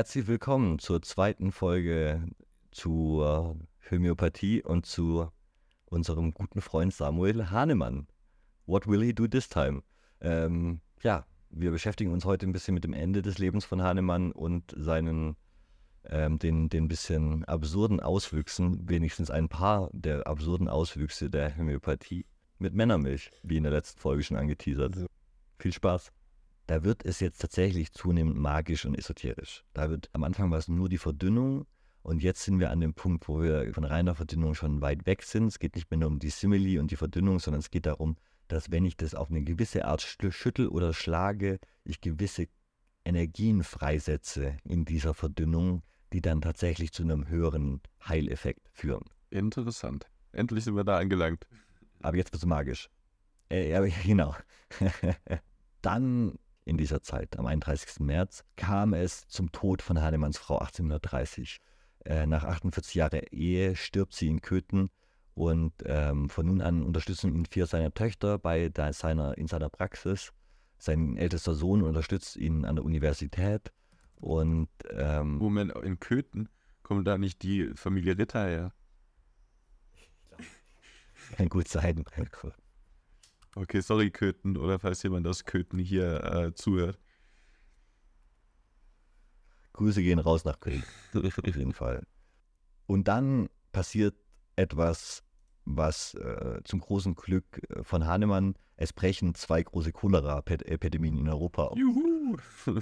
Herzlich 0.00 0.28
willkommen 0.28 0.78
zur 0.78 1.02
zweiten 1.02 1.52
Folge 1.52 2.24
zur 2.70 3.58
Homöopathie 3.90 4.62
und 4.62 4.86
zu 4.86 5.28
unserem 5.84 6.32
guten 6.32 6.62
Freund 6.62 6.94
Samuel 6.94 7.50
Hahnemann. 7.50 8.06
What 8.64 8.86
will 8.86 9.02
he 9.02 9.12
do 9.12 9.26
this 9.26 9.50
time? 9.50 9.82
Ähm, 10.22 10.80
ja, 11.02 11.26
wir 11.50 11.70
beschäftigen 11.70 12.12
uns 12.14 12.24
heute 12.24 12.46
ein 12.46 12.52
bisschen 12.54 12.72
mit 12.72 12.84
dem 12.84 12.94
Ende 12.94 13.20
des 13.20 13.36
Lebens 13.36 13.66
von 13.66 13.82
Hahnemann 13.82 14.32
und 14.32 14.74
seinen 14.74 15.36
ähm, 16.04 16.38
den, 16.38 16.70
den 16.70 16.88
bisschen 16.88 17.44
absurden 17.44 18.00
Auswüchsen, 18.00 18.88
wenigstens 18.88 19.30
ein 19.30 19.50
paar 19.50 19.90
der 19.92 20.26
absurden 20.26 20.68
Auswüchse 20.70 21.28
der 21.28 21.54
Homöopathie 21.58 22.24
mit 22.58 22.72
Männermilch, 22.72 23.32
wie 23.42 23.58
in 23.58 23.64
der 23.64 23.72
letzten 23.72 24.00
Folge 24.00 24.22
schon 24.22 24.38
angeteasert. 24.38 24.96
Viel 25.58 25.74
Spaß 25.74 26.10
da 26.70 26.84
wird 26.84 27.04
es 27.04 27.18
jetzt 27.18 27.40
tatsächlich 27.40 27.90
zunehmend 27.90 28.36
magisch 28.36 28.84
und 28.84 28.96
esoterisch. 28.96 29.64
Da 29.74 29.90
wird 29.90 30.08
am 30.12 30.22
Anfang 30.22 30.52
war 30.52 30.58
es 30.58 30.68
nur 30.68 30.88
die 30.88 30.98
Verdünnung 30.98 31.66
und 32.04 32.22
jetzt 32.22 32.44
sind 32.44 32.60
wir 32.60 32.70
an 32.70 32.78
dem 32.78 32.94
Punkt, 32.94 33.26
wo 33.26 33.42
wir 33.42 33.74
von 33.74 33.82
reiner 33.82 34.14
Verdünnung 34.14 34.54
schon 34.54 34.80
weit 34.80 35.04
weg 35.04 35.24
sind. 35.24 35.48
Es 35.48 35.58
geht 35.58 35.74
nicht 35.74 35.90
mehr 35.90 35.98
nur 35.98 36.08
um 36.10 36.20
die 36.20 36.30
Simile 36.30 36.78
und 36.78 36.92
die 36.92 36.96
Verdünnung, 36.96 37.40
sondern 37.40 37.58
es 37.58 37.72
geht 37.72 37.86
darum, 37.86 38.16
dass 38.46 38.70
wenn 38.70 38.84
ich 38.84 38.96
das 38.96 39.16
auf 39.16 39.30
eine 39.30 39.42
gewisse 39.42 39.84
Art 39.84 40.00
schüttel 40.00 40.68
oder 40.68 40.94
schlage, 40.94 41.58
ich 41.82 42.00
gewisse 42.00 42.46
Energien 43.04 43.64
freisetze 43.64 44.56
in 44.62 44.84
dieser 44.84 45.12
Verdünnung, 45.12 45.82
die 46.12 46.20
dann 46.20 46.40
tatsächlich 46.40 46.92
zu 46.92 47.02
einem 47.02 47.26
höheren 47.26 47.80
Heileffekt 48.06 48.68
führen. 48.72 49.06
Interessant. 49.30 50.06
Endlich 50.30 50.62
sind 50.62 50.76
wir 50.76 50.84
da 50.84 50.98
angelangt. 50.98 51.48
Aber 52.00 52.16
jetzt 52.16 52.32
wird 52.32 52.44
es 52.44 52.46
magisch. 52.46 52.90
Äh, 53.50 53.70
ja, 53.70 53.84
genau. 54.04 54.36
dann 55.82 56.38
in 56.70 56.76
dieser 56.76 57.02
Zeit, 57.02 57.36
am 57.36 57.46
31. 57.46 57.98
März, 57.98 58.44
kam 58.56 58.94
es 58.94 59.26
zum 59.26 59.50
Tod 59.50 59.82
von 59.82 60.00
Hahnemanns 60.00 60.38
Frau 60.38 60.58
1830. 60.58 61.58
Äh, 62.04 62.26
nach 62.26 62.44
48 62.44 62.94
Jahren 62.94 63.22
Ehe 63.32 63.74
stirbt 63.74 64.14
sie 64.14 64.28
in 64.28 64.40
Köthen 64.40 64.88
und 65.34 65.72
ähm, 65.84 66.30
von 66.30 66.46
nun 66.46 66.60
an 66.60 66.84
unterstützen 66.84 67.34
ihn 67.34 67.44
vier 67.44 67.66
seiner 67.66 67.92
Töchter 67.92 68.38
bei 68.38 68.68
der, 68.68 68.92
seiner, 68.92 69.36
in 69.36 69.48
seiner 69.48 69.68
Praxis. 69.68 70.32
Sein 70.78 71.16
ältester 71.16 71.54
Sohn 71.54 71.82
unterstützt 71.82 72.36
ihn 72.36 72.64
an 72.64 72.76
der 72.76 72.84
Universität 72.84 73.72
und 74.14 74.68
ähm, 74.90 75.38
Moment, 75.38 75.72
in 75.72 75.98
Köthen 75.98 76.48
kommt 76.84 77.06
da 77.08 77.18
nicht 77.18 77.42
die 77.42 77.72
Familie 77.74 78.16
Ritter 78.16 78.46
her? 78.46 78.72
Kann 81.36 81.48
gut 81.48 81.66
sein. 81.66 82.04
Okay, 83.56 83.80
sorry, 83.80 84.10
Köthen, 84.10 84.56
oder 84.56 84.78
falls 84.78 85.02
jemand 85.02 85.26
aus 85.26 85.44
Köthen 85.44 85.78
hier 85.78 86.22
äh, 86.24 86.54
zuhört. 86.54 86.98
Grüße 89.72 90.02
gehen 90.02 90.18
raus 90.18 90.44
nach 90.44 90.60
Köln. 90.60 90.84
Auf 91.14 91.56
jeden 91.56 91.72
Fall. 91.72 92.06
Und 92.86 93.08
dann 93.08 93.48
passiert 93.72 94.14
etwas, 94.56 95.22
was 95.64 96.14
äh, 96.14 96.60
zum 96.64 96.80
großen 96.80 97.14
Glück 97.14 97.60
äh, 97.70 97.82
von 97.82 98.06
Hahnemann, 98.06 98.54
es 98.76 98.92
brechen 98.92 99.34
zwei 99.34 99.62
große 99.62 99.92
Cholera-Epidemien 99.92 101.18
in 101.18 101.28
Europa 101.28 101.64
auf. 101.64 101.78
Juhu! 101.78 102.36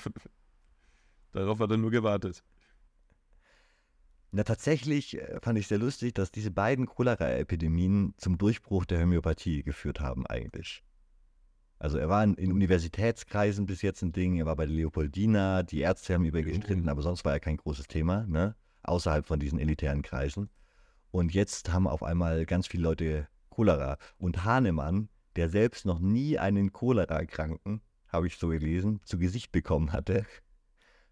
Darauf 1.33 1.61
hat 1.61 1.71
er 1.71 1.77
nur 1.77 1.91
gewartet. 1.91 2.43
Na, 4.31 4.45
tatsächlich 4.45 5.17
äh, 5.17 5.41
fand 5.41 5.59
ich 5.59 5.69
sehr 5.69 5.79
lustig, 5.79 6.15
dass 6.15 6.31
diese 6.31 6.51
beiden 6.51 6.87
Cholera-Epidemien 6.87 8.15
zum 8.19 8.37
Durchbruch 8.37 8.85
der 8.85 9.01
Homöopathie 9.01 9.63
geführt 9.63 10.01
haben, 10.01 10.27
eigentlich. 10.27 10.85
Also 11.79 11.97
er 11.97 12.09
war 12.09 12.23
in, 12.25 12.35
in, 12.35 12.53
Universitätskreisen 12.53 13.65
bis 13.67 13.83
jetzt 13.83 14.03
ein 14.03 14.13
Ding, 14.13 14.37
er 14.37 14.47
war 14.47 14.57
bei 14.57 14.67
der 14.67 14.75
Leopoldina, 14.75 15.63
die 15.63 15.81
Ärzte 15.81 16.15
haben 16.15 16.25
über 16.25 16.41
ihn 16.41 16.47
gestritten, 16.47 16.89
aber 16.89 17.03
sonst 17.03 17.25
war 17.25 17.33
er 17.33 17.41
kein 17.41 17.57
großes 17.57 17.87
Thema, 17.87 18.27
ne? 18.27 18.55
außerhalb 18.83 19.27
von 19.27 19.39
diesen 19.39 19.59
elitären 19.59 20.03
Kreisen. 20.03 20.51
Und 21.11 21.33
jetzt 21.33 21.73
haben 21.73 21.87
auf 21.87 22.03
einmal 22.03 22.45
ganz 22.47 22.67
viele 22.67 22.83
Leute 22.83 23.29
Cholera. 23.49 23.97
Und 24.19 24.45
Hahnemann, 24.45 25.09
der 25.37 25.49
selbst 25.49 25.87
noch 25.87 26.01
nie 26.01 26.39
einen 26.39 26.73
Cholera-Kranken, 26.73 27.81
habe 28.09 28.27
ich 28.27 28.37
so 28.37 28.49
gelesen, 28.49 29.01
zu 29.05 29.19
Gesicht 29.19 29.53
bekommen 29.53 29.93
hatte, 29.93 30.27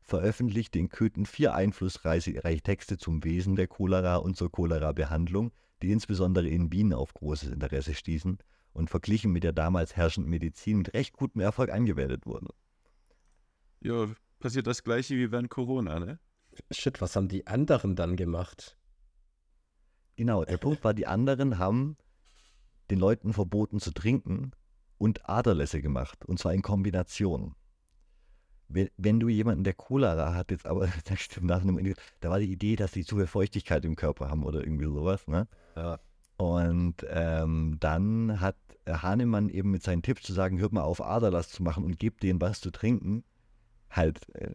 veröffentlichte 0.06 0.78
in 0.78 0.89
Köthen 0.89 1.27
vier 1.27 1.55
einflussreiche 1.55 2.33
Texte 2.62 2.97
zum 2.97 3.25
Wesen 3.25 3.56
der 3.56 3.67
Cholera 3.67 4.17
und 4.17 4.37
zur 4.37 4.50
Cholera-Behandlung, 4.50 5.50
die 5.83 5.91
insbesondere 5.91 6.49
in 6.49 6.72
Wien 6.72 6.94
auf 6.94 7.12
großes 7.12 7.50
Interesse 7.50 7.93
stießen 7.93 8.39
und 8.72 8.89
verglichen 8.89 9.33
mit 9.33 9.43
der 9.43 9.53
damals 9.53 9.97
herrschenden 9.97 10.31
Medizin 10.31 10.78
mit 10.78 10.95
recht 10.95 11.16
gutem 11.16 11.41
Erfolg 11.41 11.71
angewendet 11.71 12.25
wurden. 12.25 12.49
Ja, 13.81 14.09
passiert 14.39 14.69
das 14.69 14.84
gleiche 14.84 15.16
wie 15.16 15.33
während 15.33 15.50
Corona, 15.50 15.99
ne? 15.99 16.21
Shit, 16.71 17.00
was 17.00 17.16
haben 17.16 17.28
die 17.28 17.47
anderen 17.47 17.97
dann 17.97 18.16
gemacht? 18.16 18.78
Genau, 20.15 20.45
der 20.45 20.56
Punkt 20.56 20.84
war, 20.84 20.95
die 20.95 21.06
anderen 21.06 21.59
haben 21.59 21.99
den 22.91 23.00
Leuten 23.00 23.33
verboten 23.33 23.81
zu 23.81 23.91
trinken 23.91 24.53
und 24.99 25.28
Aderlässe 25.28 25.83
gemacht, 25.83 26.25
und 26.25 26.39
zwar 26.39 26.55
in 26.55 26.62
Kombination 26.62 27.55
wenn, 28.69 28.88
wenn 28.97 29.21
du 29.21 29.28
jemanden, 29.28 29.65
der 29.65 29.75
Cholera 29.75 30.34
hat, 30.34 30.50
jetzt 30.50 30.66
aber 30.66 30.88
nach 31.41 31.60
einem, 31.62 31.94
da 32.21 32.31
war 32.31 32.38
die 32.38 32.50
Idee, 32.50 32.77
dass 32.77 32.93
die 32.93 33.04
zu 33.04 33.16
viel 33.16 33.27
Feuchtigkeit 33.27 33.84
im 33.84 33.97
Körper 33.97 34.31
haben 34.31 34.44
oder 34.44 34.60
irgendwie 34.60 34.87
sowas, 34.87 35.27
ne? 35.27 35.47
Ja. 35.77 35.99
Und 36.38 37.06
ähm, 37.09 37.77
dann 37.81 38.41
hat 38.41 38.56
Hahnemann 38.87 39.49
eben 39.49 39.71
mit 39.71 39.82
seinen 39.82 40.03
Tipps 40.03 40.22
zu 40.22 40.32
sagen, 40.32 40.59
hört 40.59 40.72
mal 40.72 40.82
auf, 40.82 41.00
Aderlass 41.00 41.49
zu 41.49 41.62
machen 41.62 41.84
und 41.84 41.99
gebt 41.99 42.22
denen 42.22 42.41
was 42.41 42.60
zu 42.60 42.71
trinken, 42.71 43.25
halt 43.91 44.21
äh, 44.34 44.47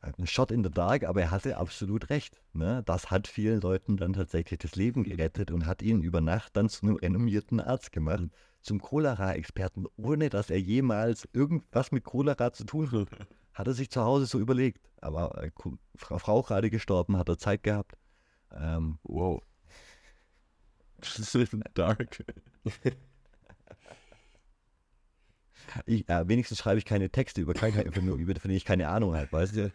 ein 0.00 0.26
Shot 0.26 0.52
in 0.52 0.62
the 0.62 0.70
dark, 0.70 1.04
aber 1.04 1.22
er 1.22 1.30
hatte 1.30 1.56
absolut 1.56 2.10
recht. 2.10 2.40
Ne? 2.52 2.82
Das 2.86 3.10
hat 3.10 3.26
vielen 3.26 3.60
Leuten 3.60 3.96
dann 3.96 4.12
tatsächlich 4.12 4.60
das 4.60 4.76
Leben 4.76 5.02
gerettet 5.02 5.50
und 5.50 5.66
hat 5.66 5.82
ihn 5.82 6.02
über 6.02 6.20
Nacht 6.20 6.56
dann 6.56 6.68
zu 6.68 6.86
einem 6.86 6.96
renommierten 6.96 7.60
Arzt 7.60 7.92
gemacht 7.92 8.28
zum 8.62 8.80
Cholera-Experten, 8.80 9.86
ohne 9.96 10.28
dass 10.30 10.50
er 10.50 10.60
jemals 10.60 11.28
irgendwas 11.32 11.92
mit 11.92 12.04
Cholera 12.04 12.52
zu 12.52 12.64
tun 12.64 12.90
hat. 12.92 13.08
Hat 13.54 13.66
er 13.66 13.74
sich 13.74 13.90
zu 13.90 14.02
Hause 14.02 14.26
so 14.26 14.38
überlegt. 14.38 14.80
Aber 15.00 15.42
äh, 15.42 15.50
Frau, 15.96 16.18
Frau 16.18 16.42
gerade 16.42 16.70
gestorben, 16.70 17.16
hat 17.16 17.28
er 17.28 17.36
Zeit 17.36 17.62
gehabt. 17.62 17.96
Ähm, 18.52 18.98
wow. 19.02 19.42
Das 20.98 21.34
ist 21.34 21.56
dark. 21.74 22.24
ich, 25.86 26.08
äh, 26.08 26.28
wenigstens 26.28 26.58
schreibe 26.58 26.78
ich 26.78 26.84
keine 26.84 27.10
Texte 27.10 27.40
über 27.40 27.54
Krankheiten, 27.54 27.92
über, 27.92 28.16
über 28.16 28.34
die 28.34 28.56
ich 28.56 28.64
keine 28.64 28.88
Ahnung 28.88 29.16
habe, 29.16 29.30
weißt 29.32 29.56
du? 29.56 29.72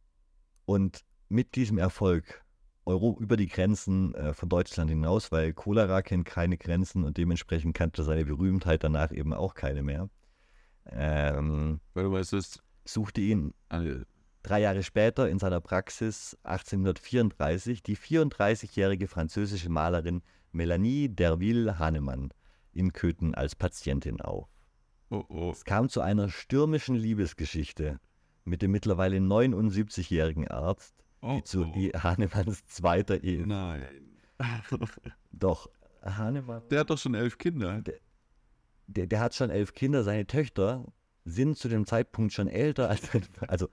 Und 0.66 1.04
mit 1.28 1.54
diesem 1.56 1.78
Erfolg 1.78 2.44
Euro 2.86 3.16
über 3.20 3.36
die 3.36 3.48
Grenzen 3.48 4.14
äh, 4.14 4.32
von 4.32 4.48
Deutschland 4.48 4.90
hinaus, 4.90 5.32
weil 5.32 5.52
Cholera 5.52 6.02
kennt 6.02 6.24
keine 6.24 6.56
Grenzen 6.56 7.04
und 7.04 7.16
dementsprechend 7.16 7.76
kannte 7.76 8.02
seine 8.04 8.24
Berühmtheit 8.24 8.84
danach 8.84 9.12
eben 9.12 9.34
auch 9.34 9.54
keine 9.54 9.82
mehr. 9.82 10.08
Ähm, 10.90 11.80
weil 11.94 12.04
du 12.04 12.12
weißt, 12.12 12.32
es 12.34 12.60
suchte 12.84 13.20
ihn 13.20 13.52
drei 14.42 14.60
Jahre 14.60 14.84
später 14.84 15.28
in 15.28 15.40
seiner 15.40 15.60
Praxis 15.60 16.38
1834 16.44 17.82
die 17.82 17.96
34-jährige 17.96 19.08
französische 19.08 19.68
Malerin 19.68 20.22
Melanie 20.52 21.08
Derville 21.08 21.78
Hahnemann 21.78 22.30
in 22.72 22.92
Köthen 22.92 23.34
als 23.34 23.56
Patientin 23.56 24.20
auf. 24.20 24.48
Oh, 25.10 25.24
oh. 25.28 25.50
Es 25.50 25.64
kam 25.64 25.88
zu 25.88 26.00
einer 26.00 26.28
stürmischen 26.28 26.94
Liebesgeschichte 26.94 27.98
mit 28.44 28.62
dem 28.62 28.70
mittlerweile 28.70 29.18
79-jährigen 29.18 30.46
Arzt, 30.48 30.94
Oh, 31.20 31.36
die 31.36 31.44
zu 31.44 31.64
oh. 31.64 31.98
Hahnemanns 32.02 32.66
zweiter 32.66 33.22
Ehe. 33.22 33.46
Nein. 33.46 33.82
doch, 35.32 35.68
Hahnemann. 36.02 36.62
Der 36.70 36.80
hat 36.80 36.90
doch 36.90 36.98
schon 36.98 37.14
elf 37.14 37.38
Kinder. 37.38 37.80
Der, 37.82 37.94
der, 38.86 39.06
der, 39.06 39.20
hat 39.20 39.34
schon 39.34 39.50
elf 39.50 39.74
Kinder. 39.74 40.04
Seine 40.04 40.26
Töchter 40.26 40.84
sind 41.24 41.56
zu 41.56 41.68
dem 41.68 41.86
Zeitpunkt 41.86 42.32
schon 42.32 42.48
älter 42.48 42.88
als. 42.88 43.08
Also. 43.48 43.68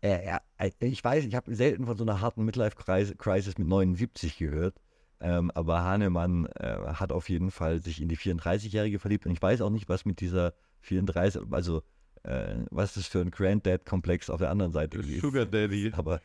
Er, 0.00 0.42
er, 0.58 0.72
ich 0.80 1.04
weiß, 1.04 1.24
ich 1.24 1.36
habe 1.36 1.54
selten 1.54 1.86
von 1.86 1.96
so 1.96 2.02
einer 2.02 2.20
harten 2.20 2.44
Midlife-Crisis 2.44 3.58
mit 3.58 3.68
79 3.68 4.36
gehört. 4.36 4.80
Ähm, 5.20 5.52
aber 5.52 5.84
Hahnemann 5.84 6.46
äh, 6.56 6.94
hat 6.94 7.12
auf 7.12 7.28
jeden 7.28 7.52
Fall 7.52 7.80
sich 7.80 8.02
in 8.02 8.08
die 8.08 8.18
34-Jährige 8.18 8.98
verliebt. 8.98 9.26
Und 9.26 9.32
ich 9.32 9.40
weiß 9.40 9.60
auch 9.60 9.70
nicht, 9.70 9.88
was 9.88 10.04
mit 10.04 10.20
dieser 10.20 10.54
34, 10.80 11.42
also 11.52 11.84
äh, 12.24 12.56
was 12.70 12.94
das 12.94 13.06
für 13.06 13.20
ein 13.20 13.30
Granddad-Komplex 13.30 14.30
auf 14.30 14.38
der 14.38 14.50
anderen 14.50 14.72
Seite 14.72 14.98
ist. 14.98 15.20
Sugar 15.20 15.46
Daddy. 15.46 15.92
Aber 15.94 16.20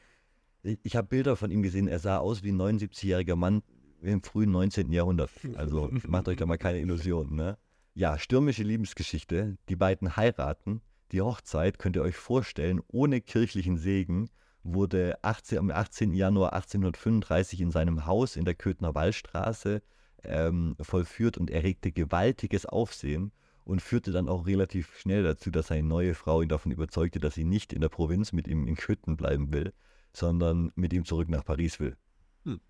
ich, 0.64 0.80
ich 0.84 0.96
habe 0.96 1.08
Bilder 1.08 1.36
von 1.36 1.52
ihm 1.52 1.64
gesehen, 1.64 1.88
er 1.88 2.00
sah 2.00 2.18
aus 2.18 2.44
wie 2.44 2.52
ein 2.52 2.62
79-jähriger 2.62 3.36
Mann 3.36 3.64
im 4.02 4.22
frühen 4.22 4.52
19. 4.52 4.92
Jahrhundert. 4.92 5.32
Also 5.56 5.90
macht 6.08 6.28
euch 6.28 6.38
da 6.38 6.46
mal 6.46 6.58
keine 6.58 6.80
Illusionen. 6.80 7.36
Ne? 7.36 7.58
Ja, 7.94 8.18
stürmische 8.20 8.64
Liebesgeschichte. 8.64 9.58
Die 9.70 9.76
beiden 9.76 10.16
heiraten. 10.16 10.82
Die 11.12 11.22
Hochzeit, 11.22 11.80
könnt 11.80 11.96
ihr 11.96 12.02
euch 12.02 12.18
vorstellen, 12.18 12.82
ohne 12.90 13.22
kirchlichen 13.22 13.78
Segen, 13.78 14.30
wurde 14.64 15.18
18, 15.22 15.58
am 15.58 15.72
18. 15.72 16.14
Januar 16.14 16.54
1835 16.54 17.62
in 17.62 17.72
seinem 17.72 18.06
Haus 18.06 18.36
in 18.36 18.44
der 18.44 18.56
Köthner 18.56 18.94
Wallstraße 18.94 19.82
ähm, 20.24 20.76
vollführt 20.82 21.38
und 21.38 21.50
erregte 21.50 21.92
gewaltiges 21.92 22.66
Aufsehen. 22.66 23.32
Und 23.68 23.82
führte 23.82 24.14
dann 24.14 24.30
auch 24.30 24.48
relativ 24.48 24.98
schnell 24.98 25.24
dazu, 25.24 25.52
dass 25.52 25.68
seine 25.68 25.86
neue 25.86 26.14
Frau 26.14 26.42
ihn 26.42 26.48
davon 26.48 26.72
überzeugte, 26.72 27.20
dass 27.20 27.36
sie 27.36 27.44
nicht 27.44 27.74
in 27.74 27.82
der 27.82 27.90
Provinz 27.90 28.32
mit 28.32 28.48
ihm 28.48 28.66
in 28.66 28.78
Köthen 28.78 29.18
bleiben 29.18 29.52
will, 29.52 29.74
sondern 30.14 30.72
mit 30.76 30.94
ihm 30.94 31.04
zurück 31.04 31.28
nach 31.28 31.44
Paris 31.44 31.78
will. 31.78 31.98
Hm. 32.46 32.62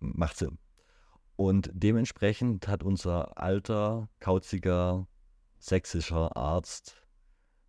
Macht 0.00 0.36
Sinn. 0.36 0.58
Und 1.36 1.70
dementsprechend 1.72 2.68
hat 2.68 2.82
unser 2.82 3.38
alter, 3.38 4.10
kauziger, 4.20 5.06
sächsischer 5.58 6.36
Arzt 6.36 7.02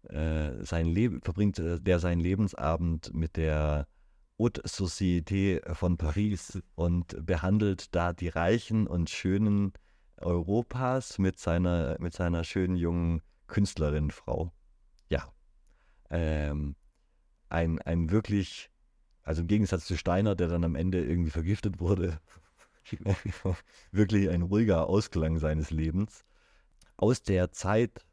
äh, 0.09 0.61
sein 0.61 0.87
Leben, 0.87 1.21
verbringt 1.21 1.57
äh, 1.59 1.79
der 1.79 1.99
seinen 1.99 2.19
Lebensabend 2.19 3.13
mit 3.13 3.37
der 3.37 3.87
Haute 4.37 4.61
Société 4.63 5.73
von 5.73 5.95
Paris 5.95 6.61
und 6.75 7.25
behandelt 7.25 7.95
da 7.95 8.11
die 8.11 8.27
Reichen 8.27 8.87
und 8.87 9.09
Schönen 9.09 9.71
Europas 10.17 11.17
mit 11.19 11.39
seiner, 11.39 11.97
mit 11.99 12.13
seiner 12.13 12.43
schönen 12.43 12.75
jungen 12.75 13.21
Künstlerin-Frau. 13.47 14.51
Ja. 15.09 15.31
Ähm, 16.09 16.75
ein, 17.49 17.81
ein 17.81 18.09
wirklich, 18.11 18.71
also 19.23 19.41
im 19.41 19.47
Gegensatz 19.47 19.85
zu 19.85 19.97
Steiner, 19.97 20.35
der 20.35 20.47
dann 20.47 20.63
am 20.63 20.75
Ende 20.75 21.03
irgendwie 21.03 21.31
vergiftet 21.31 21.79
wurde, 21.79 22.19
wirklich 23.91 24.29
ein 24.29 24.43
ruhiger 24.43 24.87
Ausklang 24.87 25.39
seines 25.39 25.71
Lebens. 25.71 26.25
Aus 26.97 27.23
der 27.23 27.51
Zeit 27.51 28.05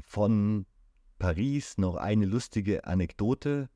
von 0.00 0.66
Paris 1.18 1.78
noch 1.78 1.96
eine 1.96 2.26
lustige 2.26 2.84
Anekdote. 2.84 3.70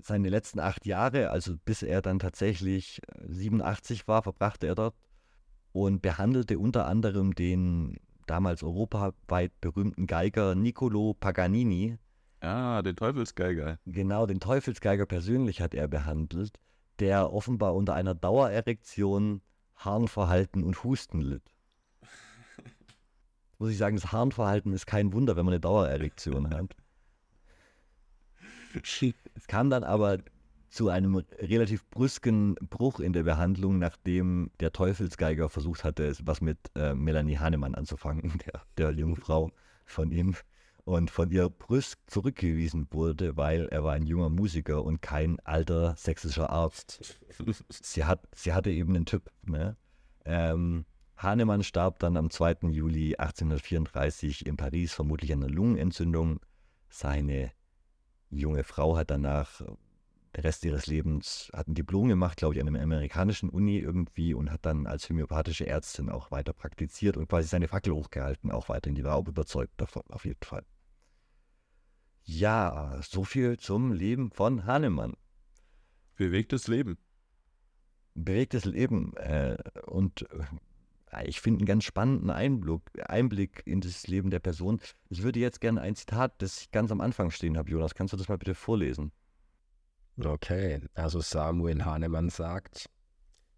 Seine 0.00 0.28
letzten 0.28 0.60
acht 0.60 0.86
Jahre, 0.86 1.30
also 1.30 1.56
bis 1.64 1.82
er 1.82 2.02
dann 2.02 2.18
tatsächlich 2.18 3.00
87 3.26 4.02
äh, 4.02 4.08
war, 4.08 4.22
verbrachte 4.22 4.66
er 4.66 4.74
dort 4.74 4.94
und 5.74 6.02
behandelte 6.02 6.56
unter 6.60 6.86
anderem 6.86 7.34
den 7.34 7.96
damals 8.26 8.62
europaweit 8.62 9.60
berühmten 9.60 10.06
Geiger 10.06 10.54
Niccolo 10.54 11.14
Paganini. 11.14 11.98
Ah, 12.40 12.80
den 12.80 12.94
Teufelsgeiger. 12.94 13.80
Genau, 13.84 14.24
den 14.26 14.38
Teufelsgeiger 14.38 15.04
persönlich 15.04 15.60
hat 15.60 15.74
er 15.74 15.88
behandelt, 15.88 16.60
der 17.00 17.32
offenbar 17.32 17.74
unter 17.74 17.94
einer 17.94 18.14
Dauererektion, 18.14 19.42
Harnverhalten 19.74 20.62
und 20.62 20.84
Husten 20.84 21.20
litt. 21.20 21.42
Muss 23.58 23.70
ich 23.70 23.78
sagen, 23.78 23.96
das 23.96 24.12
Harnverhalten 24.12 24.72
ist 24.72 24.86
kein 24.86 25.12
Wunder, 25.12 25.34
wenn 25.34 25.44
man 25.44 25.54
eine 25.54 25.60
Dauererektion 25.60 26.50
hat. 26.50 26.76
Es 29.34 29.46
kam 29.48 29.70
dann 29.70 29.82
aber 29.82 30.18
zu 30.74 30.88
einem 30.88 31.14
relativ 31.38 31.88
brüsken 31.90 32.56
Bruch 32.56 32.98
in 32.98 33.12
der 33.12 33.22
Behandlung, 33.22 33.78
nachdem 33.78 34.50
der 34.58 34.72
Teufelsgeiger 34.72 35.48
versucht 35.48 35.84
hatte, 35.84 36.12
was 36.24 36.40
mit 36.40 36.58
äh, 36.74 36.94
Melanie 36.94 37.38
Hahnemann 37.38 37.76
anzufangen, 37.76 38.32
der, 38.46 38.62
der 38.76 38.90
jungen 38.90 39.14
Frau 39.14 39.52
von 39.84 40.10
ihm, 40.10 40.34
und 40.82 41.12
von 41.12 41.30
ihr 41.30 41.48
brüsk 41.48 41.98
zurückgewiesen 42.08 42.88
wurde, 42.90 43.36
weil 43.36 43.68
er 43.68 43.84
war 43.84 43.94
ein 43.94 44.06
junger 44.06 44.28
Musiker 44.28 44.82
und 44.82 45.00
kein 45.00 45.38
alter 45.40 45.94
sächsischer 45.96 46.50
Arzt. 46.50 47.20
Sie, 47.70 48.04
hat, 48.04 48.28
sie 48.34 48.52
hatte 48.52 48.70
eben 48.70 48.94
einen 48.94 49.06
Typ. 49.06 49.30
Ne? 49.44 49.76
Ähm, 50.24 50.84
Hahnemann 51.16 51.62
starb 51.62 52.00
dann 52.00 52.16
am 52.16 52.30
2. 52.30 52.68
Juli 52.70 53.16
1834 53.16 54.44
in 54.44 54.56
Paris, 54.56 54.92
vermutlich 54.92 55.32
an 55.32 55.42
einer 55.42 55.54
Lungenentzündung. 55.54 56.40
Seine 56.90 57.52
junge 58.28 58.64
Frau 58.64 58.96
hat 58.96 59.10
danach 59.10 59.62
der 60.34 60.44
Rest 60.44 60.64
ihres 60.64 60.86
Lebens, 60.86 61.50
hat 61.54 61.68
ein 61.68 61.74
Diplom 61.74 62.08
gemacht, 62.08 62.38
glaube 62.38 62.54
ich, 62.54 62.60
an 62.60 62.68
einer 62.68 62.82
amerikanischen 62.82 63.48
Uni 63.48 63.78
irgendwie 63.78 64.34
und 64.34 64.50
hat 64.50 64.66
dann 64.66 64.86
als 64.86 65.08
homöopathische 65.08 65.66
Ärztin 65.66 66.10
auch 66.10 66.30
weiter 66.30 66.52
praktiziert 66.52 67.16
und 67.16 67.28
quasi 67.28 67.48
seine 67.48 67.68
Fackel 67.68 67.92
hochgehalten, 67.92 68.50
auch 68.50 68.68
weiterhin. 68.68 68.96
Die 68.96 69.04
war 69.04 69.16
auch 69.16 69.28
überzeugt 69.28 69.74
davon, 69.76 70.02
auf 70.08 70.24
jeden 70.24 70.42
Fall. 70.42 70.64
Ja, 72.24 72.98
so 73.02 73.22
viel 73.24 73.58
zum 73.58 73.92
Leben 73.92 74.30
von 74.30 74.64
Hahnemann. 74.64 75.14
Bewegtes 76.16 76.68
Leben. 76.68 76.96
Bewegtes 78.14 78.64
Leben. 78.64 79.14
Äh, 79.16 79.56
und 79.86 80.26
äh, 81.12 81.26
ich 81.26 81.40
finde 81.40 81.58
einen 81.58 81.66
ganz 81.66 81.84
spannenden 81.84 82.30
Einblick, 82.30 82.80
Einblick 83.08 83.62
in 83.66 83.80
das 83.80 84.06
Leben 84.06 84.30
der 84.30 84.40
Person. 84.40 84.80
Ich 85.10 85.22
würde 85.22 85.38
jetzt 85.38 85.60
gerne 85.60 85.80
ein 85.80 85.96
Zitat, 85.96 86.40
das 86.40 86.62
ich 86.62 86.70
ganz 86.70 86.90
am 86.90 87.00
Anfang 87.00 87.30
stehen 87.30 87.58
habe, 87.58 87.70
Jonas. 87.70 87.94
Kannst 87.94 88.12
du 88.12 88.16
das 88.16 88.28
mal 88.28 88.38
bitte 88.38 88.54
vorlesen? 88.54 89.12
Okay, 90.16 90.80
also 90.94 91.20
Samuel 91.20 91.84
Hahnemann 91.84 92.30
sagt, 92.30 92.88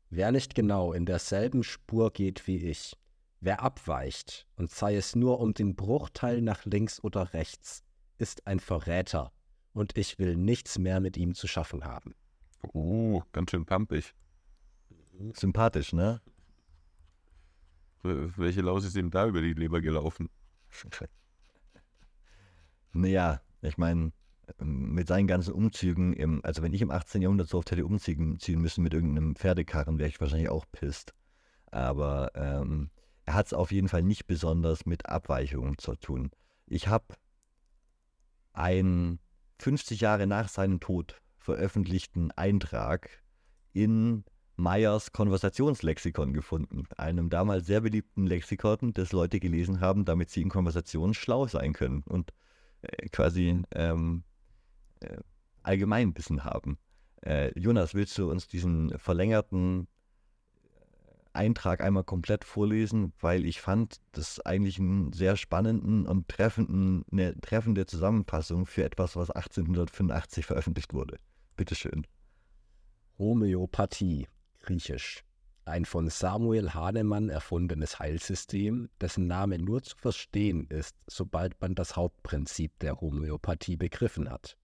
wer 0.08 0.32
nicht 0.32 0.54
genau 0.54 0.92
in 0.92 1.04
derselben 1.04 1.62
Spur 1.62 2.10
geht 2.10 2.46
wie 2.46 2.56
ich, 2.56 2.96
wer 3.40 3.62
abweicht, 3.62 4.46
und 4.56 4.70
sei 4.70 4.96
es 4.96 5.14
nur 5.14 5.40
um 5.40 5.52
den 5.52 5.76
Bruchteil 5.76 6.40
nach 6.40 6.64
links 6.64 7.02
oder 7.04 7.34
rechts, 7.34 7.84
ist 8.16 8.46
ein 8.46 8.58
Verräter, 8.58 9.32
und 9.74 9.98
ich 9.98 10.18
will 10.18 10.36
nichts 10.36 10.78
mehr 10.78 11.00
mit 11.00 11.18
ihm 11.18 11.34
zu 11.34 11.46
schaffen 11.46 11.84
haben. 11.84 12.14
Oh, 12.72 13.22
ganz 13.32 13.50
schön 13.50 13.66
pampig. 13.66 14.14
Sympathisch, 15.34 15.92
ne? 15.92 16.22
Welche 18.02 18.62
Laus 18.62 18.84
ist 18.84 18.96
ihm 18.96 19.10
da 19.10 19.26
über 19.26 19.42
die 19.42 19.52
Leber 19.52 19.80
gelaufen? 19.82 20.30
naja, 22.92 23.42
ich 23.60 23.76
meine, 23.76 24.12
mit 24.58 25.08
seinen 25.08 25.26
ganzen 25.26 25.52
Umzügen, 25.52 26.12
im, 26.12 26.40
also 26.44 26.62
wenn 26.62 26.72
ich 26.72 26.82
im 26.82 26.90
18. 26.90 27.22
Jahrhundert 27.22 27.48
so 27.48 27.58
oft 27.58 27.70
hätte 27.70 27.84
umziehen 27.84 28.38
müssen 28.60 28.82
mit 28.82 28.94
irgendeinem 28.94 29.34
Pferdekarren, 29.34 29.98
wäre 29.98 30.08
ich 30.08 30.20
wahrscheinlich 30.20 30.48
auch 30.48 30.66
pisst. 30.70 31.14
Aber 31.70 32.30
ähm, 32.34 32.90
er 33.24 33.34
hat 33.34 33.46
es 33.46 33.52
auf 33.52 33.72
jeden 33.72 33.88
Fall 33.88 34.02
nicht 34.02 34.26
besonders 34.26 34.86
mit 34.86 35.06
Abweichungen 35.06 35.78
zu 35.78 35.96
tun. 35.96 36.30
Ich 36.66 36.88
habe 36.88 37.14
einen 38.52 39.18
50 39.58 40.00
Jahre 40.00 40.26
nach 40.26 40.48
seinem 40.48 40.80
Tod 40.80 41.20
veröffentlichten 41.38 42.30
Eintrag 42.32 43.10
in 43.72 44.24
Meyers 44.56 45.12
Konversationslexikon 45.12 46.32
gefunden, 46.32 46.84
einem 46.96 47.28
damals 47.28 47.66
sehr 47.66 47.82
beliebten 47.82 48.26
Lexikon, 48.26 48.92
das 48.94 49.12
Leute 49.12 49.38
gelesen 49.38 49.80
haben, 49.80 50.04
damit 50.06 50.30
sie 50.30 50.40
in 50.40 50.48
Konversationen 50.48 51.12
schlau 51.14 51.46
sein 51.46 51.74
können 51.74 52.02
und 52.06 52.32
äh, 52.82 53.08
quasi 53.10 53.62
ähm, 53.72 54.24
äh, 55.00 55.18
Allgemeinwissen 55.62 56.44
haben. 56.44 56.78
Äh, 57.22 57.58
Jonas, 57.58 57.94
willst 57.94 58.16
du 58.18 58.30
uns 58.30 58.46
diesen 58.46 58.98
verlängerten 58.98 59.88
Eintrag 61.36 61.82
einmal 61.82 62.04
komplett 62.04 62.44
vorlesen, 62.44 63.12
weil 63.20 63.44
ich 63.44 63.60
fand 63.60 64.00
das 64.12 64.40
eigentlich 64.40 64.78
einen 64.78 65.12
sehr 65.12 65.36
spannenden 65.36 66.06
und 66.06 66.28
treffenden, 66.28 67.04
eine 67.12 67.38
treffende 67.40 67.86
Zusammenfassung 67.86 68.66
für 68.66 68.84
etwas, 68.84 69.16
was 69.16 69.30
1885 69.30 70.46
veröffentlicht 70.46 70.94
wurde. 70.94 71.18
Bitteschön. 71.56 72.06
Homöopathie, 73.18 74.26
griechisch. 74.60 75.22
Ein 75.64 75.84
von 75.84 76.08
Samuel 76.08 76.74
Hahnemann 76.74 77.28
erfundenes 77.28 77.98
Heilsystem, 77.98 78.88
dessen 79.00 79.26
Name 79.26 79.58
nur 79.58 79.82
zu 79.82 79.96
verstehen 79.96 80.66
ist, 80.68 80.96
sobald 81.08 81.60
man 81.60 81.74
das 81.74 81.96
Hauptprinzip 81.96 82.78
der 82.78 83.00
Homöopathie 83.00 83.76
begriffen 83.76 84.30
hat. 84.30 84.56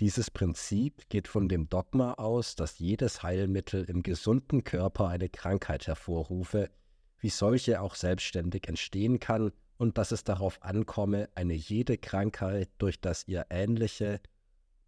Dieses 0.00 0.30
Prinzip 0.30 1.08
geht 1.08 1.26
von 1.26 1.48
dem 1.48 1.68
Dogma 1.68 2.14
aus, 2.14 2.54
dass 2.54 2.78
jedes 2.78 3.24
Heilmittel 3.24 3.84
im 3.84 4.04
gesunden 4.04 4.62
Körper 4.62 5.08
eine 5.08 5.28
Krankheit 5.28 5.88
hervorrufe, 5.88 6.70
wie 7.18 7.30
solche 7.30 7.80
auch 7.80 7.96
selbstständig 7.96 8.68
entstehen 8.68 9.18
kann 9.18 9.50
und 9.76 9.98
dass 9.98 10.12
es 10.12 10.22
darauf 10.22 10.62
ankomme, 10.62 11.28
eine 11.34 11.54
jede 11.54 11.98
Krankheit 11.98 12.70
durch 12.78 13.00
das 13.00 13.26
ihr 13.26 13.46
ähnliche 13.50 14.20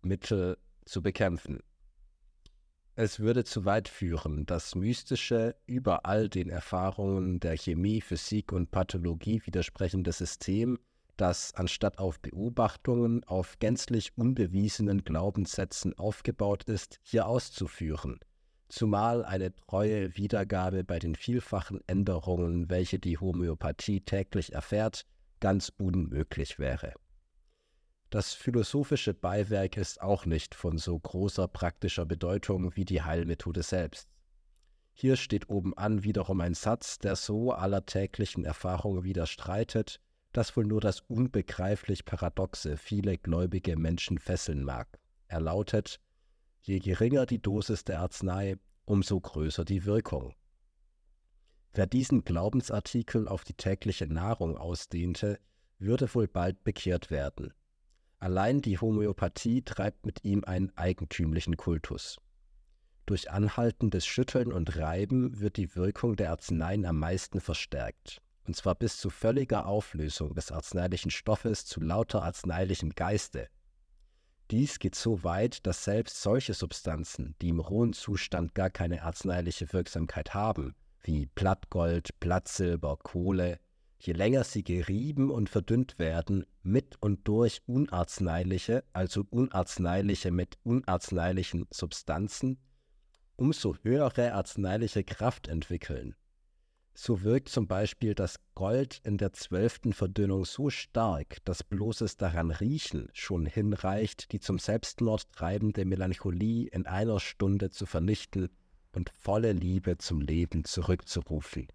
Mittel 0.03 0.59
zu 0.85 1.03
bekämpfen. 1.03 1.59
Es 2.95 3.19
würde 3.19 3.45
zu 3.45 3.65
weit 3.65 3.89
führen, 3.89 4.47
das 4.47 4.77
mystische, 4.77 5.57
überall 5.67 6.29
den 6.29 6.51
Erfahrungen 6.51 7.41
der 7.41 7.57
Chemie, 7.57 8.01
Physik 8.01 8.53
und 8.53 8.71
Pathologie 8.71 9.43
widersprechende 9.45 10.13
System 10.13 10.79
das 11.21 11.55
anstatt 11.55 11.99
auf 11.99 12.21
Beobachtungen 12.21 13.25
auf 13.25 13.59
gänzlich 13.59 14.17
unbewiesenen 14.17 15.05
Glaubenssätzen 15.05 15.99
aufgebaut 15.99 16.65
ist, 16.65 16.99
hier 17.03 17.27
auszuführen, 17.27 18.19
zumal 18.69 19.25
eine 19.25 19.55
treue 19.55 20.17
Wiedergabe 20.17 20.83
bei 20.85 20.99
den 20.99 21.15
vielfachen 21.15 21.81
Änderungen, 21.87 22.71
welche 22.71 22.99
die 22.99 23.19
Homöopathie 23.19 24.01
täglich 24.01 24.55
erfährt, 24.55 25.05
ganz 25.41 25.71
unmöglich 25.77 26.59
wäre. 26.59 26.95
Das 28.09 28.33
philosophische 28.33 29.15
Beiwerk 29.15 29.77
ist 29.77 30.01
auch 30.01 30.27
nicht 30.27 30.55
von 30.55 30.79
so 30.79 30.99
großer 30.99 31.47
praktischer 31.49 32.07
Bedeutung 32.07 32.75
wie 32.75 32.85
die 32.85 33.03
Heilmethode 33.03 33.63
selbst. 33.63 34.09
Hier 34.93 35.17
steht 35.17 35.49
oben 35.49 35.77
an 35.77 36.03
wiederum 36.03 36.41
ein 36.41 36.55
Satz, 36.55 36.99
der 36.99 37.15
so 37.15 37.53
aller 37.53 37.87
täglichen 37.87 38.45
Erfahrungen 38.45 39.05
widerstreitet, 39.05 40.01
das 40.33 40.57
wohl 40.57 40.65
nur 40.65 40.81
das 40.81 41.01
unbegreiflich 41.01 42.05
Paradoxe 42.05 42.77
viele 42.77 43.19
gläubige 43.19 43.77
Menschen 43.77 44.19
fesseln 44.19 44.63
mag. 44.63 44.99
Er 45.27 45.41
lautet, 45.41 46.01
je 46.63 46.79
geringer 46.79 47.27
die 47.27 47.41
Dosis 47.41 47.85
der 47.85 48.01
Arznei, 48.01 48.57
umso 48.85 49.21
größer 49.21 49.65
die 49.65 49.85
Wirkung. 49.85 50.35
Wer 51.73 51.87
diesen 51.87 52.25
Glaubensartikel 52.25 53.29
auf 53.29 53.45
die 53.45 53.55
tägliche 53.55 54.07
Nahrung 54.07 54.57
ausdehnte, 54.57 55.39
würde 55.79 56.13
wohl 56.15 56.27
bald 56.27 56.65
bekehrt 56.65 57.11
werden. 57.11 57.55
Allein 58.19 58.61
die 58.61 58.79
Homöopathie 58.79 59.63
treibt 59.63 60.05
mit 60.05 60.25
ihm 60.25 60.45
einen 60.45 60.77
eigentümlichen 60.77 61.57
Kultus. 61.57 62.19
Durch 63.07 63.31
anhaltendes 63.31 64.05
Schütteln 64.05 64.53
und 64.53 64.77
Reiben 64.77 65.41
wird 65.41 65.57
die 65.57 65.75
Wirkung 65.75 66.17
der 66.17 66.31
Arzneien 66.31 66.85
am 66.85 66.99
meisten 66.99 67.41
verstärkt, 67.41 68.21
und 68.47 68.57
zwar 68.57 68.75
bis 68.75 68.97
zu 68.97 69.11
völliger 69.11 69.67
Auflösung 69.67 70.35
des 70.35 70.51
arzneilichen 70.53 71.11
Stoffes 71.11 71.65
zu 71.67 71.81
lauter 71.81 72.23
arzneilichem 72.23 72.91
Geiste. 72.91 73.49
Dies 74.51 74.81
geht 74.81 74.97
so 74.97 75.23
weit, 75.23 75.65
dass 75.67 75.85
selbst 75.85 76.21
solche 76.21 76.55
Substanzen, 76.55 77.37
die 77.41 77.51
im 77.51 77.61
rohen 77.61 77.93
Zustand 77.93 78.55
gar 78.55 78.71
keine 78.71 79.05
arzneiliche 79.05 79.73
Wirksamkeit 79.73 80.35
haben, 80.35 80.75
wie 81.03 81.27
Blattgold, 81.27 82.19
Blattsilber, 82.19 82.97
Kohle, 82.97 83.61
je 84.01 84.13
länger 84.13 84.45
sie 84.45 84.65
gerieben 84.65 85.31
und 85.31 85.49
verdünnt 85.49 85.99
werden, 85.99 86.47
mit 86.63 86.97
und 87.01 87.29
durch 87.29 87.63
unarzneiliche, 87.67 88.83
also 88.93 89.25
unarzneiliche 89.31 90.31
mit 90.31 90.59
unarzneilichen 90.65 91.67
Substanzen, 91.71 92.59
umso 93.37 93.77
höhere 93.83 94.35
arzneiliche 94.35 95.05
Kraft 95.05 95.49
entwickeln. 95.49 96.17
So 97.03 97.23
wirkt 97.23 97.49
zum 97.49 97.67
Beispiel 97.67 98.15
das 98.15 98.37
Gold 98.55 99.01
in 99.05 99.17
der 99.17 99.33
zwölften 99.33 99.95
Verdünnung 99.95 100.45
so 100.45 100.69
stark, 100.69 101.43
dass 101.47 101.65
bloßes 101.65 102.19
daran 102.19 102.51
riechen 102.51 103.09
schon 103.15 103.47
hinreicht, 103.47 104.33
die 104.33 104.39
zum 104.39 104.59
Selbstmord 104.59 105.33
treibende 105.33 105.87
Melancholie 105.87 106.69
in 106.69 106.85
einer 106.85 107.19
Stunde 107.19 107.71
zu 107.71 107.87
vernichten 107.87 108.51
und 108.93 109.09
volle 109.09 109.53
Liebe 109.53 109.97
zum 109.97 110.21
Leben 110.21 110.65
zurückzurufen. 110.65 111.69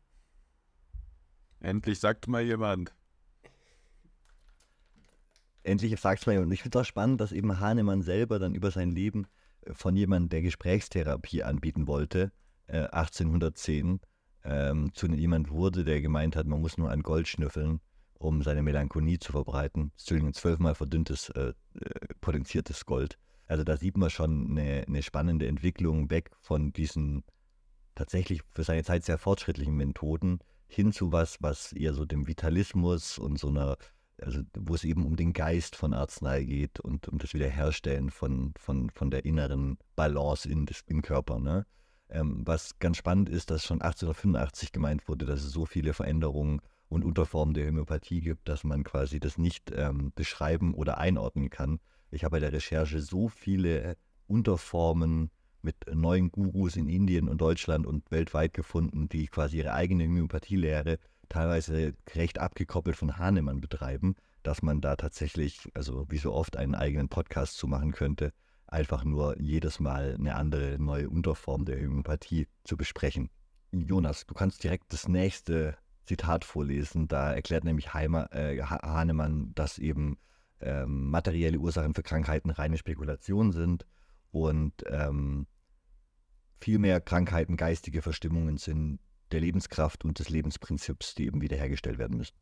Endlich 1.59 1.99
sagt 1.99 2.27
mal 2.27 2.43
jemand. 2.43 2.93
Endlich 5.63 5.99
sagt 5.99 6.19
es 6.19 6.27
mal 6.27 6.33
jemand. 6.33 6.49
Und 6.49 6.53
ich 6.53 6.61
finde 6.61 6.77
es 6.77 6.83
auch 6.83 6.87
spannend, 6.87 7.19
dass 7.19 7.31
eben 7.31 7.59
Hahnemann 7.59 8.03
selber 8.03 8.37
dann 8.37 8.53
über 8.53 8.69
sein 8.69 8.91
Leben 8.91 9.25
äh, 9.61 9.73
von 9.73 9.95
jemandem, 9.95 10.29
der 10.29 10.43
Gesprächstherapie 10.43 11.41
anbieten 11.41 11.87
wollte, 11.87 12.31
äh, 12.67 12.81
1810, 12.81 14.01
ähm, 14.45 14.91
zu 14.93 15.07
jemand 15.07 15.49
wurde, 15.49 15.83
der 15.83 16.01
gemeint 16.01 16.35
hat, 16.35 16.47
man 16.47 16.61
muss 16.61 16.77
nur 16.77 16.91
an 16.91 17.01
Gold 17.01 17.27
schnüffeln, 17.27 17.81
um 18.13 18.43
seine 18.43 18.61
Melancholie 18.61 19.19
zu 19.19 19.31
verbreiten. 19.31 19.91
Entschuldigung, 19.97 20.33
zwölfmal 20.33 20.75
verdünntes, 20.75 21.29
äh, 21.29 21.53
äh, 21.73 21.89
potenziertes 22.21 22.85
Gold. 22.85 23.17
Also 23.47 23.63
da 23.63 23.77
sieht 23.77 23.97
man 23.97 24.09
schon 24.09 24.51
eine, 24.51 24.85
eine 24.87 25.03
spannende 25.03 25.47
Entwicklung 25.47 26.09
weg 26.09 26.31
von 26.39 26.73
diesen 26.73 27.23
tatsächlich 27.95 28.41
für 28.51 28.63
seine 28.63 28.83
Zeit 28.83 29.03
sehr 29.05 29.17
fortschrittlichen 29.17 29.75
Methoden 29.75 30.39
hin 30.67 30.91
zu 30.91 31.11
was, 31.11 31.37
was 31.41 31.71
eher 31.73 31.93
so 31.93 32.05
dem 32.05 32.27
Vitalismus 32.27 33.17
und 33.17 33.39
so 33.39 33.49
einer, 33.49 33.77
also 34.21 34.41
wo 34.57 34.75
es 34.75 34.83
eben 34.83 35.05
um 35.05 35.15
den 35.15 35.33
Geist 35.33 35.75
von 35.75 35.93
Arznei 35.93 36.43
geht 36.43 36.79
und 36.79 37.07
um 37.07 37.17
das 37.17 37.33
Wiederherstellen 37.33 38.09
von, 38.09 38.53
von, 38.57 38.89
von 38.89 39.11
der 39.11 39.25
inneren 39.25 39.77
Balance 39.95 40.49
in 40.49 40.65
des, 40.65 40.83
im 40.87 41.01
Körper. 41.01 41.39
Ne? 41.39 41.65
Ähm, 42.15 42.43
was 42.45 42.79
ganz 42.79 42.95
spannend 42.95 43.27
ist, 43.27 43.51
dass 43.51 43.65
schon 43.65 43.81
1885 43.81 44.71
gemeint 44.71 45.07
wurde, 45.09 45.25
dass 45.25 45.43
es 45.43 45.51
so 45.51 45.65
viele 45.65 45.93
Veränderungen 45.93 46.61
und 46.87 47.03
Unterformen 47.03 47.53
der 47.53 47.67
Homöopathie 47.67 48.21
gibt, 48.21 48.47
dass 48.47 48.63
man 48.63 48.85
quasi 48.85 49.19
das 49.19 49.37
nicht 49.37 49.71
ähm, 49.75 50.13
beschreiben 50.15 50.73
oder 50.73 50.97
einordnen 50.97 51.49
kann. 51.49 51.79
Ich 52.11 52.23
habe 52.23 52.37
bei 52.37 52.39
der 52.39 52.53
Recherche 52.53 53.01
so 53.01 53.27
viele 53.27 53.97
Unterformen 54.27 55.29
mit 55.61 55.75
neuen 55.93 56.31
Gurus 56.31 56.77
in 56.77 56.87
Indien 56.87 57.27
und 57.27 57.41
Deutschland 57.41 57.85
und 57.85 58.09
weltweit 58.11 58.53
gefunden, 58.53 59.09
die 59.09 59.27
quasi 59.27 59.57
ihre 59.57 59.73
eigene 59.73 60.05
Homöopathielehre 60.05 60.99
teilweise 61.27 61.95
recht 62.13 62.39
abgekoppelt 62.39 62.95
von 62.95 63.17
Hahnemann 63.17 63.59
betreiben, 63.59 64.15
dass 64.41 64.61
man 64.61 64.79
da 64.79 64.95
tatsächlich, 64.95 65.69
also 65.73 66.05
wie 66.09 66.17
so 66.17 66.31
oft, 66.31 66.55
einen 66.55 66.75
eigenen 66.75 67.09
Podcast 67.09 67.57
zu 67.57 67.67
machen 67.67 67.91
könnte, 67.91 68.31
einfach 68.67 69.03
nur 69.03 69.39
jedes 69.39 69.79
Mal 69.79 70.15
eine 70.17 70.35
andere 70.35 70.77
neue 70.79 71.09
Unterform 71.09 71.65
der 71.65 71.79
Homöopathie 71.79 72.47
zu 72.63 72.77
besprechen. 72.77 73.29
Jonas, 73.71 74.25
du 74.25 74.33
kannst 74.33 74.63
direkt 74.63 74.91
das 74.93 75.07
nächste 75.07 75.77
Zitat 76.05 76.45
vorlesen. 76.45 77.07
Da 77.07 77.33
erklärt 77.33 77.63
nämlich 77.63 77.93
Heimer, 77.93 78.31
äh, 78.33 78.61
Hahnemann, 78.61 79.51
dass 79.55 79.77
eben 79.77 80.17
ähm, 80.61 81.09
materielle 81.09 81.59
Ursachen 81.59 81.93
für 81.93 82.03
Krankheiten 82.03 82.49
reine 82.49 82.77
Spekulationen 82.77 83.51
sind 83.51 83.85
und 84.31 84.73
ähm, 84.87 85.47
vielmehr 86.59 87.01
Krankheiten 87.01 87.57
geistige 87.57 88.01
Verstimmungen 88.01 88.57
sind 88.57 88.99
der 89.31 89.41
Lebenskraft 89.41 90.05
und 90.05 90.19
des 90.19 90.29
Lebensprinzips, 90.29 91.15
die 91.15 91.25
eben 91.25 91.41
wiederhergestellt 91.41 91.97
werden 91.97 92.17
müssen. 92.17 92.35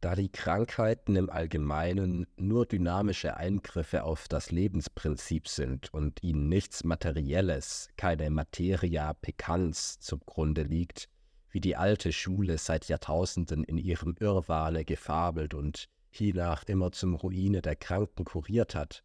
Da 0.00 0.14
die 0.14 0.30
Krankheiten 0.30 1.14
im 1.16 1.28
Allgemeinen 1.28 2.26
nur 2.36 2.64
dynamische 2.64 3.36
Eingriffe 3.36 4.04
auf 4.04 4.28
das 4.28 4.50
Lebensprinzip 4.50 5.46
sind 5.46 5.92
und 5.92 6.22
ihnen 6.22 6.48
nichts 6.48 6.84
Materielles, 6.84 7.88
keine 7.98 8.30
Materia 8.30 9.12
peccans 9.12 10.00
zum 10.00 10.20
Grunde 10.20 10.62
liegt, 10.62 11.10
wie 11.50 11.60
die 11.60 11.76
alte 11.76 12.12
Schule 12.12 12.56
seit 12.56 12.88
Jahrtausenden 12.88 13.62
in 13.62 13.76
ihrem 13.76 14.16
Irrwahne 14.18 14.86
gefabelt 14.86 15.52
und 15.52 15.90
hiernach 16.08 16.64
immer 16.64 16.92
zum 16.92 17.14
Ruine 17.14 17.60
der 17.60 17.76
Kranken 17.76 18.24
kuriert 18.24 18.74
hat, 18.74 19.04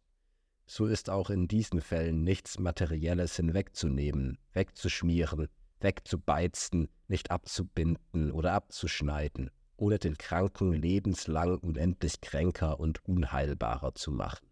so 0.64 0.86
ist 0.86 1.10
auch 1.10 1.28
in 1.28 1.46
diesen 1.46 1.80
Fällen 1.80 2.24
nichts 2.24 2.58
Materielles 2.58 3.36
hinwegzunehmen, 3.36 4.38
wegzuschmieren, 4.52 5.48
wegzubeizen, 5.80 6.88
nicht 7.06 7.30
abzubinden 7.30 8.32
oder 8.32 8.52
abzuschneiden, 8.54 9.50
oder 9.76 9.98
den 9.98 10.16
Kranken 10.18 10.72
lebenslang 10.72 11.58
unendlich 11.58 12.20
kränker 12.20 12.80
und 12.80 13.04
unheilbarer 13.06 13.94
zu 13.94 14.12
machen. 14.12 14.46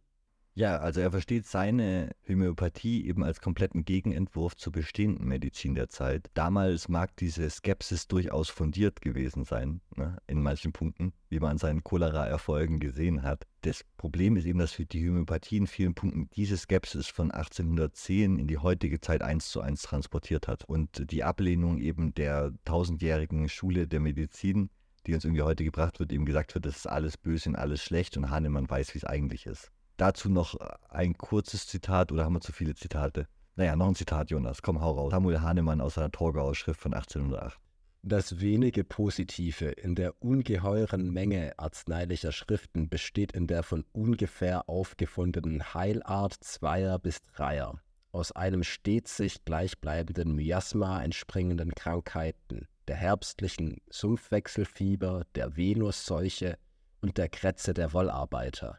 Ja, 0.57 0.79
also 0.79 1.01
er 1.01 1.11
versteht 1.11 1.47
seine 1.47 2.15
Homöopathie 2.29 3.05
eben 3.09 3.25
als 3.25 3.41
kompletten 3.41 3.85
Gegenentwurf 3.85 4.55
zur 4.55 4.73
bestehenden 4.73 5.27
Medizin 5.27 5.75
der 5.75 5.89
Zeit. 5.89 6.31
Damals 6.35 6.89
mag 6.89 7.17
diese 7.17 7.51
Skepsis 7.51 8.07
durchaus 8.07 8.51
fundiert 8.51 9.01
gewesen 9.01 9.43
sein, 9.43 9.81
ne, 9.97 10.17
in 10.29 10.41
manchen 10.41 10.73
Punkten, 10.73 11.13
wie 11.29 11.41
man 11.41 11.53
an 11.53 11.59
seinen 11.59 11.83
Cholera-Erfolgen 11.83 12.79
gesehen 12.79 13.25
hat. 13.25 13.49
Das 13.63 13.85
Problem 13.97 14.37
ist 14.37 14.45
eben, 14.45 14.61
dass 14.61 14.71
für 14.71 14.87
die 14.87 15.09
Homöopathie 15.09 15.57
in 15.57 15.67
vielen 15.67 15.95
Punkten 15.95 16.31
diese 16.37 16.57
Skepsis 16.57 17.09
von 17.09 17.33
1810 17.33 18.39
in 18.39 18.47
die 18.47 18.59
heutige 18.59 19.01
Zeit 19.01 19.23
eins 19.23 19.49
zu 19.49 19.61
eins 19.61 19.83
transportiert 19.83 20.47
hat. 20.47 20.65
Und 20.67 21.11
die 21.11 21.25
Ablehnung 21.25 21.79
eben 21.79 22.15
der 22.15 22.53
tausendjährigen 22.65 23.49
Schule 23.49 23.89
der 23.89 23.99
Medizin, 23.99 24.71
die 25.07 25.15
uns 25.15 25.25
irgendwie 25.25 25.43
heute 25.43 25.65
gebracht 25.65 26.01
wird, 26.01 26.13
eben 26.13 26.25
gesagt 26.25 26.55
wird, 26.55 26.67
das 26.67 26.77
ist 26.77 26.87
alles 26.87 27.17
böse 27.17 27.51
und 27.51 27.57
alles 27.57 27.83
schlecht 27.83 28.17
und 28.17 28.31
Hahnemann 28.31 28.69
weiß, 28.69 28.95
wie 28.95 28.99
es 28.99 29.05
eigentlich 29.05 29.47
ist. 29.47 29.71
Dazu 29.97 30.29
noch 30.29 30.57
ein 30.89 31.17
kurzes 31.17 31.67
Zitat 31.67 32.11
oder 32.11 32.25
haben 32.25 32.35
wir 32.35 32.41
zu 32.41 32.53
viele 32.53 32.75
Zitate? 32.75 33.29
Naja, 33.57 33.77
noch 33.77 33.87
ein 33.87 33.95
Zitat, 33.95 34.31
Jonas. 34.31 34.63
Komm, 34.63 34.81
hau 34.81 34.93
raus. 34.93 35.13
Samuel 35.13 35.41
Hahnemann 35.41 35.81
aus 35.81 35.95
seiner 35.95 36.11
Torgauer 36.11 36.57
Schrift 36.57 36.81
von 36.81 36.93
1808. 36.93 37.61
Das 38.07 38.41
wenige 38.41 38.85
Positive 38.85 39.67
in 39.67 39.95
der 39.95 40.21
ungeheuren 40.23 41.11
Menge 41.11 41.55
arzneilicher 41.59 42.33
Schriften 42.33 42.91
besteht 42.91 43.33
in 43.33 43.47
der 43.47 43.63
von 43.63 43.85
ungefähr 43.93 44.69
aufgefundenen 44.69 45.73
Heilart 45.73 46.35
Zweier 46.35 46.99
bis 46.99 47.23
Dreier, 47.23 47.81
aus 48.13 48.33
einem 48.33 48.63
stets 48.63 49.17
sich 49.17 49.45
gleichbleibenden 49.47 50.35
Miasma 50.35 51.03
entspringenden 51.03 51.75
Krankheiten, 51.75 52.67
der 52.89 52.97
herbstlichen 52.97 53.81
Sumpfwechselfieber, 53.91 55.27
der 55.35 55.57
Venusseuche 55.57 56.59
und 57.01 57.19
der 57.19 57.29
Krätze 57.29 57.75
der 57.75 57.93
Wollarbeiter. 57.93 58.79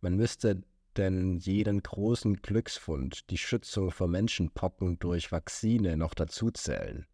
Man 0.00 0.16
müsste 0.16 0.62
denn 0.96 1.38
jeden 1.38 1.82
großen 1.82 2.42
Glücksfund, 2.42 3.30
die 3.30 3.38
Schützung 3.38 3.90
vor 3.90 4.08
Menschenpocken 4.08 4.98
durch 4.98 5.32
Vakzine 5.32 5.96
noch 5.96 6.14
dazuzählen. 6.14 7.06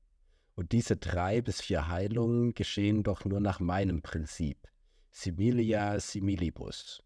Und 0.55 0.73
diese 0.73 0.97
drei 0.97 1.41
bis 1.41 1.61
vier 1.61 1.89
Heilungen 1.89 2.55
geschehen 2.55 3.05
doch 3.05 3.25
nur 3.25 3.41
nach 3.41 3.61
meinem 3.61 4.03
Prinzip. 4.03 4.67
Similia 5.11 6.01
similibus. 6.01 7.03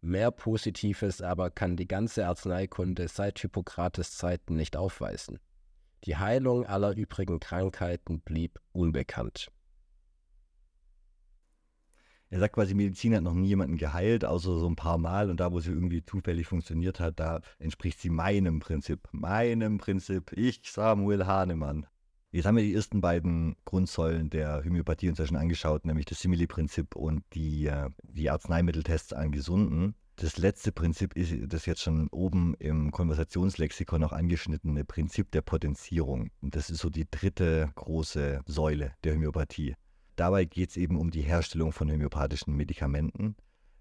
Mehr 0.00 0.30
Positives 0.30 1.20
aber 1.20 1.50
kann 1.50 1.76
die 1.76 1.88
ganze 1.88 2.26
Arzneikunde 2.26 3.08
seit 3.08 3.38
Hippokrates 3.40 4.16
Zeiten 4.16 4.56
nicht 4.56 4.76
aufweisen. 4.76 5.38
Die 6.04 6.16
Heilung 6.16 6.66
aller 6.66 6.96
übrigen 6.96 7.38
Krankheiten 7.38 8.20
blieb 8.20 8.60
unbekannt. 8.72 9.52
Er 12.32 12.40
sagt 12.40 12.54
quasi, 12.54 12.74
Medizin 12.74 13.14
hat 13.14 13.22
noch 13.22 13.34
nie 13.34 13.48
jemanden 13.48 13.76
geheilt, 13.76 14.24
außer 14.24 14.58
so 14.58 14.66
ein 14.66 14.74
paar 14.74 14.96
Mal. 14.96 15.28
Und 15.28 15.38
da, 15.38 15.52
wo 15.52 15.60
sie 15.60 15.70
irgendwie 15.70 16.02
zufällig 16.02 16.46
funktioniert 16.46 16.98
hat, 16.98 17.20
da 17.20 17.42
entspricht 17.58 18.00
sie 18.00 18.08
meinem 18.08 18.58
Prinzip. 18.58 19.06
Meinem 19.12 19.76
Prinzip. 19.76 20.32
Ich, 20.32 20.62
Samuel 20.64 21.26
Hahnemann. 21.26 21.86
Jetzt 22.30 22.46
haben 22.46 22.56
wir 22.56 22.62
die 22.62 22.74
ersten 22.74 23.02
beiden 23.02 23.56
Grundsäulen 23.66 24.30
der 24.30 24.64
Homöopathie 24.64 25.14
schon 25.14 25.36
angeschaut, 25.36 25.84
nämlich 25.84 26.06
das 26.06 26.20
Simili-Prinzip 26.20 26.96
und 26.96 27.22
die, 27.34 27.66
äh, 27.66 27.90
die 28.02 28.30
Arzneimitteltests 28.30 29.12
an 29.12 29.30
Gesunden. 29.30 29.94
Das 30.22 30.38
letzte 30.38 30.70
Prinzip 30.70 31.16
ist 31.16 31.34
das 31.52 31.66
jetzt 31.66 31.82
schon 31.82 32.06
oben 32.10 32.54
im 32.60 32.92
Konversationslexikon 32.92 34.04
auch 34.04 34.12
angeschnittene 34.12 34.84
Prinzip 34.84 35.32
der 35.32 35.42
Potenzierung. 35.42 36.30
Und 36.40 36.54
das 36.54 36.70
ist 36.70 36.78
so 36.78 36.90
die 36.90 37.10
dritte 37.10 37.72
große 37.74 38.40
Säule 38.46 38.92
der 39.02 39.14
Homöopathie. 39.14 39.74
Dabei 40.14 40.44
geht 40.44 40.70
es 40.70 40.76
eben 40.76 40.96
um 40.96 41.10
die 41.10 41.22
Herstellung 41.22 41.72
von 41.72 41.90
homöopathischen 41.90 42.54
Medikamenten. 42.54 43.34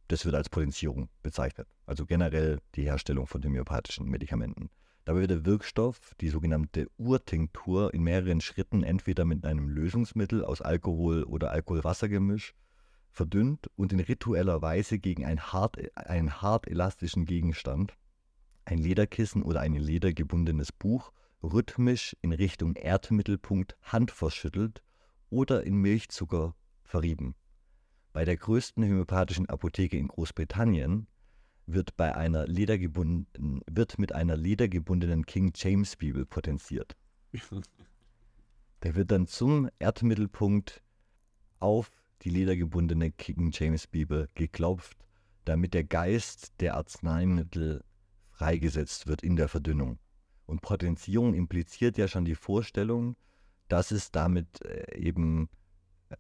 Das 0.08 0.26
wird 0.26 0.34
als 0.34 0.50
Potenzierung 0.50 1.10
bezeichnet. 1.22 1.68
Also 1.86 2.08
generell 2.08 2.58
die 2.74 2.86
Herstellung 2.86 3.28
von 3.28 3.44
homöopathischen 3.44 4.08
Medikamenten. 4.08 4.72
Dabei 5.06 5.20
wird 5.20 5.32
der 5.32 5.46
Wirkstoff, 5.46 6.16
die 6.22 6.30
sogenannte 6.30 6.88
Urtinktur, 6.98 7.94
in 7.94 8.02
mehreren 8.02 8.42
Schritten 8.42 8.82
entweder 8.82 9.26
mit 9.26 9.46
einem 9.46 9.70
Lösungsmittel 9.70 10.44
aus 10.44 10.62
Alkohol 10.62 11.24
oder 11.24 11.52
Alkoholwassergemisch 11.52 12.56
verdünnt 13.12 13.70
und 13.76 13.94
in 13.94 14.00
ritueller 14.00 14.62
Weise 14.62 14.98
gegen 14.98 15.26
einen 15.26 15.42
hart, 15.42 15.78
einen 15.96 16.42
hart 16.42 16.68
elastischen 16.68 17.26
Gegenstand, 17.26 17.94
ein 18.66 18.78
Lederkissen 18.78 19.44
oder 19.44 19.62
ein 19.62 19.74
ledergebundenes 19.74 20.72
Buch, 20.72 21.12
rhythmisch 21.44 22.16
in 22.22 22.32
Richtung 22.32 22.76
Erdmittelpunkt 22.76 23.76
handverschüttelt 23.82 24.82
oder 25.30 25.64
in 25.64 25.76
Milchzucker 25.76 26.56
verrieben. 26.84 27.36
Bei 28.14 28.26
der 28.26 28.38
größten 28.38 28.84
homöopathischen 28.84 29.48
Apotheke 29.50 29.98
in 29.98 30.08
Großbritannien 30.08 31.08
wird, 31.66 31.96
bei 31.96 32.16
einer 32.16 32.46
ledergebunden, 32.46 33.62
wird 33.70 33.98
mit 34.00 34.14
einer 34.14 34.36
ledergebundenen 34.36 35.26
King 35.26 35.54
James 35.56 35.96
Bibel 35.96 36.26
potenziert. 36.26 36.96
Der 38.84 38.96
wird 38.96 39.12
dann 39.12 39.28
zum 39.28 39.70
Erdmittelpunkt 39.80 40.82
auf 41.60 41.92
die 42.22 42.30
ledergebundene 42.30 43.12
King 43.12 43.52
James 43.54 43.88
Bibel 43.88 44.30
geklopft, 44.36 44.98
damit 45.46 45.74
der 45.74 45.84
Geist 45.84 46.54
der 46.60 46.76
Arzneimittel 46.76 47.84
freigesetzt 48.32 49.08
wird 49.08 49.24
in 49.24 49.36
der 49.36 49.48
Verdünnung. 49.48 50.00
Und 50.46 50.62
Potenzierung 50.62 51.34
impliziert 51.34 51.98
ja 51.98 52.08
schon 52.08 52.26
die 52.26 52.36
Vorstellung, 52.36 53.16
dass 53.68 53.92
es 53.92 54.12
damit 54.12 54.64
äh, 54.66 54.98
eben 54.98 55.50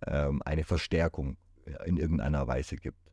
ähm, 0.06 0.42
eine 0.46 0.64
Verstärkung 0.64 1.38
in 1.86 1.98
irgendeiner 1.98 2.48
Weise 2.48 2.76
gibt. 2.76 3.12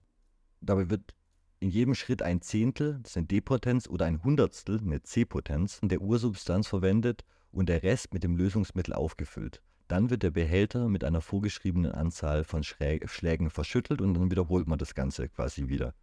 Dabei 0.61 0.91
wird 0.91 1.15
in 1.61 1.71
jedem 1.71 1.95
Schritt 1.95 2.23
ein 2.23 2.41
Zehntel, 2.41 3.01
das 3.03 3.13
ist 3.13 3.17
eine 3.17 3.27
D-Potenz, 3.27 3.89
oder 3.89 4.07
ein 4.07 4.23
Hundertstel, 4.23 4.81
eine 4.81 5.03
C-Potenz, 5.03 5.81
der 5.83 6.01
Ursubstanz 6.01 6.69
verwendet 6.69 7.25
und 7.51 7.69
der 7.69 7.83
Rest 7.83 8.15
mit 8.15 8.23
dem 8.23 8.37
Lösungsmittel 8.37 8.95
aufgefüllt. 8.95 9.63
Dann 9.89 10.11
wird 10.11 10.23
der 10.23 10.31
Behälter 10.31 10.89
mit 10.89 11.03
einer 11.03 11.23
vorgeschriebenen 11.23 11.93
Anzahl 11.93 12.45
von 12.45 12.63
Schlägen 12.63 13.51
verschüttelt 13.51 14.03
und 14.03 14.15
dann 14.15 14.31
wiederholt 14.31 14.69
man 14.69 14.79
das 14.79 14.95
Ganze 14.95 15.29
quasi 15.29 15.69
wieder. 15.69 15.95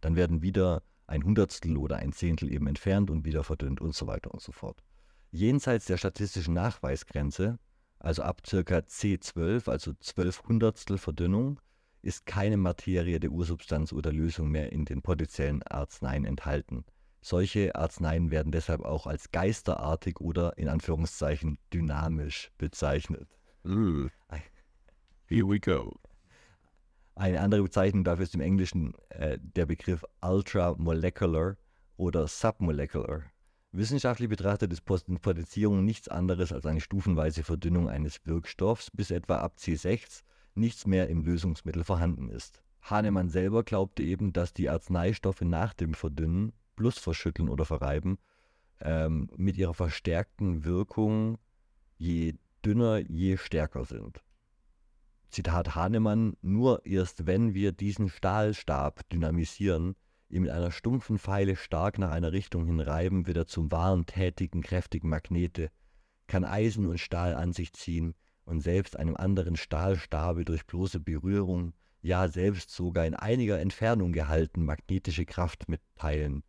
Dann 0.00 0.16
werden 0.16 0.42
wieder 0.42 0.82
ein 1.06 1.22
Hundertstel 1.22 1.76
oder 1.76 1.96
ein 1.96 2.12
Zehntel 2.12 2.50
eben 2.50 2.66
entfernt 2.66 3.10
und 3.10 3.26
wieder 3.26 3.44
verdünnt 3.44 3.82
und 3.82 3.94
so 3.94 4.06
weiter 4.06 4.32
und 4.32 4.40
so 4.40 4.52
fort. 4.52 4.82
Jenseits 5.30 5.84
der 5.86 5.98
statistischen 5.98 6.54
Nachweisgrenze, 6.54 7.58
also 7.98 8.22
ab 8.22 8.42
ca. 8.42 8.56
C12, 8.58 9.68
also 9.68 9.92
12 10.00 10.44
Hundertstel 10.48 10.96
Verdünnung, 10.96 11.60
ist 12.00 12.24
keine 12.26 12.56
Materie 12.56 13.20
der 13.20 13.30
Ursubstanz 13.30 13.92
oder 13.92 14.12
Lösung 14.12 14.50
mehr 14.50 14.72
in 14.72 14.84
den 14.84 15.02
potenziellen 15.02 15.62
Arzneien 15.62 16.24
enthalten. 16.24 16.84
Solche 17.26 17.74
Arzneien 17.74 18.30
werden 18.30 18.52
deshalb 18.52 18.82
auch 18.82 19.06
als 19.06 19.32
geisterartig 19.32 20.20
oder 20.20 20.58
in 20.58 20.68
Anführungszeichen 20.68 21.56
dynamisch 21.72 22.52
bezeichnet. 22.58 23.26
Mm. 23.62 24.08
Here 25.24 25.48
we 25.48 25.58
go. 25.58 25.98
Eine 27.14 27.40
andere 27.40 27.62
Bezeichnung 27.62 28.04
dafür 28.04 28.24
ist 28.24 28.34
im 28.34 28.42
Englischen 28.42 28.92
äh, 29.08 29.38
der 29.40 29.64
Begriff 29.64 30.04
ultramolecular 30.20 31.56
oder 31.96 32.28
submolecular. 32.28 33.22
Wissenschaftlich 33.72 34.28
betrachtet 34.28 34.70
ist 34.74 34.84
Potenzierung 34.84 35.82
nichts 35.82 36.08
anderes 36.08 36.52
als 36.52 36.66
eine 36.66 36.82
stufenweise 36.82 37.42
Verdünnung 37.42 37.88
eines 37.88 38.20
Wirkstoffs, 38.26 38.90
bis 38.90 39.10
etwa 39.10 39.38
ab 39.38 39.54
C6 39.58 40.24
nichts 40.54 40.86
mehr 40.86 41.08
im 41.08 41.22
Lösungsmittel 41.22 41.84
vorhanden 41.84 42.28
ist. 42.28 42.62
Hahnemann 42.82 43.30
selber 43.30 43.64
glaubte 43.64 44.02
eben, 44.02 44.34
dass 44.34 44.52
die 44.52 44.68
Arzneistoffe 44.68 45.46
nach 45.46 45.72
dem 45.72 45.94
Verdünnen 45.94 46.52
plus 46.76 46.98
verschütteln 46.98 47.48
oder 47.48 47.64
verreiben, 47.64 48.18
ähm, 48.80 49.28
mit 49.36 49.56
ihrer 49.56 49.74
verstärkten 49.74 50.64
Wirkung 50.64 51.38
je 51.96 52.34
dünner, 52.64 52.98
je 52.98 53.36
stärker 53.36 53.84
sind. 53.84 54.22
Zitat 55.30 55.74
Hahnemann, 55.74 56.36
nur 56.42 56.86
erst 56.86 57.26
wenn 57.26 57.54
wir 57.54 57.72
diesen 57.72 58.08
Stahlstab 58.08 59.08
dynamisieren, 59.10 59.96
ihn 60.28 60.42
mit 60.42 60.50
einer 60.50 60.70
stumpfen 60.70 61.18
Pfeile 61.18 61.56
stark 61.56 61.98
nach 61.98 62.10
einer 62.10 62.32
Richtung 62.32 62.66
hin 62.66 62.80
reiben, 62.80 63.26
wird 63.26 63.36
er 63.36 63.46
zum 63.46 63.70
wahren, 63.70 64.06
tätigen, 64.06 64.62
kräftigen 64.62 65.08
Magnete, 65.08 65.70
kann 66.26 66.44
Eisen 66.44 66.86
und 66.86 66.98
Stahl 66.98 67.34
an 67.34 67.52
sich 67.52 67.72
ziehen 67.72 68.14
und 68.44 68.60
selbst 68.60 68.96
einem 68.96 69.16
anderen 69.16 69.56
Stahlstabe 69.56 70.44
durch 70.44 70.66
bloße 70.66 71.00
Berührung, 71.00 71.72
ja 72.00 72.28
selbst 72.28 72.70
sogar 72.70 73.06
in 73.06 73.14
einiger 73.14 73.58
Entfernung 73.58 74.12
gehalten, 74.12 74.64
magnetische 74.64 75.24
Kraft 75.24 75.68
mitteilen 75.68 76.42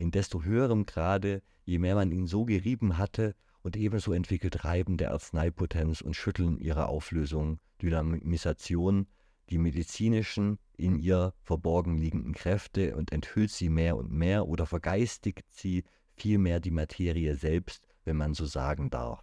in 0.00 0.10
desto 0.10 0.42
höherem 0.42 0.86
Grade, 0.86 1.42
je 1.64 1.78
mehr 1.78 1.94
man 1.94 2.10
ihn 2.10 2.26
so 2.26 2.44
gerieben 2.44 2.96
hatte, 2.96 3.34
und 3.62 3.76
ebenso 3.76 4.14
entwickelt 4.14 4.64
Reiben 4.64 4.96
der 4.96 5.12
Arzneipotenz 5.12 6.00
und 6.00 6.16
Schütteln 6.16 6.58
ihrer 6.58 6.88
Auflösung, 6.88 7.60
Dynamisation, 7.82 9.06
die 9.50 9.58
medizinischen, 9.58 10.58
in 10.78 10.98
ihr 10.98 11.34
verborgen 11.42 11.98
liegenden 11.98 12.32
Kräfte 12.32 12.96
und 12.96 13.12
enthüllt 13.12 13.50
sie 13.50 13.68
mehr 13.68 13.98
und 13.98 14.10
mehr 14.10 14.48
oder 14.48 14.64
vergeistigt 14.64 15.44
sie 15.50 15.84
vielmehr 16.14 16.60
die 16.60 16.70
Materie 16.70 17.36
selbst, 17.36 17.86
wenn 18.04 18.16
man 18.16 18.32
so 18.32 18.46
sagen 18.46 18.88
darf. 18.88 19.22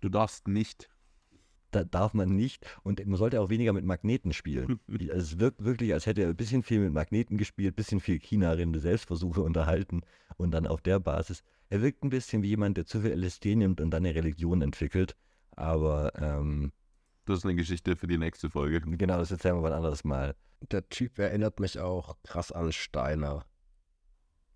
Du 0.00 0.08
darfst 0.08 0.48
nicht 0.48 0.90
da 1.74 1.84
darf 1.84 2.14
man 2.14 2.34
nicht 2.34 2.64
und 2.82 3.04
man 3.06 3.16
sollte 3.16 3.40
auch 3.40 3.50
weniger 3.50 3.72
mit 3.72 3.84
Magneten 3.84 4.32
spielen. 4.32 4.80
also 4.88 5.16
es 5.16 5.38
wirkt 5.38 5.64
wirklich, 5.64 5.92
als 5.92 6.06
hätte 6.06 6.22
er 6.22 6.28
ein 6.28 6.36
bisschen 6.36 6.62
viel 6.62 6.80
mit 6.80 6.92
Magneten 6.92 7.36
gespielt, 7.36 7.74
ein 7.74 7.76
bisschen 7.76 8.00
viel 8.00 8.18
China-Rinde 8.18 8.80
Selbstversuche 8.80 9.42
unterhalten 9.42 10.02
und 10.36 10.52
dann 10.52 10.66
auf 10.66 10.80
der 10.80 11.00
Basis. 11.00 11.42
Er 11.68 11.82
wirkt 11.82 12.04
ein 12.04 12.10
bisschen 12.10 12.42
wie 12.42 12.48
jemand, 12.48 12.76
der 12.76 12.86
zu 12.86 13.00
viel 13.00 13.12
LSD 13.12 13.56
nimmt 13.56 13.80
und 13.80 13.90
dann 13.90 14.04
eine 14.04 14.14
Religion 14.14 14.62
entwickelt. 14.62 15.16
Aber 15.56 16.12
ähm, 16.20 16.72
das 17.24 17.38
ist 17.38 17.44
eine 17.44 17.54
Geschichte 17.54 17.96
für 17.96 18.06
die 18.06 18.18
nächste 18.18 18.50
Folge. 18.50 18.80
Genau, 18.80 19.18
das 19.18 19.30
erzählen 19.30 19.60
wir 19.60 19.66
ein 19.66 19.72
anderes 19.72 20.04
Mal. 20.04 20.34
Der 20.70 20.88
Typ 20.88 21.18
erinnert 21.18 21.60
mich 21.60 21.78
auch 21.78 22.16
krass 22.22 22.52
an 22.52 22.72
Steiner. 22.72 23.44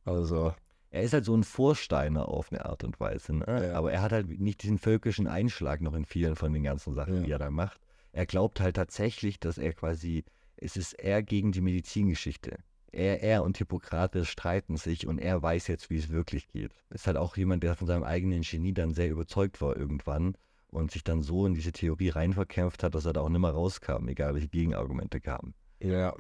Also 0.04 0.54
er 0.90 1.03
ist 1.03 1.12
halt 1.12 1.24
so 1.24 1.37
ein 1.37 1.44
Vorsteiner 1.44 2.29
auf 2.29 2.51
eine 2.51 2.64
Art 2.64 2.85
und 2.85 2.98
Weise. 3.01 3.35
Ne? 3.37 3.44
Ja. 3.68 3.74
Aber 3.74 3.92
er 3.92 4.03
hat 4.03 4.12
halt 4.12 4.40
nicht 4.40 4.62
diesen 4.62 4.79
völkischen 4.79 5.27
Einschlag 5.27 5.81
noch 5.81 5.94
in 5.94 6.05
vielen 6.05 6.37
von 6.37 6.53
den 6.53 6.62
ganzen 6.62 6.94
Sachen, 6.94 7.16
Ja. 7.16 7.22
die 7.22 7.31
er 7.33 7.38
da 7.38 7.51
macht. 7.51 7.81
Er 8.12 8.27
glaubt 8.27 8.61
halt 8.61 8.77
tatsächlich, 8.77 9.38
dass 9.38 9.59
er 9.59 9.74
quasi, 9.74 10.24
es 10.57 10.77
ist 10.77 10.94
er 10.94 11.22
gegen 11.22 11.53
die 11.53 11.61
Medizingeschichte. 11.61 12.57
Er, 12.90 13.22
er 13.22 13.42
und 13.42 13.59
Hippokrates 13.59 14.29
streiten 14.29 14.79
sich 14.79 15.07
und 15.07 15.18
er 15.18 15.42
weiß 15.42 15.66
jetzt, 15.66 15.90
wie 15.90 15.98
es 15.98 16.09
wirklich 16.09 16.48
geht. 16.48 16.72
Ist 16.88 17.07
halt 17.07 17.18
auch 17.18 17.37
jemand, 17.37 17.62
der 17.62 17.74
von 17.77 17.87
seinem 17.87 18.03
eigenen 18.03 18.40
Genie 18.40 18.72
dann 18.72 18.94
sehr 18.94 19.11
überzeugt 19.11 19.61
war 19.61 19.77
irgendwann 19.77 20.37
und 20.68 20.90
sich 20.90 21.05
dann 21.05 21.20
so 21.20 21.44
in 21.46 21.53
diese 21.53 21.72
Theorie 21.72 22.09
reinverkämpft 22.09 22.83
hat, 22.83 22.94
dass 22.94 23.05
er 23.05 23.12
da 23.12 23.20
auch 23.20 23.29
nicht 23.29 23.40
mehr 23.42 23.51
rauskam, 23.51 24.09
egal 24.09 24.35
welche 24.35 24.48
Gegenargumente 24.48 25.20
kamen. 25.20 25.55
Ja. 25.83 26.14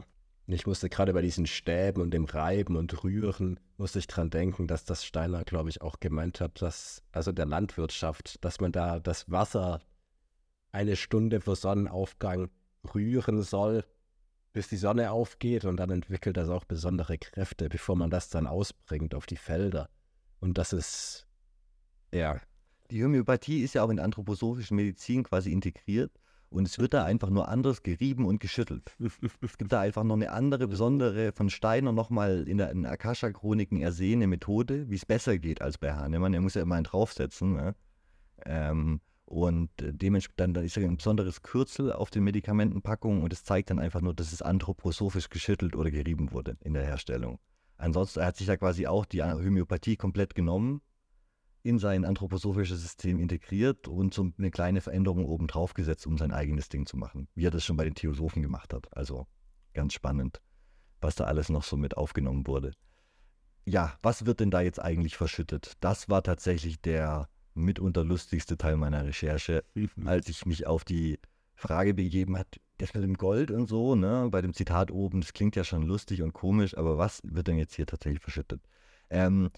Ich 0.50 0.66
musste 0.66 0.88
gerade 0.88 1.12
bei 1.12 1.20
diesen 1.20 1.46
Stäben 1.46 2.00
und 2.00 2.10
dem 2.10 2.24
Reiben 2.24 2.76
und 2.76 3.04
Rühren, 3.04 3.60
musste 3.76 3.98
ich 3.98 4.06
dran 4.06 4.30
denken, 4.30 4.66
dass 4.66 4.86
das 4.86 5.04
Steiner, 5.04 5.44
glaube 5.44 5.68
ich, 5.68 5.82
auch 5.82 6.00
gemeint 6.00 6.40
hat, 6.40 6.62
dass, 6.62 7.02
also 7.12 7.32
der 7.32 7.44
Landwirtschaft, 7.44 8.42
dass 8.42 8.58
man 8.58 8.72
da 8.72 8.98
das 8.98 9.30
Wasser 9.30 9.82
eine 10.72 10.96
Stunde 10.96 11.42
vor 11.42 11.54
Sonnenaufgang 11.54 12.48
rühren 12.94 13.42
soll, 13.42 13.84
bis 14.54 14.68
die 14.68 14.78
Sonne 14.78 15.12
aufgeht. 15.12 15.66
Und 15.66 15.76
dann 15.76 15.90
entwickelt 15.90 16.38
das 16.38 16.48
auch 16.48 16.64
besondere 16.64 17.18
Kräfte, 17.18 17.68
bevor 17.68 17.96
man 17.96 18.08
das 18.08 18.30
dann 18.30 18.46
ausbringt 18.46 19.14
auf 19.14 19.26
die 19.26 19.36
Felder. 19.36 19.90
Und 20.40 20.56
das 20.56 20.72
ist, 20.72 21.26
ja, 22.10 22.40
Die 22.90 23.04
Homöopathie 23.04 23.64
ist 23.64 23.74
ja 23.74 23.82
auch 23.82 23.90
in 23.90 24.00
anthroposophischen 24.00 24.76
Medizin 24.76 25.24
quasi 25.24 25.52
integriert 25.52 26.10
und 26.50 26.66
es 26.66 26.78
wird 26.78 26.94
da 26.94 27.04
einfach 27.04 27.30
nur 27.30 27.48
anders 27.48 27.82
gerieben 27.82 28.24
und 28.24 28.40
geschüttelt. 28.40 28.96
Es 28.98 29.58
gibt 29.58 29.72
da 29.72 29.80
einfach 29.80 30.04
noch 30.04 30.14
eine 30.14 30.32
andere, 30.32 30.66
besondere, 30.66 31.32
von 31.32 31.50
Steiner 31.50 31.92
nochmal 31.92 32.48
in 32.48 32.58
der 32.58 32.70
Akasha-Chroniken 32.70 33.80
ersehene 33.80 34.26
Methode, 34.26 34.88
wie 34.88 34.94
es 34.94 35.04
besser 35.04 35.38
geht 35.38 35.60
als 35.60 35.78
bei 35.78 35.92
Hahnemann. 35.92 36.32
Er 36.32 36.40
muss 36.40 36.54
ja 36.54 36.62
immer 36.62 36.76
einen 36.76 36.84
draufsetzen. 36.84 37.54
Ne? 37.54 37.74
Ähm, 38.46 39.00
und 39.26 39.68
dementsprechend 39.78 40.56
dann 40.56 40.64
ist 40.64 40.76
ja 40.76 40.82
ein 40.82 40.96
besonderes 40.96 41.42
Kürzel 41.42 41.92
auf 41.92 42.08
den 42.08 42.24
Medikamentenpackungen 42.24 43.22
und 43.22 43.30
es 43.30 43.44
zeigt 43.44 43.68
dann 43.68 43.78
einfach 43.78 44.00
nur, 44.00 44.14
dass 44.14 44.32
es 44.32 44.40
anthroposophisch 44.40 45.28
geschüttelt 45.28 45.76
oder 45.76 45.90
gerieben 45.90 46.32
wurde 46.32 46.56
in 46.62 46.72
der 46.72 46.86
Herstellung. 46.86 47.38
Ansonsten 47.76 48.24
hat 48.24 48.36
sich 48.36 48.46
da 48.46 48.56
quasi 48.56 48.86
auch 48.86 49.04
die 49.04 49.22
Homöopathie 49.22 49.96
komplett 49.96 50.34
genommen, 50.34 50.80
in 51.62 51.78
sein 51.78 52.04
anthroposophisches 52.04 52.80
System 52.80 53.18
integriert 53.18 53.88
und 53.88 54.14
so 54.14 54.30
eine 54.38 54.50
kleine 54.50 54.80
Veränderung 54.80 55.26
oben 55.26 55.46
drauf 55.46 55.74
gesetzt, 55.74 56.06
um 56.06 56.16
sein 56.18 56.32
eigenes 56.32 56.68
Ding 56.68 56.86
zu 56.86 56.96
machen, 56.96 57.28
wie 57.34 57.46
er 57.46 57.50
das 57.50 57.64
schon 57.64 57.76
bei 57.76 57.84
den 57.84 57.94
Theosophen 57.94 58.42
gemacht 58.42 58.72
hat. 58.72 58.88
Also 58.96 59.26
ganz 59.74 59.92
spannend. 59.94 60.40
was 61.00 61.14
da 61.14 61.24
alles 61.24 61.48
noch 61.48 61.64
so 61.64 61.76
mit 61.76 61.96
aufgenommen 61.96 62.46
wurde. 62.46 62.72
Ja, 63.64 63.98
was 64.02 64.26
wird 64.26 64.40
denn 64.40 64.50
da 64.50 64.60
jetzt 64.60 64.80
eigentlich 64.80 65.16
verschüttet? 65.16 65.74
Das 65.80 66.08
war 66.08 66.22
tatsächlich 66.22 66.80
der 66.80 67.28
mitunter 67.54 68.04
lustigste 68.04 68.56
Teil 68.56 68.76
meiner 68.76 69.04
Recherche, 69.04 69.64
als 70.04 70.28
ich 70.28 70.46
mich 70.46 70.66
auf 70.66 70.84
die 70.84 71.18
Frage 71.54 71.94
begeben 71.94 72.38
hat, 72.38 72.60
das 72.78 72.94
mit 72.94 73.02
dem 73.02 73.14
Gold 73.14 73.50
und 73.50 73.66
so, 73.66 73.96
ne, 73.96 74.28
bei 74.30 74.40
dem 74.40 74.54
Zitat 74.54 74.90
oben, 74.90 75.20
das 75.20 75.32
klingt 75.32 75.56
ja 75.56 75.64
schon 75.64 75.82
lustig 75.82 76.22
und 76.22 76.32
komisch, 76.32 76.76
aber 76.78 76.98
was 76.98 77.20
wird 77.24 77.48
denn 77.48 77.58
jetzt 77.58 77.74
hier 77.74 77.86
tatsächlich 77.86 78.22
verschüttet? 78.22 78.62
Ähm, 79.10 79.50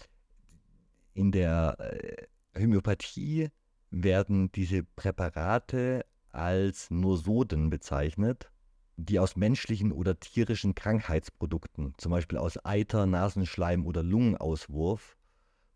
in 1.13 1.31
der 1.31 1.77
äh, 1.79 2.59
Homöopathie 2.59 3.49
werden 3.89 4.51
diese 4.51 4.83
Präparate 4.83 6.05
als 6.29 6.89
Nosoden 6.89 7.69
bezeichnet, 7.69 8.51
die 8.97 9.19
aus 9.19 9.35
menschlichen 9.35 9.91
oder 9.91 10.19
tierischen 10.19 10.75
Krankheitsprodukten, 10.75 11.93
zum 11.97 12.11
Beispiel 12.11 12.37
aus 12.37 12.63
Eiter, 12.63 13.05
Nasenschleim 13.05 13.85
oder 13.85 14.03
Lungenauswurf, 14.03 15.17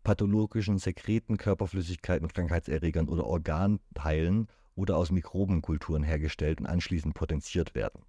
pathologischen 0.02 0.78
Sekreten, 0.78 1.36
Körperflüssigkeiten, 1.36 2.28
Krankheitserregern 2.28 3.08
oder 3.08 3.24
Organteilen 3.26 4.48
oder 4.76 4.96
aus 4.96 5.10
Mikrobenkulturen 5.10 6.02
hergestellt 6.02 6.60
und 6.60 6.66
anschließend 6.66 7.14
potenziert 7.14 7.74
werden. 7.74 8.04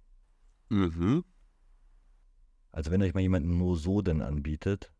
Mhm. 0.68 1.24
Also 2.70 2.90
wenn 2.90 3.02
euch 3.02 3.14
mal 3.14 3.20
jemand 3.20 3.46
Nosoden 3.46 4.22
anbietet, 4.22 4.92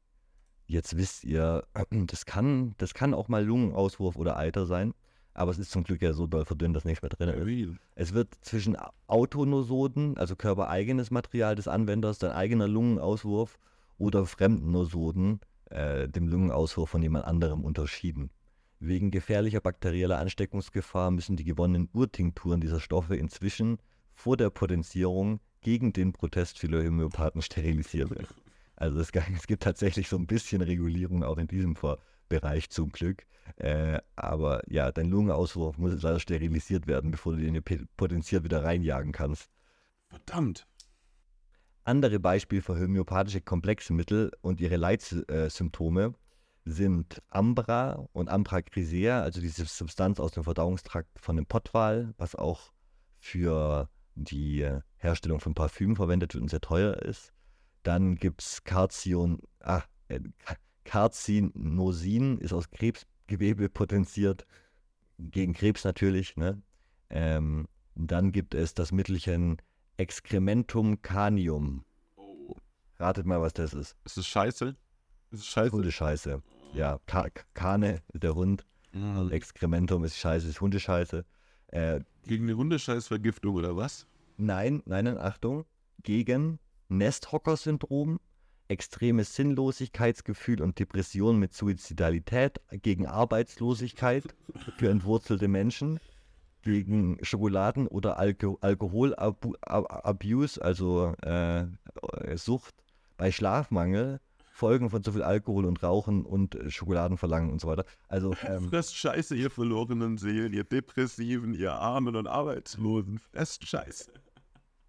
jetzt 0.69 0.97
wisst 0.97 1.25
ihr, 1.25 1.65
das 1.91 2.27
kann, 2.27 2.75
das 2.79 2.95
kann 2.95 3.15
auch 3.15 3.29
mal 3.29 3.45
Lungenauswurf 3.45 4.17
oder 4.17 4.37
Eiter 4.37 4.67
sein, 4.67 4.95
aber 5.35 5.51
es 5.51 5.59
ist 5.59 5.71
zum 5.71 5.85
Glück 5.85 6.03
ja 6.03 6.13
so 6.13 6.27
doll 6.27 6.45
verdünnt, 6.45 6.77
dass 6.77 6.85
nichts 6.85 7.03
mehr 7.03 7.11
drin 7.11 7.29
ist. 7.29 7.79
Es 7.95 8.15
wird 8.15 8.35
zwischen 8.43 8.77
Autonosoden, 9.07 10.17
also 10.17 10.37
körpereigenes 10.37 11.11
Material 11.11 11.55
des 11.55 11.69
Anwenders, 11.69 12.19
dein 12.19 12.33
eigener 12.33 12.69
Lungenauswurf 12.69 13.59
oder 13.99 14.27
fremden 14.27 14.71
Nosoden, 14.71 15.41
äh, 15.71 16.09
dem 16.09 16.29
Lungenauswurf 16.29 16.91
von 16.91 17.03
jemand 17.03 17.25
anderem 17.25 17.65
unterschieden. 17.65 18.31
Wegen 18.81 19.11
gefährlicher 19.11 19.61
bakterieller 19.61 20.19
Ansteckungsgefahr 20.19 21.11
müssen 21.11 21.37
die 21.37 21.45
gewonnenen 21.45 21.89
Urtinkturen 21.93 22.61
dieser 22.61 22.79
Stoffe 22.79 23.17
inzwischen 23.17 23.79
vor 24.15 24.37
der 24.37 24.51
Potenzierung 24.51 25.41
gegen 25.61 25.93
den 25.93 26.13
Protest 26.13 26.59
vieler 26.59 26.85
Homöopathen 26.85 27.43
sterilisiert 27.43 28.11
werden. 28.11 28.29
Also 28.79 29.01
es, 29.01 29.11
es, 29.37 29.47
gibt 29.47 29.63
tatsächlich 29.63 30.09
so 30.09 30.17
ein 30.17 30.27
bisschen 30.27 30.63
Regulierung 30.63 31.25
auch 31.25 31.39
in 31.39 31.49
diesem 31.49 31.77
Bereich 32.29 32.71
zum 32.71 32.91
Glück. 32.91 33.27
Äh, 33.57 34.01
aber 34.15 34.63
ja, 34.71 34.93
dein 34.93 35.09
Lungenauswurf 35.09 35.79
muss 35.79 36.01
leider 36.03 36.21
sterilisiert 36.21 36.87
werden, 36.87 37.11
bevor 37.11 37.35
du 37.35 37.43
den 37.43 37.55
hier 37.55 37.87
potenziert 37.97 38.45
wieder 38.45 38.63
reinjagen 38.63 39.13
kannst. 39.13 39.51
Verdammt. 40.09 40.67
Andere 41.85 42.21
Beispiele 42.21 42.63
für 42.63 42.79
homöopathische 42.79 43.41
komplexe 43.41 43.95
Mittel 43.95 44.31
und 44.43 44.61
ihre 44.61 44.77
Leitsymptome 44.77 46.15
sind 46.67 47.23
Ambra 47.31 48.07
und 48.13 48.29
Ambra 48.29 48.61
grisea, 48.61 49.23
also 49.23 49.41
diese 49.41 49.65
Substanz 49.65 50.21
aus 50.21 50.33
dem 50.33 50.45
Verdauungstrakt 50.45 51.19
von 51.19 51.37
dem 51.37 51.47
Pottwal, 51.47 52.13
was 52.19 52.35
auch 52.35 52.73
für 53.19 53.89
die 54.15 54.69
Herstellung 54.97 55.41
von 55.41 55.55
Parfüm 55.55 55.97
verwendet 55.97 56.35
wird 56.35 56.43
und 56.43 56.49
sehr 56.49 56.61
teuer 56.61 56.95
ist. 56.97 57.33
Dann 57.83 58.17
gibt 58.17 58.43
es 58.43 58.65
Carcion, 58.65 59.41
ah, 59.61 59.83
äh, 60.09 60.21
Carcinosin, 60.85 62.39
ist 62.39 62.53
aus 62.53 62.71
Krebsgewebe 62.71 63.69
potenziert, 63.69 64.47
gegen 65.19 65.53
Krebs 65.53 65.85
natürlich. 65.85 66.37
Ne? 66.37 66.63
Ähm, 67.11 67.69
dann 67.95 68.33
gibt 68.33 68.55
es 68.55 68.75
das 68.75 68.93
Mittelchen 68.93 69.59
Excrementum 69.97 71.03
canium. 71.03 71.85
Oh. 72.17 72.57
Ratet 72.99 73.27
mal, 73.27 73.41
was 73.41 73.53
das 73.53 73.75
ist. 73.75 73.97
Ist 74.05 74.17
das 74.17 74.27
scheiße? 74.27 74.77
Ist 75.31 75.41
es 75.41 75.47
scheiße? 75.47 75.73
Hundescheiße. 75.73 76.43
Ja, 76.73 76.99
Ka 77.07 77.29
Kane, 77.55 78.03
der 78.13 78.35
Hund. 78.35 78.65
Mhm. 78.93 79.31
Excrementum 79.31 80.05
ist 80.05 80.17
scheiße, 80.17 80.49
ist 80.49 80.61
Hundescheiße. 80.61 81.25
Äh, 81.69 82.01
Gegen 82.25 82.45
eine 82.45 82.57
Hundescheißvergiftung 82.57 83.55
oder 83.55 83.77
was? 83.77 84.07
nein, 84.37 84.83
nein, 84.87 85.19
Achtung. 85.19 85.65
Gegen 86.03 86.59
Nesthocker-Syndrom, 86.89 88.21
extremes 88.69 89.35
Sinnlosigkeitsgefühl 89.35 90.63
und 90.63 90.79
Depression 90.79 91.39
mit 91.39 91.55
Suizidalität, 91.55 92.61
gegen 92.71 93.07
Arbeitslosigkeit 93.07 94.25
für 94.77 94.91
entwurzelte 94.91 95.49
Menschen, 95.49 95.99
gegen 96.63 97.19
Schokoladen- 97.23 97.89
oder 97.89 98.19
Alko 98.19 98.59
Alkoholabuse, 98.61 100.63
also 100.63 101.15
äh, 101.23 101.67
Sucht, 102.37 102.75
bei 103.17 103.33
Schlafmangel, 103.33 104.21
Folgen 104.51 104.91
von 104.91 105.05
zu 105.05 105.13
viel 105.13 105.23
Alkohol 105.23 105.67
und 105.67 105.83
Rauchen 105.85 106.25
und 106.25 106.57
äh, 106.57 106.69
Schokoladenverlangen 106.69 107.51
und 107.51 107.61
so 107.61 107.69
weiter. 107.69 107.85
Also 108.09 108.35
ähm, 108.45 108.69
Fresst 108.69 108.97
Scheiße, 108.97 109.37
ihr 109.37 109.51
verlorenen 109.51 110.19
Seelen, 110.19 110.53
ihr 110.53 110.65
Depressiven, 110.65 111.55
ihr 111.55 111.75
Armen 111.75 112.17
und 112.17 112.27
Arbeitslosen. 112.27 113.19
Fresst 113.19 113.67
Scheiße. 113.67 114.11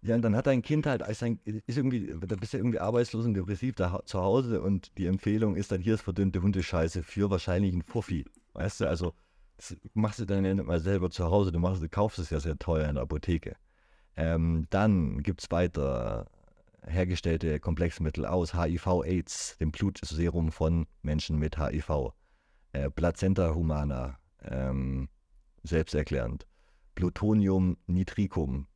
Ja, 0.02 0.14
und 0.14 0.22
dann 0.22 0.34
hat 0.34 0.46
dein 0.46 0.62
Kind 0.62 0.86
halt, 0.86 1.06
ist, 1.06 1.22
ein, 1.22 1.40
ist 1.44 1.76
irgendwie, 1.76 2.14
da 2.26 2.36
bist 2.36 2.54
du 2.54 2.56
irgendwie 2.56 2.78
arbeitslos 2.78 3.26
und 3.26 3.34
depressiv 3.34 3.74
da, 3.74 4.00
zu 4.06 4.20
Hause 4.20 4.62
und 4.62 4.96
die 4.96 5.06
Empfehlung 5.06 5.56
ist 5.56 5.72
dann, 5.72 5.82
hier 5.82 5.94
ist 5.94 6.02
verdünnte 6.02 6.40
Hundescheiße 6.40 7.02
für 7.02 7.30
wahrscheinlich 7.30 7.72
einen 7.72 7.82
Fuffi. 7.82 8.24
Weißt 8.54 8.80
du, 8.80 8.88
also 8.88 9.12
das 9.58 9.76
machst 9.92 10.18
du 10.18 10.24
dann 10.24 10.44
ja 10.44 10.54
nicht 10.54 10.66
mal 10.66 10.80
selber 10.80 11.10
zu 11.10 11.26
Hause, 11.26 11.52
du, 11.52 11.58
machst, 11.58 11.82
du 11.82 11.88
kaufst 11.88 12.18
es 12.18 12.30
ja 12.30 12.40
sehr 12.40 12.58
teuer 12.58 12.88
in 12.88 12.94
der 12.94 13.02
Apotheke. 13.02 13.56
Ähm, 14.16 14.66
dann 14.70 15.22
gibt 15.22 15.42
es 15.42 15.50
weiter 15.50 16.26
hergestellte 16.86 17.60
Komplexmittel 17.60 18.24
aus 18.24 18.54
HIV-Aids, 18.54 19.58
dem 19.58 19.70
Blutserum 19.70 20.50
von 20.50 20.86
Menschen 21.02 21.38
mit 21.38 21.58
HIV. 21.58 22.14
Äh, 22.72 22.90
Plazenta 22.90 23.54
humana, 23.54 24.18
ähm, 24.42 25.08
selbsterklärend. 25.62 26.46
Plutonium 26.94 27.76
nitricum, 27.86 28.66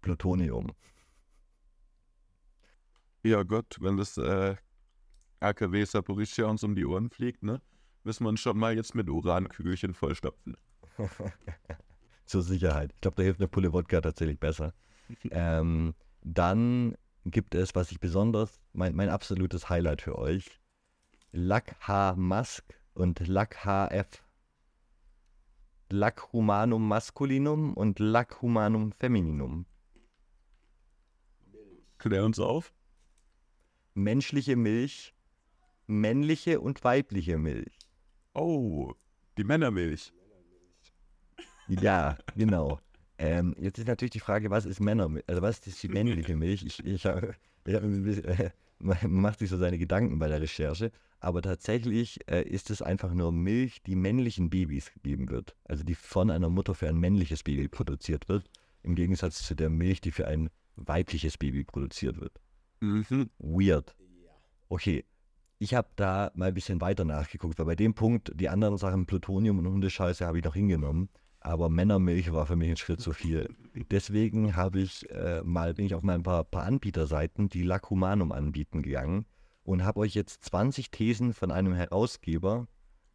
Plutonium. 0.00 0.72
Ja 3.22 3.42
Gott, 3.42 3.76
wenn 3.80 3.96
das 3.96 4.16
äh, 4.16 4.56
AKW 5.40 5.84
Saporischia 5.84 6.46
uns 6.46 6.62
um 6.62 6.74
die 6.74 6.86
Ohren 6.86 7.10
fliegt, 7.10 7.42
ne? 7.42 7.60
Müssen 8.04 8.24
wir 8.24 8.28
uns 8.30 8.40
schon 8.40 8.58
mal 8.58 8.74
jetzt 8.74 8.94
mit 8.94 9.10
Urankügelchen 9.10 9.94
vollstopfen. 9.94 10.56
Zur 12.26 12.42
Sicherheit. 12.42 12.92
Ich 12.94 13.00
glaube, 13.00 13.16
da 13.16 13.22
hilft 13.22 13.40
eine 13.40 13.48
Pulle 13.48 13.72
Wodka 13.72 14.00
tatsächlich 14.00 14.38
besser. 14.38 14.72
ähm, 15.30 15.94
dann 16.22 16.96
gibt 17.24 17.54
es, 17.54 17.74
was 17.74 17.90
ich 17.90 18.00
besonders, 18.00 18.60
mein, 18.72 18.94
mein 18.94 19.08
absolutes 19.08 19.68
Highlight 19.68 20.02
für 20.02 20.16
euch, 20.18 20.60
Lack 21.32 21.76
H 21.86 22.14
Mask 22.16 22.64
und 22.94 23.26
Lack 23.26 23.64
HF. 23.64 24.24
Lack 25.90 26.32
Humanum 26.32 26.86
Masculinum 26.86 27.74
und 27.74 27.98
Lack 27.98 28.42
Humanum 28.42 28.92
Femininum. 28.92 29.66
Klär 31.98 32.24
uns 32.24 32.38
auf. 32.38 32.72
Menschliche 33.94 34.56
Milch, 34.56 35.14
männliche 35.86 36.60
und 36.60 36.84
weibliche 36.84 37.38
Milch. 37.38 37.76
Oh, 38.34 38.94
die 39.36 39.44
Männermilch. 39.44 40.12
Ja, 41.66 42.16
genau. 42.36 42.80
Ähm, 43.18 43.54
jetzt 43.58 43.78
ist 43.78 43.88
natürlich 43.88 44.12
die 44.12 44.20
Frage, 44.20 44.50
was 44.50 44.64
ist 44.64 44.80
Männermilch? 44.80 45.24
Also 45.26 45.42
was 45.42 45.58
ist 45.66 45.82
die 45.82 45.88
männliche 45.88 46.36
Milch? 46.36 46.64
Ich, 46.64 46.84
ich, 46.84 47.04
hab, 47.04 47.22
ich 47.66 47.74
hab 47.74 47.82
bisschen, 47.82 48.24
äh, 48.24 48.50
man 48.78 48.96
macht 49.02 49.40
sich 49.40 49.50
so 49.50 49.56
seine 49.56 49.78
Gedanken 49.78 50.20
bei 50.20 50.28
der 50.28 50.40
Recherche, 50.40 50.92
aber 51.18 51.42
tatsächlich 51.42 52.20
äh, 52.30 52.42
ist 52.42 52.70
es 52.70 52.80
einfach 52.80 53.12
nur 53.12 53.32
Milch, 53.32 53.82
die 53.82 53.96
männlichen 53.96 54.50
Babys 54.50 54.92
gegeben 54.92 55.28
wird. 55.30 55.56
Also 55.64 55.82
die 55.82 55.96
von 55.96 56.30
einer 56.30 56.48
Mutter 56.48 56.76
für 56.76 56.88
ein 56.88 56.98
männliches 56.98 57.42
Baby 57.42 57.66
produziert 57.66 58.28
wird, 58.28 58.48
im 58.84 58.94
Gegensatz 58.94 59.42
zu 59.42 59.56
der 59.56 59.68
Milch, 59.68 60.00
die 60.00 60.12
für 60.12 60.28
ein 60.28 60.48
weibliches 60.86 61.38
Baby 61.38 61.64
produziert 61.64 62.20
wird. 62.20 62.40
Mhm. 62.80 63.30
Weird. 63.38 63.94
Okay, 64.68 65.04
ich 65.58 65.74
habe 65.74 65.88
da 65.96 66.30
mal 66.34 66.48
ein 66.48 66.54
bisschen 66.54 66.80
weiter 66.80 67.04
nachgeguckt, 67.04 67.58
weil 67.58 67.66
bei 67.66 67.74
dem 67.74 67.94
Punkt, 67.94 68.32
die 68.34 68.48
anderen 68.48 68.76
Sachen, 68.78 69.06
Plutonium 69.06 69.58
und 69.58 69.66
Hundescheiße, 69.66 70.24
habe 70.24 70.38
ich 70.38 70.44
noch 70.44 70.54
hingenommen. 70.54 71.08
Aber 71.40 71.68
Männermilch 71.68 72.32
war 72.32 72.46
für 72.46 72.56
mich 72.56 72.70
ein 72.70 72.76
Schritt 72.76 73.00
zu 73.00 73.12
viel. 73.12 73.48
Deswegen 73.90 74.56
habe 74.56 74.80
ich 74.80 75.08
äh, 75.10 75.40
mal, 75.42 75.74
bin 75.74 75.86
ich 75.86 75.94
auf 75.94 76.02
mal 76.02 76.14
ein 76.14 76.22
paar, 76.22 76.44
paar 76.44 76.64
Anbieterseiten, 76.64 77.48
die 77.48 77.62
Lacumanum 77.62 78.32
anbieten, 78.32 78.82
gegangen 78.82 79.24
und 79.62 79.84
habe 79.84 80.00
euch 80.00 80.14
jetzt 80.14 80.44
20 80.44 80.90
Thesen 80.90 81.32
von 81.32 81.50
einem 81.50 81.74
Herausgeber, 81.74 82.66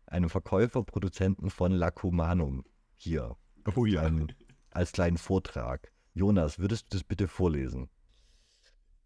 einem 0.06 0.30
Verkäufer, 0.30 0.84
Produzenten 0.84 1.50
von 1.50 1.72
Lacumanum 1.72 2.64
hier 2.96 3.36
Oh 3.76 3.86
ja. 3.86 4.06
ähm, 4.06 4.28
als 4.72 4.92
kleinen 4.92 5.18
Vortrag. 5.18 5.93
Jonas, 6.14 6.60
würdest 6.60 6.86
du 6.86 6.98
das 6.98 7.04
bitte 7.04 7.28
vorlesen? 7.28 7.90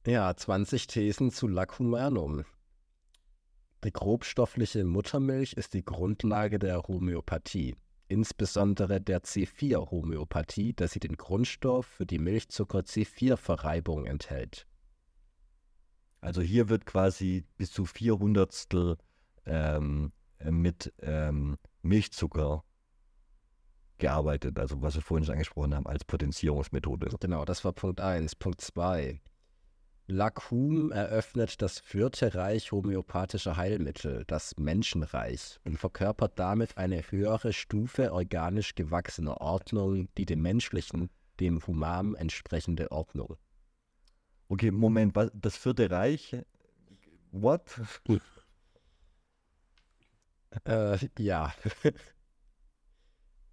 Ja, 0.05 0.35
20 0.35 0.87
Thesen 0.87 1.31
zu 1.31 1.47
Lacumanum. 1.47 2.43
Die 3.83 3.91
grobstoffliche 3.91 4.83
Muttermilch 4.83 5.53
ist 5.53 5.73
die 5.73 5.85
Grundlage 5.85 6.59
der 6.59 6.81
Homöopathie, 6.83 7.75
insbesondere 8.07 8.99
der 8.99 9.21
C4-Homöopathie, 9.23 10.73
da 10.73 10.87
sie 10.87 10.99
den 10.99 11.15
Grundstoff 11.15 11.85
für 11.85 12.05
die 12.05 12.19
Milchzucker-C4-Verreibung 12.19 14.05
enthält. 14.05 14.67
Also 16.19 16.41
hier 16.41 16.67
wird 16.69 16.85
quasi 16.85 17.45
bis 17.57 17.71
zu 17.71 17.85
400 17.85 18.97
ähm, 19.45 20.11
mit 20.43 20.93
ähm, 20.99 21.57
Milchzucker 21.81 22.63
gearbeitet, 23.99 24.59
also 24.59 24.81
was 24.81 24.95
wir 24.95 25.01
vorhin 25.01 25.25
schon 25.25 25.33
angesprochen 25.33 25.75
haben, 25.75 25.87
als 25.87 26.05
Potenzierungsmethode. 26.05 27.09
Genau, 27.19 27.45
das 27.45 27.63
war 27.65 27.73
Punkt 27.73 28.01
1. 28.01 28.35
Punkt 28.35 28.61
2. 28.61 29.19
Lacum 30.09 30.91
eröffnet 30.93 31.61
das 31.61 31.79
vierte 31.79 32.33
Reich 32.33 32.71
homöopathischer 32.71 33.57
Heilmittel, 33.57 34.23
das 34.25 34.55
Menschenreich, 34.57 35.59
und 35.65 35.77
verkörpert 35.77 36.39
damit 36.39 36.77
eine 36.77 37.01
höhere 37.11 37.51
Stufe 37.51 38.13
organisch 38.13 38.73
gewachsener 38.75 39.41
Ordnung, 39.41 40.07
die 40.17 40.25
dem 40.25 40.41
menschlichen, 40.41 41.09
dem 41.41 41.65
Human 41.67 42.15
entsprechende 42.15 42.89
Ordnung. 42.89 43.35
Okay, 44.47 44.71
Moment, 44.71 45.13
was, 45.13 45.29
das 45.33 45.57
vierte 45.57 45.91
Reich? 45.91 46.37
What? 47.31 47.81
Äh, 50.63 50.97
ja. 51.19 51.53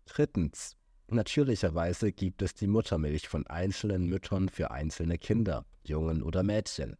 Drittens. 0.07 0.77
Natürlicherweise 1.09 2.12
gibt 2.12 2.43
es 2.43 2.55
die 2.55 2.67
Muttermilch 2.67 3.29
von 3.29 3.47
einzelnen 3.47 4.07
Müttern 4.07 4.49
für 4.49 4.71
einzelne 4.71 5.19
Kinder, 5.19 5.67
Jungen 5.85 6.23
oder 6.23 6.43
Mädchen. 6.43 6.97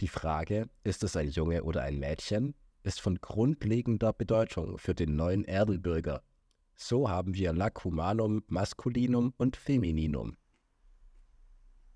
Die 0.00 0.08
Frage, 0.08 0.68
ist 0.84 1.02
es 1.02 1.16
ein 1.16 1.30
Junge 1.30 1.64
oder 1.64 1.82
ein 1.82 1.98
Mädchen, 1.98 2.54
ist 2.82 3.00
von 3.00 3.16
grundlegender 3.20 4.12
Bedeutung 4.12 4.78
für 4.78 4.94
den 4.94 5.16
neuen 5.16 5.44
Erdenbürger. 5.44 6.22
So 6.76 7.10
haben 7.10 7.34
wir 7.34 7.52
Lacumanum 7.52 8.42
masculinum 8.46 9.34
und 9.36 9.56
femininum. 9.56 10.36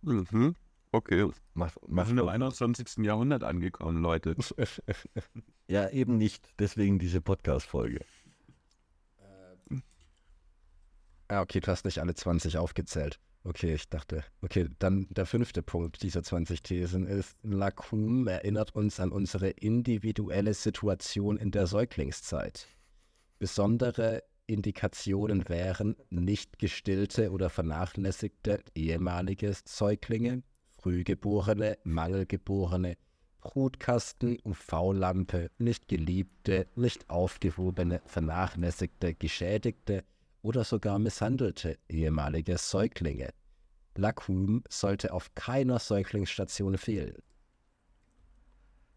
Mhm. 0.03 0.57
Okay. 0.91 1.31
Mach, 1.55 1.75
Wir 1.77 1.83
mach 1.89 2.07
sind 2.07 2.19
im 2.19 2.27
doch- 2.27 2.33
21. 2.33 3.05
Jahrhundert 3.05 3.45
angekommen, 3.45 4.03
Leute. 4.03 4.35
ja, 5.69 5.89
eben 5.91 6.19
nicht. 6.19 6.49
Deswegen 6.59 6.99
diese 6.99 7.21
Podcast-Folge. 7.21 8.01
Ah, 11.33 11.41
okay, 11.41 11.61
du 11.61 11.69
hast 11.69 11.87
nicht 11.87 11.99
alle 11.99 12.15
20 12.15 12.59
aufgezählt. 12.59 13.19
Okay, 13.43 13.73
ich 13.73 13.89
dachte. 13.89 14.23
Okay, 14.43 14.69
dann 14.79 15.07
der 15.09 15.25
fünfte 15.25 15.63
Punkt 15.63 16.03
dieser 16.03 16.23
20 16.23 16.63
Thesen 16.63 17.07
ist, 17.07 17.39
Lacum 17.43 18.29
erinnert 18.29 18.75
uns 18.75 19.01
an 19.01 19.11
unsere 19.11 19.49
individuelle 19.49 20.53
Situation 20.53 21.39
in 21.39 21.51
der 21.51 21.67
Säuglingszeit. 21.67 22.69
Besondere 23.39 24.25
Indikationen 24.47 25.49
wären 25.49 25.97
nicht 26.11 26.59
gestillte 26.59 27.31
oder 27.31 27.49
vernachlässigte 27.49 28.63
ehemalige 28.75 29.55
Säuglinge, 29.65 30.43
Frühgeborene, 30.77 31.79
Mangelgeborene, 31.85 32.99
Brutkasten, 33.41 34.37
UV-Lampe, 34.45 35.51
nicht 35.57 35.89
geliebte, 35.89 36.67
nicht 36.77 37.09
aufgehobene, 37.09 38.03
vernachlässigte, 38.05 39.15
geschädigte 39.15 40.05
oder 40.43 40.65
sogar 40.65 40.99
misshandelte 40.99 41.79
ehemalige 41.89 42.59
Säuglinge. 42.59 43.31
Lacum 43.97 44.63
sollte 44.69 45.13
auf 45.13 45.35
keiner 45.35 45.79
Säuglingsstation 45.79 46.77
fehlen. 46.79 47.17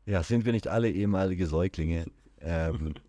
Ja, 0.05 0.23
sind 0.23 0.45
wir 0.45 0.51
nicht 0.51 0.67
alle 0.67 0.89
ehemalige 0.89 1.47
Säuglinge? 1.47 2.05
Ähm, 2.39 2.95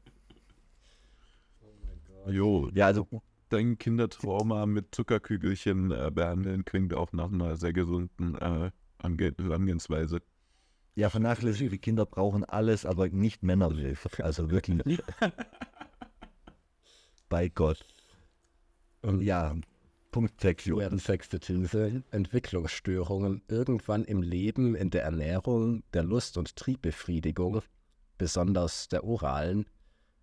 Jo, 2.29 2.68
ja, 2.75 2.87
also 2.87 3.07
dein 3.51 3.79
Kindertrauma 3.79 4.66
mit 4.66 4.94
Zuckerkügelchen 4.94 5.92
äh, 5.92 6.11
behandeln 6.12 6.64
klingt 6.64 6.92
auch 6.92 7.12
nach 7.12 7.31
einer 7.31 7.57
sehr 7.57 7.72
gesunden 7.72 8.35
äh, 8.37 8.70
Herangehensweise. 9.01 10.20
Ja, 10.96 11.11
vernachlässigte 11.11 11.79
Kinder 11.79 12.07
brauchen 12.07 12.44
alles, 12.44 12.85
aber 12.87 13.09
nicht 13.09 13.42
Männermilch. 13.42 13.99
Also 14.20 14.51
wirklich. 14.51 14.83
Bei 17.29 17.49
Gott. 17.49 17.85
Ja, 19.20 19.54
Punkt 20.10 20.40
6, 20.40 20.66
Ja, 20.66 20.88
die 20.88 20.98
sechste 20.98 21.38
These. 21.38 22.02
Entwicklungsstörungen 22.10 23.42
irgendwann 23.46 24.04
im 24.04 24.20
Leben, 24.20 24.74
in 24.74 24.90
der 24.90 25.04
Ernährung, 25.04 25.84
der 25.94 26.02
Lust- 26.02 26.36
und 26.36 26.56
Triebbefriedigung, 26.56 27.62
besonders 28.18 28.88
der 28.88 29.04
oralen, 29.04 29.66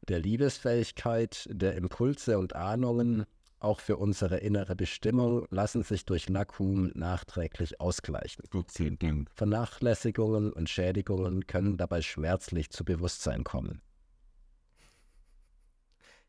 der 0.09 0.19
Liebesfähigkeit, 0.19 1.47
der 1.49 1.75
Impulse 1.75 2.37
und 2.37 2.55
Ahnungen, 2.55 3.25
auch 3.59 3.79
für 3.79 3.95
unsere 3.95 4.39
innere 4.39 4.75
Bestimmung, 4.75 5.47
lassen 5.49 5.83
sich 5.83 6.05
durch 6.05 6.27
Lacum 6.27 6.91
nachträglich 6.93 7.79
ausgleichen. 7.79 8.43
Vernachlässigungen 9.33 10.51
und 10.51 10.69
Schädigungen 10.69 11.47
können 11.47 11.77
dabei 11.77 12.01
schmerzlich 12.01 12.69
zu 12.71 12.83
Bewusstsein 12.83 13.45
kommen. 13.45 13.81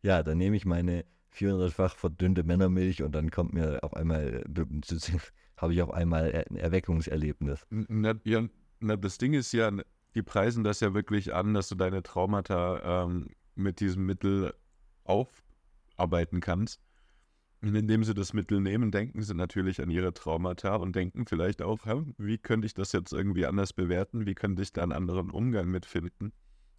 Ja, 0.02 0.22
dann 0.22 0.38
nehme 0.38 0.54
ich 0.54 0.64
meine 0.64 1.04
400-fach 1.34 1.96
verdünnte 1.96 2.44
Männermilch 2.44 3.02
und 3.02 3.12
dann 3.12 3.30
kommt 3.30 3.52
mir 3.52 3.82
auf 3.82 3.94
einmal, 3.94 4.44
habe 5.56 5.74
ich 5.74 5.82
auf 5.82 5.90
einmal 5.90 6.46
ein 6.50 6.56
Erweckungserlebnis. 6.56 7.66
Na, 7.70 8.14
ja, 8.24 8.46
na, 8.80 8.96
das 8.96 9.18
Ding 9.18 9.34
ist 9.34 9.52
ja, 9.52 9.70
die 10.14 10.22
preisen 10.22 10.64
das 10.64 10.80
ja 10.80 10.94
wirklich 10.94 11.34
an, 11.34 11.54
dass 11.54 11.68
du 11.68 11.74
deine 11.74 12.02
Traumata 12.02 13.04
ähm, 13.04 13.30
mit 13.54 13.80
diesem 13.80 14.06
Mittel 14.06 14.54
aufarbeiten 15.04 16.40
kannst. 16.40 16.80
Und 17.62 17.74
indem 17.74 18.04
sie 18.04 18.12
das 18.12 18.34
Mittel 18.34 18.60
nehmen, 18.60 18.90
denken 18.90 19.22
sie 19.22 19.34
natürlich 19.34 19.80
an 19.80 19.88
ihre 19.88 20.12
Traumata 20.12 20.76
und 20.76 20.94
denken 20.94 21.24
vielleicht 21.26 21.62
auch, 21.62 21.78
wie 22.18 22.36
könnte 22.36 22.66
ich 22.66 22.74
das 22.74 22.92
jetzt 22.92 23.12
irgendwie 23.12 23.46
anders 23.46 23.72
bewerten? 23.72 24.26
Wie 24.26 24.34
könnte 24.34 24.62
ich 24.62 24.72
da 24.72 24.82
einen 24.82 24.92
anderen 24.92 25.30
Umgang 25.30 25.70
mitfinden? 25.70 26.32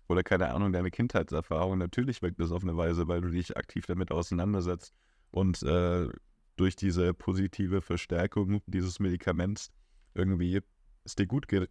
Oder 0.07 0.23
keine 0.23 0.53
Ahnung, 0.53 0.71
deine 0.71 0.91
Kindheitserfahrung. 0.91 1.77
Natürlich 1.77 2.21
wirkt 2.21 2.39
das 2.39 2.51
auf 2.51 2.63
eine 2.63 2.77
Weise, 2.77 3.07
weil 3.07 3.21
du 3.21 3.29
dich 3.29 3.57
aktiv 3.57 3.85
damit 3.85 4.11
auseinandersetzt 4.11 4.93
und 5.31 5.63
äh, 5.63 6.07
durch 6.55 6.75
diese 6.75 7.13
positive 7.13 7.81
Verstärkung 7.81 8.61
dieses 8.67 8.99
Medikaments 8.99 9.71
irgendwie 10.13 10.61
es 11.03 11.15
dir 11.15 11.27
gut 11.27 11.47
geht. 11.47 11.69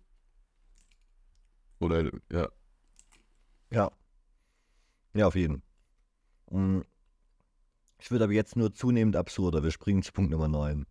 Oder 1.81 2.11
ja, 2.31 2.49
Ja. 3.71 3.91
Ja, 5.15 5.27
auf 5.27 5.37
jeden. 5.37 5.63
Mm. 6.51 6.81
Es 7.99 8.11
wird 8.11 8.23
aber 8.23 8.33
jetzt 8.33 8.57
nur 8.57 8.75
zunehmend 8.75 9.17
absurder. 9.17 9.63
Wir 9.63 9.71
springen 9.71 10.03
zu 10.03 10.13
Punkt 10.13 10.31
Nummer 10.31 10.49
9. 10.49 10.85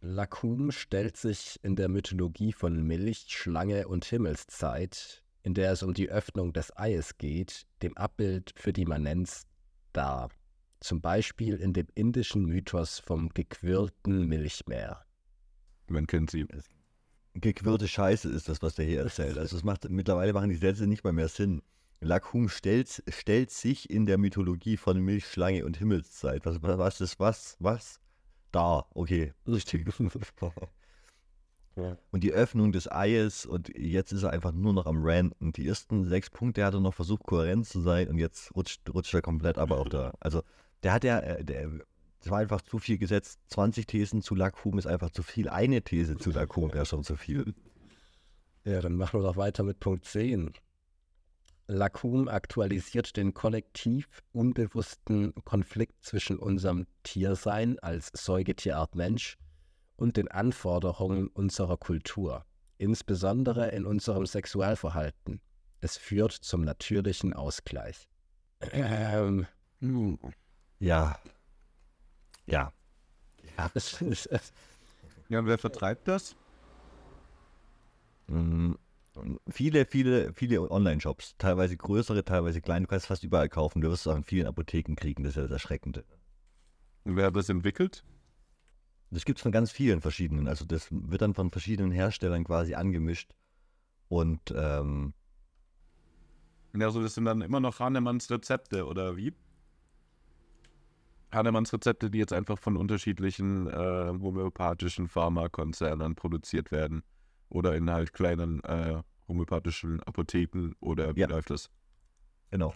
Lacum 0.00 0.72
stellt 0.72 1.16
sich 1.16 1.58
in 1.62 1.76
der 1.76 1.88
Mythologie 1.88 2.52
von 2.52 2.82
Milch, 2.86 3.26
Schlange 3.28 3.86
und 3.86 4.04
Himmelszeit, 4.06 5.22
in 5.42 5.54
der 5.54 5.72
es 5.72 5.82
um 5.82 5.94
die 5.94 6.10
Öffnung 6.10 6.52
des 6.52 6.76
Eies 6.76 7.18
geht, 7.18 7.66
dem 7.82 7.96
Abbild 7.96 8.52
für 8.56 8.72
die 8.72 8.84
Manenz 8.84 9.46
dar. 9.92 10.30
Zum 10.80 11.00
Beispiel 11.00 11.56
in 11.56 11.72
dem 11.72 11.88
indischen 11.94 12.46
Mythos 12.46 12.98
vom 12.98 13.28
gequirlten 13.30 14.26
Milchmeer. 14.26 15.04
man 15.88 16.06
kennt 16.06 16.30
sie. 16.30 16.46
Gequirlte 17.34 17.86
Scheiße 17.86 18.28
ist 18.28 18.48
das, 18.48 18.62
was 18.62 18.74
der 18.74 18.86
hier 18.86 19.00
erzählt. 19.00 19.38
Also 19.38 19.56
es 19.56 19.62
macht, 19.62 19.88
mittlerweile 19.88 20.32
machen 20.32 20.50
die 20.50 20.56
Sätze 20.56 20.86
nicht 20.86 21.04
mal 21.04 21.12
mehr 21.12 21.28
Sinn. 21.28 21.62
Lakum 22.00 22.48
stellt, 22.48 23.02
stellt 23.08 23.50
sich 23.50 23.90
in 23.90 24.06
der 24.06 24.16
Mythologie 24.16 24.78
von 24.78 24.98
Milch, 25.00 25.26
Schlange 25.26 25.64
und 25.66 25.76
Himmelszeit. 25.76 26.46
Was, 26.46 26.62
was 26.62 27.00
ist 27.00 27.20
was? 27.20 27.56
Was? 27.60 28.00
Da, 28.52 28.86
okay. 28.94 29.32
Richtig. 29.46 29.86
Und 32.10 32.24
die 32.24 32.32
Öffnung 32.32 32.72
des 32.72 32.90
Eies 32.90 33.46
und 33.46 33.68
jetzt 33.76 34.12
ist 34.12 34.22
er 34.22 34.30
einfach 34.30 34.52
nur 34.52 34.72
noch 34.72 34.86
am 34.86 34.98
Ranten. 35.02 35.52
Die 35.52 35.66
ersten 35.66 36.04
sechs 36.04 36.30
Punkte 36.30 36.64
hat 36.64 36.74
er 36.74 36.80
noch 36.80 36.94
versucht, 36.94 37.24
kohärent 37.24 37.66
zu 37.66 37.80
sein 37.80 38.08
und 38.08 38.18
jetzt 38.18 38.54
rutscht, 38.54 38.88
rutscht 38.92 39.14
er 39.14 39.22
komplett 39.22 39.58
aber 39.58 39.78
auch 39.78 39.88
da. 39.88 40.12
Also 40.20 40.42
der 40.82 40.92
hat 40.92 41.04
ja, 41.04 41.20
äh, 41.20 41.44
der, 41.44 41.70
das 42.20 42.30
war 42.30 42.38
einfach 42.38 42.60
zu 42.62 42.78
viel 42.78 42.98
gesetzt. 42.98 43.40
20 43.48 43.86
Thesen 43.86 44.22
zu 44.22 44.34
Lakum 44.34 44.78
ist 44.78 44.86
einfach 44.86 45.10
zu 45.10 45.22
viel. 45.22 45.48
Eine 45.48 45.82
These 45.82 46.18
zu 46.18 46.30
Lakum 46.30 46.72
wäre 46.72 46.86
schon 46.86 47.04
zu 47.04 47.16
viel. 47.16 47.54
Ja, 48.64 48.80
dann 48.80 48.96
machen 48.96 49.20
wir 49.20 49.24
doch 49.24 49.36
weiter 49.36 49.62
mit 49.62 49.80
Punkt 49.80 50.04
10. 50.04 50.52
Lacum 51.66 52.26
aktualisiert 52.26 53.16
den 53.16 53.32
kollektiv 53.32 54.08
unbewussten 54.32 55.32
Konflikt 55.44 56.02
zwischen 56.02 56.36
unserem 56.36 56.86
Tiersein 57.04 57.78
als 57.78 58.10
Säugetierart 58.12 58.96
Mensch 58.96 59.38
und 60.00 60.16
den 60.16 60.28
Anforderungen 60.28 61.28
unserer 61.28 61.76
Kultur, 61.76 62.44
insbesondere 62.78 63.68
in 63.70 63.84
unserem 63.86 64.26
Sexualverhalten. 64.26 65.40
Es 65.80 65.96
führt 65.96 66.32
zum 66.32 66.62
natürlichen 66.62 67.32
Ausgleich. 67.32 68.08
Ähm, 68.72 69.46
Ja. 70.78 71.18
Ja. 72.46 72.72
ist- 73.74 74.02
Ja, 75.28 75.38
und 75.38 75.46
wer 75.46 75.58
vertreibt 75.58 76.08
das? 76.08 76.34
Mm, 78.26 78.72
Viele, 79.50 79.84
viele, 79.86 80.32
viele 80.34 80.70
Online-Shops, 80.70 81.34
teilweise 81.36 81.76
größere, 81.76 82.24
teilweise 82.24 82.60
kleine, 82.60 82.86
du 82.86 82.88
kannst 82.90 83.06
fast 83.06 83.24
überall 83.24 83.48
kaufen. 83.48 83.80
Du 83.82 83.90
wirst 83.90 84.06
es 84.06 84.12
auch 84.12 84.16
in 84.16 84.22
vielen 84.22 84.46
Apotheken 84.46 84.94
kriegen, 84.94 85.24
das 85.24 85.32
ist 85.32 85.36
ja 85.36 85.42
das 85.42 85.50
Erschreckende. 85.50 86.04
Und 87.04 87.16
wer 87.16 87.26
hat 87.26 87.36
das 87.36 87.48
entwickelt? 87.48 88.04
Das 89.10 89.24
gibt 89.24 89.38
es 89.38 89.42
von 89.42 89.52
ganz 89.52 89.72
vielen 89.72 90.00
verschiedenen. 90.00 90.46
Also 90.48 90.64
das 90.64 90.88
wird 90.90 91.22
dann 91.22 91.34
von 91.34 91.50
verschiedenen 91.50 91.90
Herstellern 91.90 92.44
quasi 92.44 92.74
angemischt. 92.74 93.32
Und 94.08 94.40
ähm, 94.56 95.14
Ja, 96.76 96.86
also 96.86 97.02
das 97.02 97.14
sind 97.14 97.24
dann 97.24 97.42
immer 97.42 97.60
noch 97.60 97.80
Hahnemanns 97.80 98.30
Rezepte, 98.30 98.86
oder 98.86 99.16
wie? 99.16 99.34
Hahnemanns 101.32 101.72
Rezepte, 101.72 102.10
die 102.10 102.18
jetzt 102.18 102.32
einfach 102.32 102.58
von 102.58 102.76
unterschiedlichen 102.76 103.68
äh, 103.68 104.12
homöopathischen 104.20 105.08
Pharmakonzernen 105.08 106.14
produziert 106.14 106.70
werden. 106.72 107.02
Oder 107.48 107.74
in 107.76 107.90
halt 107.90 108.12
kleinen 108.12 108.62
äh, 108.64 109.02
homöopathischen 109.28 110.00
Apotheken 110.04 110.72
oder 110.80 111.16
wie 111.16 111.20
Ja. 111.20 111.28
läuft 111.28 111.50
das? 111.50 111.70
genau. 112.50 112.74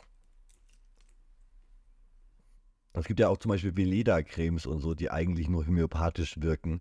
Es 3.00 3.06
gibt 3.06 3.18
ja 3.20 3.28
auch 3.28 3.38
zum 3.38 3.50
Beispiel 3.50 3.76
Veleda-Cremes 3.76 4.66
und 4.66 4.78
so, 4.78 4.94
die 4.94 5.10
eigentlich 5.10 5.48
nur 5.48 5.66
homöopathisch 5.66 6.40
wirken. 6.40 6.80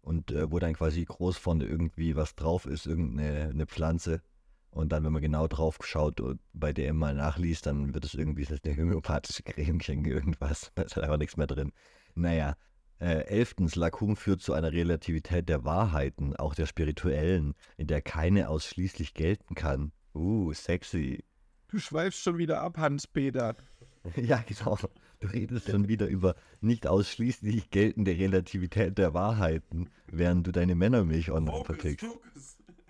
Und 0.00 0.30
äh, 0.30 0.50
wo 0.50 0.58
dann 0.58 0.74
quasi 0.74 1.04
groß 1.04 1.36
vorne 1.36 1.66
irgendwie 1.66 2.16
was 2.16 2.34
drauf 2.34 2.64
ist, 2.64 2.86
irgendeine 2.86 3.50
eine 3.50 3.66
Pflanze. 3.66 4.22
Und 4.70 4.92
dann, 4.92 5.04
wenn 5.04 5.12
man 5.12 5.20
genau 5.20 5.48
drauf 5.48 5.78
schaut 5.82 6.20
und 6.20 6.40
bei 6.52 6.72
DM 6.72 6.96
mal 6.96 7.14
nachliest, 7.14 7.66
dann 7.66 7.92
wird 7.92 8.04
es 8.04 8.14
irgendwie 8.14 8.44
das 8.44 8.60
eine 8.64 8.76
homöopathische 8.76 9.42
Creme 9.42 9.78
gegen 9.78 10.04
irgendwas. 10.04 10.70
Da 10.76 10.82
ist 10.82 10.94
halt 10.94 11.04
einfach 11.04 11.18
nichts 11.18 11.36
mehr 11.36 11.48
drin. 11.48 11.72
Naja. 12.14 12.56
Äh, 13.00 13.26
elftens, 13.26 13.76
Lacum 13.76 14.16
führt 14.16 14.40
zu 14.40 14.54
einer 14.54 14.72
Relativität 14.72 15.48
der 15.48 15.64
Wahrheiten, 15.64 16.34
auch 16.34 16.56
der 16.56 16.66
spirituellen, 16.66 17.54
in 17.76 17.86
der 17.86 18.02
keine 18.02 18.48
ausschließlich 18.48 19.14
gelten 19.14 19.54
kann. 19.54 19.92
Uh, 20.14 20.52
sexy. 20.52 21.24
Du 21.68 21.78
schweifst 21.78 22.20
schon 22.22 22.38
wieder 22.38 22.60
ab, 22.60 22.78
Hans-Peter. 22.78 23.56
Ja, 24.16 24.42
genau. 24.46 24.78
Du 25.20 25.26
redest 25.32 25.70
schon 25.70 25.88
wieder 25.88 26.06
über 26.06 26.34
nicht 26.60 26.86
ausschließlich 26.86 27.70
geltende 27.70 28.12
Relativität 28.12 28.98
der 28.98 29.14
Wahrheiten, 29.14 29.90
während 30.06 30.46
du 30.46 30.52
deine 30.52 30.74
Männermilch 30.74 31.30
online 31.30 31.64
vertickst. 31.64 32.06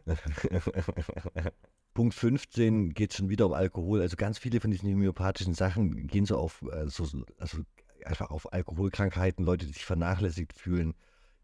Punkt 1.94 2.14
15 2.14 2.94
geht 2.94 3.14
schon 3.14 3.28
wieder 3.28 3.46
um 3.46 3.52
Alkohol. 3.52 4.00
Also 4.00 4.16
ganz 4.16 4.38
viele 4.38 4.60
von 4.60 4.70
diesen 4.70 4.90
homöopathischen 4.90 5.54
Sachen 5.54 6.06
gehen 6.06 6.26
so 6.26 6.36
auf, 6.38 6.62
äh, 6.70 6.88
so, 6.88 7.04
so- 7.04 7.24
also 7.38 7.58
einfach 8.04 8.30
auf 8.30 8.52
Alkoholkrankheiten, 8.52 9.44
Leute, 9.44 9.66
die 9.66 9.72
sich 9.72 9.84
vernachlässigt 9.84 10.52
fühlen, 10.52 10.94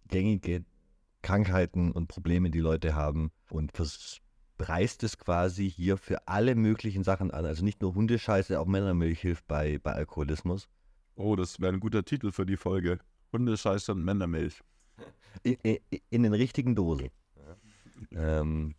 gängige 0.09 0.64
Krankheiten 1.23 1.90
und 1.92 2.07
Probleme, 2.07 2.51
die 2.51 2.61
Leute 2.61 2.94
haben 2.94 3.33
und 3.51 3.73
vers- 3.73 4.20
preist 4.57 5.03
es 5.03 5.19
quasi 5.19 5.71
hier 5.71 5.97
für 5.97 6.29
alle 6.29 6.55
möglichen 6.55 7.05
Sachen 7.05 7.31
an. 7.31 7.45
Also 7.45 7.64
nicht 7.64 7.83
nur 7.83 7.95
Hundescheiße, 7.95 8.59
auch 8.59 8.67
Männermilch 8.67 9.21
hilft 9.21 9.47
bei, 9.47 9.79
bei 9.79 9.93
Alkoholismus. 9.93 10.69
Oh, 11.17 11.37
das 11.37 11.61
wäre 11.61 11.73
ein 11.73 11.81
guter 11.81 12.05
Titel 12.05 12.33
für 12.33 12.47
die 12.47 12.57
Folge. 12.57 12.99
Hundescheiße 13.33 13.93
und 13.93 14.05
Männermilch. 14.05 14.61
In, 15.43 15.55
in, 15.62 15.79
in 16.11 16.23
den 16.23 16.35
richtigen 16.35 16.75
Dosen. 16.75 17.11
Ähm, 18.12 18.75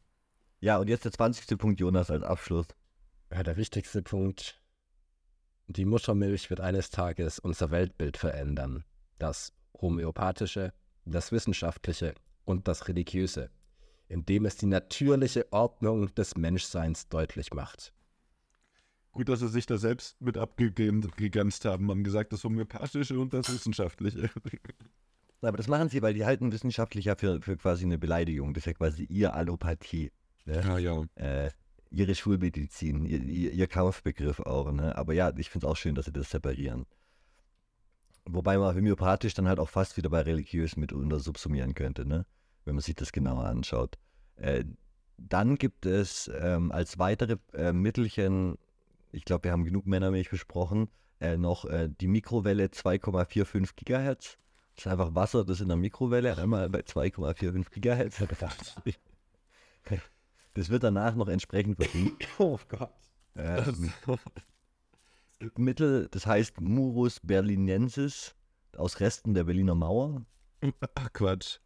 ja, 0.59 0.77
und 0.77 0.87
jetzt 0.87 1.05
der 1.05 1.11
20. 1.11 1.57
Punkt, 1.57 1.79
Jonas, 1.79 2.09
als 2.09 2.23
Abschluss. 2.23 2.67
Ja, 3.31 3.43
der 3.43 3.57
wichtigste 3.57 4.01
Punkt. 4.01 4.61
Die 5.67 5.85
Muttermilch 5.85 6.49
wird 6.49 6.61
eines 6.61 6.89
Tages 6.89 7.39
unser 7.39 7.71
Weltbild 7.71 8.17
verändern. 8.17 8.83
Das 9.17 9.53
homöopathische, 9.81 10.73
das 11.05 11.31
wissenschaftliche 11.31 12.13
und 12.45 12.67
das 12.67 12.87
religiöse, 12.87 13.49
indem 14.07 14.45
es 14.45 14.57
die 14.57 14.67
natürliche 14.67 15.51
Ordnung 15.51 16.13
des 16.15 16.35
Menschseins 16.35 17.09
deutlich 17.09 17.53
macht. 17.53 17.93
Gut, 19.11 19.29
dass 19.29 19.39
sie 19.39 19.47
sich 19.47 19.65
da 19.65 19.77
selbst 19.77 20.19
mit 20.21 20.37
abgegrenzt 20.37 21.63
haben. 21.63 21.89
Haben 21.89 22.03
gesagt, 22.03 22.33
das 22.33 22.43
Homöopathische 22.43 23.17
und 23.17 23.33
das 23.33 23.51
Wissenschaftliche. 23.51 24.29
Aber 25.41 25.57
das 25.57 25.67
machen 25.67 25.89
sie, 25.89 26.01
weil 26.01 26.13
die 26.13 26.25
halten 26.25 26.51
wissenschaftlich 26.51 27.05
ja 27.05 27.15
für, 27.15 27.41
für 27.41 27.55
quasi 27.55 27.85
eine 27.85 27.97
Beleidigung. 27.97 28.53
Das 28.53 28.61
ist 28.61 28.67
ja 28.67 28.73
quasi 28.73 29.03
ihr 29.05 29.33
Allopathie. 29.33 30.11
Ne? 30.45 30.61
Ja, 30.61 30.77
ja. 30.77 31.05
Äh, 31.15 31.51
ihre 31.91 32.13
Schulmedizin, 32.13 33.05
ihr, 33.05 33.21
ihr, 33.21 33.51
ihr 33.53 33.67
Kampfbegriff 33.67 34.39
auch. 34.41 34.71
Ne? 34.71 34.97
Aber 34.97 35.13
ja, 35.13 35.31
ich 35.37 35.49
finde 35.49 35.67
es 35.67 35.71
auch 35.71 35.77
schön, 35.77 35.95
dass 35.95 36.05
sie 36.05 36.11
das 36.11 36.29
separieren. 36.29 36.85
Wobei 38.25 38.57
man 38.57 38.75
homöopathisch 38.75 39.33
dann 39.33 39.47
halt 39.47 39.59
auch 39.59 39.69
fast 39.69 39.95
wieder 39.97 40.09
bei 40.09 40.21
religiös 40.21 40.75
mit 40.77 40.91
unter 40.91 41.19
subsumieren 41.19 41.75
könnte, 41.75 42.05
ne? 42.05 42.25
Wenn 42.65 42.75
man 42.75 42.81
sich 42.81 42.95
das 42.95 43.11
genauer 43.11 43.45
anschaut. 43.45 43.97
Äh, 44.35 44.65
dann 45.17 45.55
gibt 45.55 45.85
es 45.85 46.29
ähm, 46.39 46.71
als 46.71 46.99
weitere 46.99 47.37
äh, 47.53 47.71
Mittelchen, 47.71 48.57
ich 49.11 49.23
glaube, 49.23 49.45
wir 49.45 49.51
haben 49.51 49.63
genug 49.63 49.85
Männermilch 49.85 50.29
besprochen, 50.29 50.89
äh, 51.21 51.37
noch 51.37 51.65
äh, 51.65 51.89
die 51.89 52.07
Mikrowelle 52.07 52.65
2,45 52.65 53.75
Gigahertz. 53.75 54.37
Das 54.75 54.85
ist 54.85 54.91
einfach 54.91 55.15
Wasser, 55.15 55.45
das 55.45 55.61
in 55.61 55.69
der 55.69 55.77
Mikrowelle 55.77 56.37
einmal 56.37 56.69
bei 56.69 56.81
2,45 56.81 57.71
Gigahertz. 57.71 58.21
Das 60.55 60.69
wird 60.69 60.83
danach 60.83 61.15
noch 61.15 61.27
entsprechend 61.27 61.75
verdünnt. 61.75 62.27
Oh 62.39 62.57
Gott. 62.69 62.93
Ähm, 63.35 63.91
Mittel, 65.57 66.07
das 66.09 66.25
heißt 66.25 66.61
Murus 66.61 67.19
berlinensis 67.19 68.35
aus 68.77 69.01
Resten 69.01 69.33
der 69.33 69.43
Berliner 69.43 69.75
Mauer. 69.75 70.25
Ach, 70.95 71.11
Quatsch. 71.11 71.59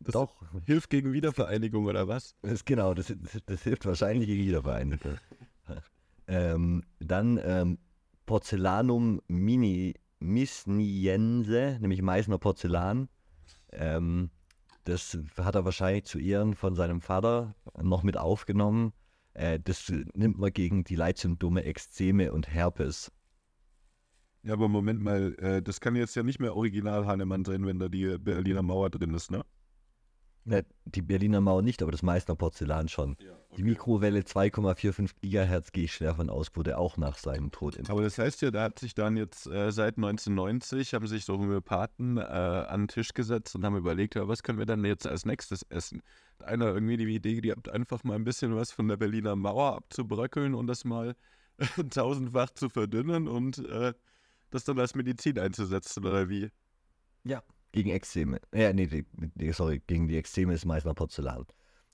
Das 0.00 0.12
Doch, 0.12 0.36
hilft 0.66 0.90
gegen 0.90 1.12
Wiedervereinigung 1.12 1.86
oder 1.86 2.06
was? 2.06 2.36
das, 2.42 2.52
ist 2.52 2.66
genau, 2.66 2.94
das, 2.94 3.06
das, 3.06 3.40
das 3.44 3.62
hilft 3.62 3.86
wahrscheinlich 3.86 4.28
gegen 4.28 4.44
Wiedervereinigung. 4.44 5.18
ähm, 6.28 6.84
dann 7.00 7.40
ähm, 7.42 7.78
Porzellanum 8.26 9.20
mini 9.26 9.94
misniense, 10.18 11.78
nämlich 11.80 12.02
Meißner 12.02 12.38
Porzellan. 12.38 13.08
Ähm, 13.72 14.30
das 14.84 15.18
hat 15.36 15.54
er 15.54 15.64
wahrscheinlich 15.64 16.04
zu 16.04 16.18
Ehren 16.18 16.54
von 16.54 16.74
seinem 16.74 17.00
Vater 17.00 17.54
noch 17.80 18.02
mit 18.02 18.16
aufgenommen. 18.16 18.92
Äh, 19.34 19.58
das 19.60 19.92
nimmt 20.14 20.38
man 20.38 20.52
gegen 20.52 20.84
die 20.84 20.94
Leitsymptome 20.94 21.64
Ekzeme 21.64 22.32
und 22.32 22.48
Herpes. 22.48 23.10
Ja, 24.42 24.52
aber 24.52 24.68
Moment 24.68 25.02
mal, 25.02 25.34
äh, 25.40 25.60
das 25.60 25.80
kann 25.80 25.96
jetzt 25.96 26.14
ja 26.14 26.22
nicht 26.22 26.38
mehr 26.38 26.54
Original 26.54 27.06
Hahnemann 27.06 27.44
sein, 27.44 27.66
wenn 27.66 27.80
da 27.80 27.88
die 27.88 28.16
Berliner 28.18 28.62
Mauer 28.62 28.90
drin 28.90 29.12
ist, 29.12 29.30
ne? 29.30 29.44
Ne, 30.48 30.64
die 30.84 31.02
Berliner 31.02 31.40
Mauer 31.40 31.62
nicht, 31.62 31.82
aber 31.82 31.90
das 31.90 32.04
Meißner 32.04 32.36
Porzellan 32.36 32.86
schon. 32.86 33.16
Die 33.56 33.64
Mikrowelle 33.64 34.20
2,45 34.20 35.10
Gigahertz 35.20 35.72
gehe 35.72 35.84
ich 35.84 35.94
schwer 35.94 36.14
von 36.14 36.30
aus, 36.30 36.54
wurde 36.54 36.78
auch 36.78 36.96
nach 36.96 37.18
seinem 37.18 37.50
Tod 37.50 37.74
im 37.74 37.84
Aber 37.88 38.02
das 38.02 38.16
heißt 38.16 38.42
ja, 38.42 38.52
da 38.52 38.62
hat 38.62 38.78
sich 38.78 38.94
dann 38.94 39.16
jetzt 39.16 39.48
äh, 39.48 39.72
seit 39.72 39.96
1990 39.96 40.94
haben 40.94 41.08
sich 41.08 41.24
so 41.24 41.36
Homöopathen 41.36 42.18
äh, 42.18 42.20
an 42.20 42.82
den 42.82 42.88
Tisch 42.88 43.12
gesetzt 43.12 43.56
und 43.56 43.64
haben 43.64 43.76
überlegt, 43.76 44.14
ja, 44.14 44.28
was 44.28 44.44
können 44.44 44.60
wir 44.60 44.66
dann 44.66 44.84
jetzt 44.84 45.08
als 45.08 45.24
nächstes 45.24 45.62
essen? 45.68 46.00
Hat 46.38 46.46
Einer 46.46 46.66
irgendwie 46.66 46.96
die 46.96 47.12
Idee 47.12 47.40
gehabt, 47.40 47.68
einfach 47.68 48.04
mal 48.04 48.14
ein 48.14 48.24
bisschen 48.24 48.54
was 48.54 48.70
von 48.70 48.86
der 48.86 48.98
Berliner 48.98 49.34
Mauer 49.34 49.74
abzubröckeln 49.74 50.54
und 50.54 50.68
das 50.68 50.84
mal 50.84 51.16
tausendfach 51.90 52.50
zu 52.50 52.68
verdünnen 52.68 53.26
und 53.26 53.58
äh, 53.66 53.94
das 54.50 54.62
dann 54.62 54.78
als 54.78 54.94
Medizin 54.94 55.40
einzusetzen 55.40 56.06
oder 56.06 56.28
wie? 56.28 56.50
Gegen 57.76 57.90
Ekzeme. 57.90 58.40
Ja, 58.54 58.72
nee, 58.72 58.86
die, 58.86 59.52
sorry, 59.52 59.82
gegen 59.86 60.08
die 60.08 60.16
Ekzeme 60.16 60.54
ist 60.54 60.64
Meißner 60.64 60.94
Porzellan. 60.94 61.44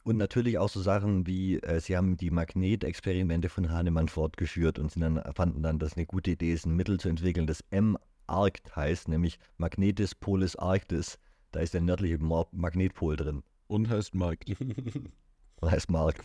Und 0.05 0.17
natürlich 0.17 0.57
auch 0.59 0.69
so 0.69 0.81
Sachen 0.81 1.27
wie, 1.27 1.59
äh, 1.59 1.81
sie 1.81 1.97
haben 1.97 2.17
die 2.17 2.31
Magnetexperimente 2.31 3.49
von 3.49 3.69
Hahnemann 3.69 4.07
fortgeführt 4.07 4.79
und 4.79 4.95
dann, 5.03 5.21
fanden 5.35 5.61
dann, 5.65 5.81
dass 5.81 5.97
eine 5.97 6.07
gute 6.07 6.31
Idee 6.31 6.53
ist, 6.53 6.67
ein 6.67 6.77
Mittel 6.77 7.01
zu 7.01 7.09
entwickeln, 7.09 7.49
das 7.49 7.65
M-Arct 7.71 8.77
heißt, 8.77 9.09
nämlich 9.09 9.41
Magnetis 9.57 10.15
Polis 10.15 10.55
Arctis. 10.55 11.19
Da 11.51 11.59
ist 11.59 11.75
der 11.75 11.81
nördliche 11.81 12.19
Mo 12.19 12.47
Magnetpol 12.53 13.17
drin. 13.17 13.43
Und 13.67 13.91
heißt 13.91 14.15
Mark. 14.15 14.45
Das 14.47 14.57
heißt 15.73 15.91
Mark. 15.91 16.23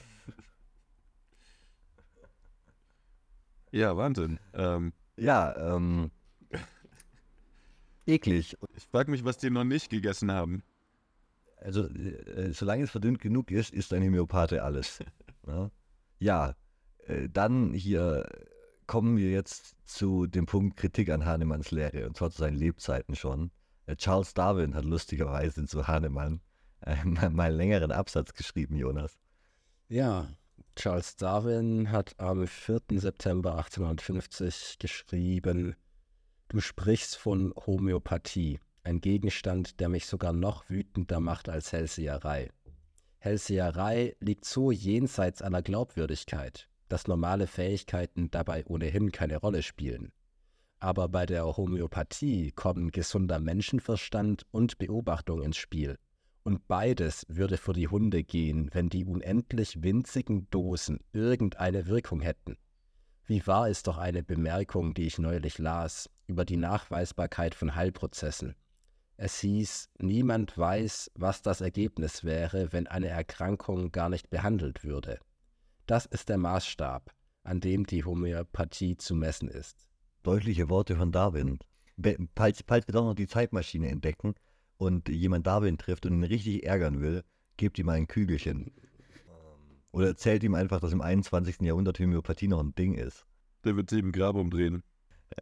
Ja, 3.72 3.98
Wahnsinn. 3.98 4.40
Ähm, 4.54 4.94
Ja, 5.18 5.76
ähm. 5.76 6.12
Eklig. 8.08 8.58
ich 8.76 8.84
frage 8.84 9.12
mich, 9.12 9.24
was 9.24 9.38
die 9.38 9.50
noch 9.50 9.64
nicht 9.64 9.90
gegessen 9.90 10.32
haben. 10.32 10.64
Also, 11.58 11.88
äh, 11.88 12.52
solange 12.54 12.84
es 12.84 12.92
verdünnt 12.92 13.20
genug 13.20 13.52
ist, 13.52 13.74
ist 13.74 13.94
ein 13.94 14.04
Homöopathe 14.04 14.64
alles. 14.64 15.00
ja, 15.48 15.72
ja 16.20 16.56
äh, 17.08 17.30
dann 17.30 17.74
hier 17.74 18.28
kommen 18.86 19.18
wir 19.18 19.30
jetzt 19.30 19.76
zu 19.86 20.28
dem 20.28 20.46
Punkt 20.46 20.78
Kritik 20.78 21.10
an 21.10 21.26
Hahnemanns 21.26 21.72
Lehre, 21.72 22.08
und 22.08 22.16
zwar 22.18 22.32
zu 22.32 22.40
seinen 22.40 22.56
Lebzeiten 22.56 23.16
schon. 23.16 23.52
Äh, 23.86 23.96
Charles 23.96 24.34
Darwin 24.34 24.76
hat 24.76 24.86
lustigerweise 24.86 25.66
zu 25.66 25.88
Hahnemann 25.88 26.42
äh, 26.82 27.04
mal, 27.04 27.30
mal 27.30 27.48
einen 27.48 27.58
längeren 27.58 27.92
Absatz 27.92 28.34
geschrieben, 28.34 28.76
Jonas. 28.76 29.18
Ja, 29.90 30.28
Charles 30.76 31.16
Darwin 31.16 31.92
hat 31.92 32.16
am 32.20 32.46
4. 32.46 32.82
September 32.92 33.58
1850 33.58 34.78
geschrieben, 34.80 35.76
du 36.50 36.60
sprichst 36.60 37.18
von 37.18 37.54
Homöopathie, 37.56 38.60
ein 38.84 39.02
Gegenstand, 39.02 39.80
der 39.80 39.90
mich 39.90 40.06
sogar 40.06 40.34
noch 40.34 40.70
wütender 40.70 41.20
macht 41.20 41.50
als 41.50 41.72
Hellseherei. 41.72 42.50
Hellseherei 43.20 44.16
liegt 44.20 44.46
so 44.46 44.72
jenseits 44.72 45.42
aller 45.42 45.62
Glaubwürdigkeit, 45.62 46.70
dass 46.88 47.08
normale 47.08 47.48
Fähigkeiten 47.48 48.32
dabei 48.32 48.66
ohnehin 48.66 49.12
keine 49.12 49.38
Rolle 49.38 49.64
spielen. 49.64 50.12
Aber 50.80 51.10
bei 51.10 51.26
der 51.26 51.46
Homöopathie 51.58 52.52
kommen 52.52 52.92
gesunder 52.92 53.40
Menschenverstand 53.40 54.46
und 54.52 54.78
Beobachtung 54.78 55.42
ins 55.42 55.58
Spiel. 55.58 55.98
Und 56.44 56.68
beides 56.68 57.26
würde 57.28 57.58
für 57.58 57.74
die 57.74 57.90
Hunde 57.90 58.24
gehen, 58.24 58.70
wenn 58.72 58.88
die 58.88 59.04
unendlich 59.04 59.84
winzigen 59.84 60.50
Dosen 60.50 61.00
irgendeine 61.12 61.88
Wirkung 61.88 62.22
hätten. 62.22 62.58
Wie 63.26 63.46
wahr 63.46 63.68
ist 63.68 63.88
doch 63.88 63.98
eine 63.98 64.24
Bemerkung, 64.24 64.94
die 64.94 65.08
ich 65.08 65.20
neulich 65.20 65.58
las, 65.58 66.10
über 66.28 66.46
die 66.46 66.58
Nachweisbarkeit 66.58 67.56
von 67.56 67.76
Heilprozessen. 67.76 68.56
Es 69.16 69.40
hieß, 69.40 69.90
niemand 69.98 70.58
weiß, 70.58 71.12
was 71.16 71.42
das 71.42 71.62
Ergebnis 71.62 72.24
wäre, 72.24 72.72
wenn 72.72 72.86
eine 72.86 73.08
Erkrankung 73.08 73.92
gar 73.92 74.10
nicht 74.10 74.30
behandelt 74.30 74.84
würde. 74.84 75.20
Das 75.88 76.06
ist 76.06 76.30
der 76.30 76.38
Maßstab, 76.38 77.12
an 77.44 77.60
dem 77.60 77.88
die 77.88 78.04
Homöopathie 78.04 78.98
zu 78.98 79.16
messen 79.16 79.50
ist. 79.50 79.88
Deutliche 80.22 80.70
Worte 80.70 80.96
von 80.98 81.12
Darwin. 81.12 81.60
Falls, 82.36 82.64
falls 82.68 82.88
wir 82.88 82.94
doch 82.94 83.06
noch 83.06 83.16
die 83.16 83.28
Zeitmaschine 83.28 83.90
entdecken 83.90 84.36
und 84.78 85.10
jemand 85.10 85.48
Darwin 85.48 85.80
trifft 85.80 86.06
und 86.06 86.14
ihn 86.14 86.24
richtig 86.24 86.66
ärgern 86.66 87.02
will, 87.02 87.24
gebt 87.56 87.80
ihm 87.80 87.90
ein 87.90 88.08
Kügelchen. 88.08 88.72
Oder 89.92 90.08
erzählt 90.08 90.44
ihm 90.44 90.54
einfach, 90.54 90.80
dass 90.80 90.92
im 90.92 91.02
21. 91.02 91.62
Jahrhundert 91.62 92.00
Homöopathie 92.00 92.48
noch 92.48 92.62
ein 92.62 92.76
Ding 92.76 92.94
ist. 92.94 93.26
Der 93.64 93.76
wird 93.76 93.90
sich 93.90 94.00
im 94.00 94.12
Grab 94.12 94.36
umdrehen. 94.36 94.84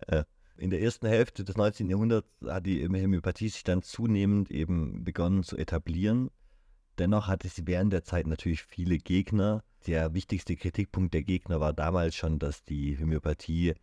Äh, 0.08 0.24
in 0.58 0.70
der 0.70 0.82
ersten 0.82 1.08
Hälfte 1.08 1.44
des 1.44 1.58
19. 1.58 1.90
Jahrhunderts 1.90 2.28
hat 2.46 2.66
die 2.66 2.86
Homöopathie 2.86 3.50
sich 3.50 3.64
dann 3.64 3.82
zunehmend 3.82 4.52
eben 4.52 5.04
begonnen 5.04 5.44
zu 5.44 5.58
etablieren. 5.58 6.30
Dennoch 6.98 7.28
hatte 7.28 7.50
sie 7.50 7.68
während 7.68 7.92
der 7.92 8.04
Zeit 8.04 8.28
natürlich 8.28 8.64
viele 8.64 8.98
Gegner. 8.98 9.64
Der 9.86 10.14
wichtigste 10.14 10.56
Kritikpunkt 10.56 11.14
der 11.14 11.24
Gegner 11.24 11.60
war 11.60 11.74
damals 11.74 12.16
schon, 12.16 12.40
dass 12.40 12.64
die 12.64 12.98
Homöopathie 12.98 13.74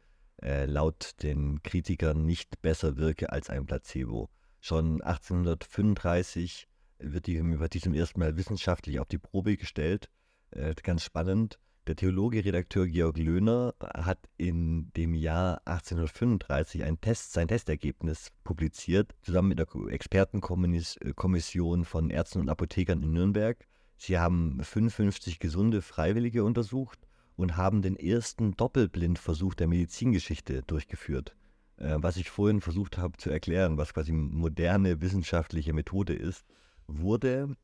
äh, 0.42 0.64
laut 0.64 1.22
den 1.22 1.62
Kritikern 1.62 2.24
nicht 2.24 2.62
besser 2.62 2.96
wirke 2.96 3.30
als 3.30 3.50
ein 3.50 3.66
Placebo. 3.66 4.30
Schon 4.60 5.02
1835 5.02 6.68
wird 6.98 7.26
die 7.26 7.38
Homöopathie 7.38 7.80
zum 7.80 7.94
ersten 7.94 8.20
Mal 8.20 8.36
wissenschaftlich 8.36 8.98
auf 8.98 9.08
die 9.08 9.18
Probe 9.18 9.56
gestellt 9.56 10.08
äh, 10.52 10.74
ganz 10.82 11.02
spannend. 11.02 11.58
Der 11.88 11.96
Theologie-Redakteur 11.96 12.86
Georg 12.86 13.18
Löhner 13.18 13.74
hat 13.80 14.28
in 14.36 14.92
dem 14.92 15.14
Jahr 15.14 15.62
1835 15.64 16.84
ein 16.84 17.00
Test, 17.00 17.32
sein 17.32 17.48
Testergebnis 17.48 18.30
publiziert, 18.44 19.16
zusammen 19.22 19.48
mit 19.48 19.58
der 19.58 19.66
Expertenkommission 19.88 21.84
von 21.84 22.10
Ärzten 22.10 22.38
und 22.38 22.48
Apothekern 22.50 23.02
in 23.02 23.12
Nürnberg. 23.12 23.66
Sie 23.96 24.16
haben 24.16 24.62
55 24.62 25.40
gesunde 25.40 25.82
Freiwillige 25.82 26.44
untersucht 26.44 27.00
und 27.34 27.56
haben 27.56 27.82
den 27.82 27.96
ersten 27.96 28.56
Doppelblindversuch 28.56 29.54
der 29.54 29.66
Medizingeschichte 29.66 30.62
durchgeführt. 30.62 31.34
Äh, 31.78 31.96
was 31.96 32.16
ich 32.16 32.30
vorhin 32.30 32.60
versucht 32.60 32.96
habe 32.96 33.16
zu 33.16 33.28
erklären, 33.28 33.76
was 33.76 33.92
quasi 33.92 34.12
moderne 34.12 35.00
wissenschaftliche 35.00 35.72
Methode 35.72 36.14
ist, 36.14 36.44
wurde 36.86 37.56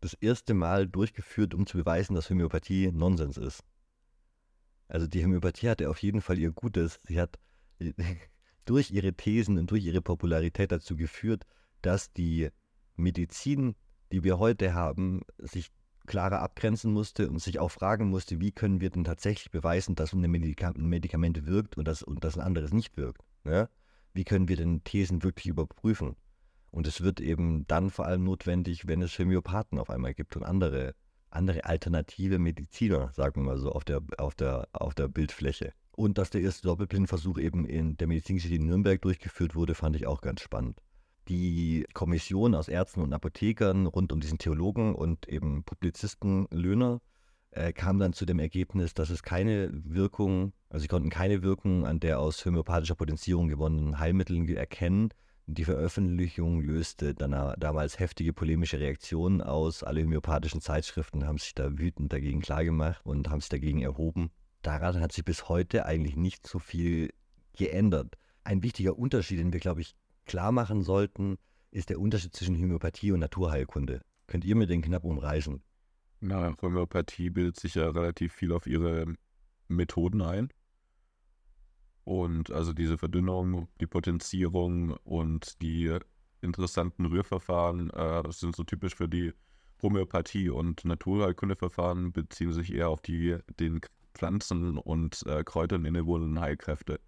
das 0.00 0.14
erste 0.14 0.54
Mal 0.54 0.86
durchgeführt, 0.86 1.54
um 1.54 1.66
zu 1.66 1.78
beweisen, 1.78 2.14
dass 2.14 2.30
Homöopathie 2.30 2.90
Nonsens 2.92 3.36
ist. 3.36 3.62
Also 4.88 5.06
die 5.06 5.24
Homöopathie 5.24 5.68
hatte 5.68 5.90
auf 5.90 5.98
jeden 5.98 6.20
Fall 6.20 6.38
ihr 6.38 6.52
Gutes. 6.52 7.00
Sie 7.04 7.20
hat 7.20 7.38
durch 8.64 8.90
ihre 8.90 9.14
Thesen 9.14 9.58
und 9.58 9.70
durch 9.70 9.84
ihre 9.84 10.02
Popularität 10.02 10.70
dazu 10.72 10.96
geführt, 10.96 11.44
dass 11.82 12.12
die 12.12 12.50
Medizin, 12.96 13.74
die 14.12 14.24
wir 14.24 14.38
heute 14.38 14.74
haben, 14.74 15.22
sich 15.38 15.70
klarer 16.06 16.40
abgrenzen 16.40 16.92
musste 16.92 17.28
und 17.28 17.40
sich 17.40 17.58
auch 17.58 17.70
fragen 17.70 18.08
musste, 18.08 18.40
wie 18.40 18.52
können 18.52 18.80
wir 18.80 18.90
denn 18.90 19.04
tatsächlich 19.04 19.50
beweisen, 19.50 19.96
dass 19.96 20.12
ein 20.12 20.20
Medikament 20.20 21.46
wirkt 21.46 21.76
und 21.76 21.86
dass, 21.86 22.02
und 22.02 22.22
dass 22.22 22.36
ein 22.36 22.44
anderes 22.44 22.72
nicht 22.72 22.96
wirkt. 22.96 23.22
Ja? 23.44 23.68
Wie 24.14 24.24
können 24.24 24.48
wir 24.48 24.56
denn 24.56 24.84
Thesen 24.84 25.22
wirklich 25.22 25.46
überprüfen? 25.46 26.16
Und 26.76 26.86
es 26.86 27.00
wird 27.00 27.22
eben 27.22 27.66
dann 27.68 27.88
vor 27.88 28.04
allem 28.04 28.24
notwendig, 28.24 28.86
wenn 28.86 29.00
es 29.00 29.18
Homöopathen 29.18 29.78
auf 29.78 29.88
einmal 29.88 30.12
gibt 30.12 30.36
und 30.36 30.42
andere, 30.42 30.94
andere 31.30 31.64
alternative 31.64 32.38
Mediziner, 32.38 33.10
sagen 33.14 33.40
wir 33.40 33.54
mal 33.54 33.58
so, 33.58 33.72
auf 33.72 33.82
der, 33.82 34.02
auf 34.18 34.34
der, 34.34 34.68
auf 34.74 34.94
der 34.94 35.08
Bildfläche. 35.08 35.72
Und 35.92 36.18
dass 36.18 36.28
der 36.28 36.42
erste 36.42 36.68
Doppelblindversuch 36.68 37.38
eben 37.38 37.64
in 37.64 37.96
der 37.96 38.08
Medizingeschichte 38.08 38.56
in 38.56 38.66
Nürnberg 38.66 39.00
durchgeführt 39.00 39.54
wurde, 39.54 39.74
fand 39.74 39.96
ich 39.96 40.06
auch 40.06 40.20
ganz 40.20 40.42
spannend. 40.42 40.82
Die 41.28 41.86
Kommission 41.94 42.54
aus 42.54 42.68
Ärzten 42.68 43.00
und 43.00 43.14
Apothekern 43.14 43.86
rund 43.86 44.12
um 44.12 44.20
diesen 44.20 44.36
Theologen 44.36 44.94
und 44.94 45.26
eben 45.30 45.64
Publizisten 45.64 46.46
Löhner 46.50 47.00
äh, 47.52 47.72
kam 47.72 47.98
dann 47.98 48.12
zu 48.12 48.26
dem 48.26 48.38
Ergebnis, 48.38 48.92
dass 48.92 49.08
es 49.08 49.22
keine 49.22 49.70
Wirkung, 49.72 50.52
also 50.68 50.82
sie 50.82 50.88
konnten 50.88 51.08
keine 51.08 51.42
Wirkung 51.42 51.86
an 51.86 52.00
der 52.00 52.20
aus 52.20 52.44
homöopathischer 52.44 52.96
Potenzierung 52.96 53.48
gewonnenen 53.48 53.98
Heilmitteln 53.98 54.46
erkennen, 54.46 55.08
die 55.46 55.64
Veröffentlichung 55.64 56.60
löste 56.60 57.14
dann 57.14 57.54
damals 57.58 58.00
heftige 58.00 58.32
polemische 58.32 58.80
Reaktionen 58.80 59.40
aus. 59.40 59.84
Alle 59.84 60.02
homöopathischen 60.02 60.60
Zeitschriften 60.60 61.24
haben 61.24 61.38
sich 61.38 61.54
da 61.54 61.78
wütend 61.78 62.12
dagegen 62.12 62.40
klargemacht 62.40 63.06
und 63.06 63.30
haben 63.30 63.40
sich 63.40 63.48
dagegen 63.48 63.80
erhoben. 63.80 64.30
Daran 64.62 65.00
hat 65.00 65.12
sich 65.12 65.24
bis 65.24 65.48
heute 65.48 65.86
eigentlich 65.86 66.16
nicht 66.16 66.46
so 66.46 66.58
viel 66.58 67.10
geändert. 67.56 68.16
Ein 68.42 68.64
wichtiger 68.64 68.98
Unterschied, 68.98 69.38
den 69.38 69.52
wir, 69.52 69.60
glaube 69.60 69.82
ich, 69.82 69.94
klar 70.24 70.50
machen 70.50 70.82
sollten, 70.82 71.36
ist 71.70 71.90
der 71.90 72.00
Unterschied 72.00 72.34
zwischen 72.34 72.56
Homöopathie 72.56 73.12
und 73.12 73.20
Naturheilkunde. 73.20 74.00
Könnt 74.26 74.44
ihr 74.44 74.56
mir 74.56 74.66
den 74.66 74.82
knapp 74.82 75.04
umreißen? 75.04 75.62
Na, 76.20 76.56
Homöopathie 76.60 77.30
bildet 77.30 77.60
sich 77.60 77.76
ja 77.76 77.88
relativ 77.88 78.32
viel 78.32 78.50
auf 78.50 78.66
ihre 78.66 79.14
Methoden 79.68 80.22
ein. 80.22 80.48
Und 82.06 82.52
also 82.52 82.72
diese 82.72 82.98
Verdünnung, 82.98 83.66
die 83.80 83.88
Potenzierung 83.88 84.92
und 85.02 85.60
die 85.60 85.98
interessanten 86.40 87.04
Rührverfahren 87.06 87.90
äh, 87.90 88.22
das 88.22 88.38
sind 88.38 88.54
so 88.54 88.62
typisch 88.62 88.94
für 88.94 89.08
die 89.08 89.32
Homöopathie 89.82 90.48
und 90.48 90.84
Naturheilkundeverfahren 90.84 92.12
beziehen 92.12 92.52
sich 92.52 92.72
eher 92.72 92.90
auf 92.90 93.00
die 93.00 93.38
den 93.58 93.80
Pflanzen 94.14 94.78
und 94.78 95.26
äh, 95.26 95.42
Kräutern 95.42 95.84
innewohnenden 95.84 96.40
Heilkräfte. 96.40 97.00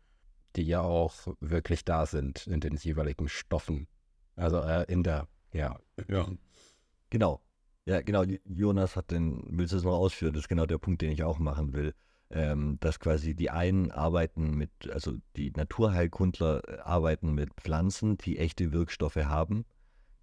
Die 0.57 0.65
ja 0.65 0.81
auch 0.81 1.29
wirklich 1.39 1.85
da 1.85 2.05
sind 2.05 2.49
in 2.49 2.59
den 2.59 2.75
jeweiligen 2.75 3.29
Stoffen. 3.29 3.87
Also 4.35 4.59
äh, 4.63 4.85
in 4.93 5.05
der, 5.05 5.29
ja. 5.53 5.79
Ja. 6.09 6.29
Genau. 7.11 7.41
Ja, 7.87 8.03
genau. 8.03 8.25
Jonas 8.45 8.97
hat 8.97 9.13
den, 9.13 9.45
willst 9.49 9.73
du 9.73 9.77
es 9.77 9.85
noch 9.85 9.97
ausführen? 9.97 10.33
Das 10.33 10.43
ist 10.43 10.49
genau 10.49 10.67
der 10.67 10.79
Punkt, 10.79 11.03
den 11.03 11.13
ich 11.13 11.23
auch 11.23 11.39
machen 11.39 11.73
will 11.73 11.95
ähm, 12.31 12.79
dass 12.81 13.01
quasi 13.01 13.35
die 13.35 13.51
einen 13.51 13.91
arbeiten 13.91 14.55
mit, 14.55 14.71
also 14.93 15.15
die 15.37 15.51
Naturheilkundler 15.51 16.63
äh, 16.69 16.79
arbeiten 16.81 17.33
mit 17.33 17.55
Pflanzen, 17.55 18.19
die 18.19 18.39
echte 18.39 18.73
Wirkstoffe 18.73 19.17
haben, 19.17 19.65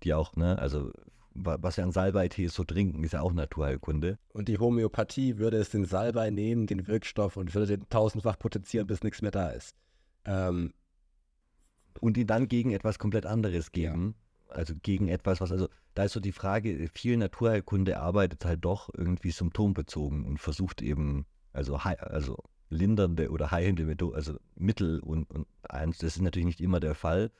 die 0.03 0.13
auch, 0.13 0.35
ne, 0.35 0.59
also 0.59 0.91
was 1.35 1.75
wir 1.75 1.83
an 1.83 1.91
Salbeitee 1.91 2.47
so 2.47 2.63
trinken, 2.63 3.03
ist 3.03 3.11
ja 3.11 3.21
auch 3.21 3.33
Naturheilkunde. 3.33 4.17
Und 4.31 4.47
die 4.47 4.57
Homöopathie 4.57 5.37
würde 5.37 5.57
es 5.57 5.69
den 5.69 5.83
Salbei 5.83 6.29
nehmen, 6.29 6.65
den 6.65 6.87
Wirkstoff, 6.87 7.35
und 7.35 7.53
würde 7.53 7.77
den 7.77 7.89
tausendfach 7.89 8.39
potenzieren, 8.39 8.87
bis 8.87 9.03
nichts 9.03 9.21
mehr 9.21 9.31
da 9.31 9.49
ist. 9.49 9.75
Ähm, 10.23 10.73
und 11.99 12.17
ihn 12.17 12.27
dann 12.27 12.47
gegen 12.47 12.71
etwas 12.71 12.99
komplett 12.99 13.25
anderes 13.25 13.73
geben. 13.73 14.15
Ja. 14.47 14.55
Also 14.55 14.75
gegen 14.81 15.09
etwas, 15.09 15.41
was, 15.41 15.51
also 15.51 15.67
da 15.93 16.05
ist 16.05 16.13
so 16.13 16.21
die 16.21 16.31
Frage, 16.31 16.87
viel 16.93 17.17
Naturheilkunde 17.17 17.99
arbeitet 17.99 18.45
halt 18.45 18.63
doch 18.63 18.89
irgendwie 18.93 19.31
symptombezogen 19.31 20.25
und 20.25 20.39
versucht 20.39 20.81
eben 20.81 21.25
also, 21.55 21.75
also 21.75 22.43
lindernde 22.69 23.31
oder 23.31 23.51
heilende 23.51 23.85
Methode, 23.85 24.15
also 24.15 24.37
Mittel 24.55 24.99
und, 24.99 25.29
und 25.31 25.47
eins, 25.63 25.97
das 25.99 26.15
ist 26.15 26.21
natürlich 26.21 26.45
nicht 26.45 26.61
immer 26.61 26.79
der 26.79 26.95
Fall. 26.95 27.31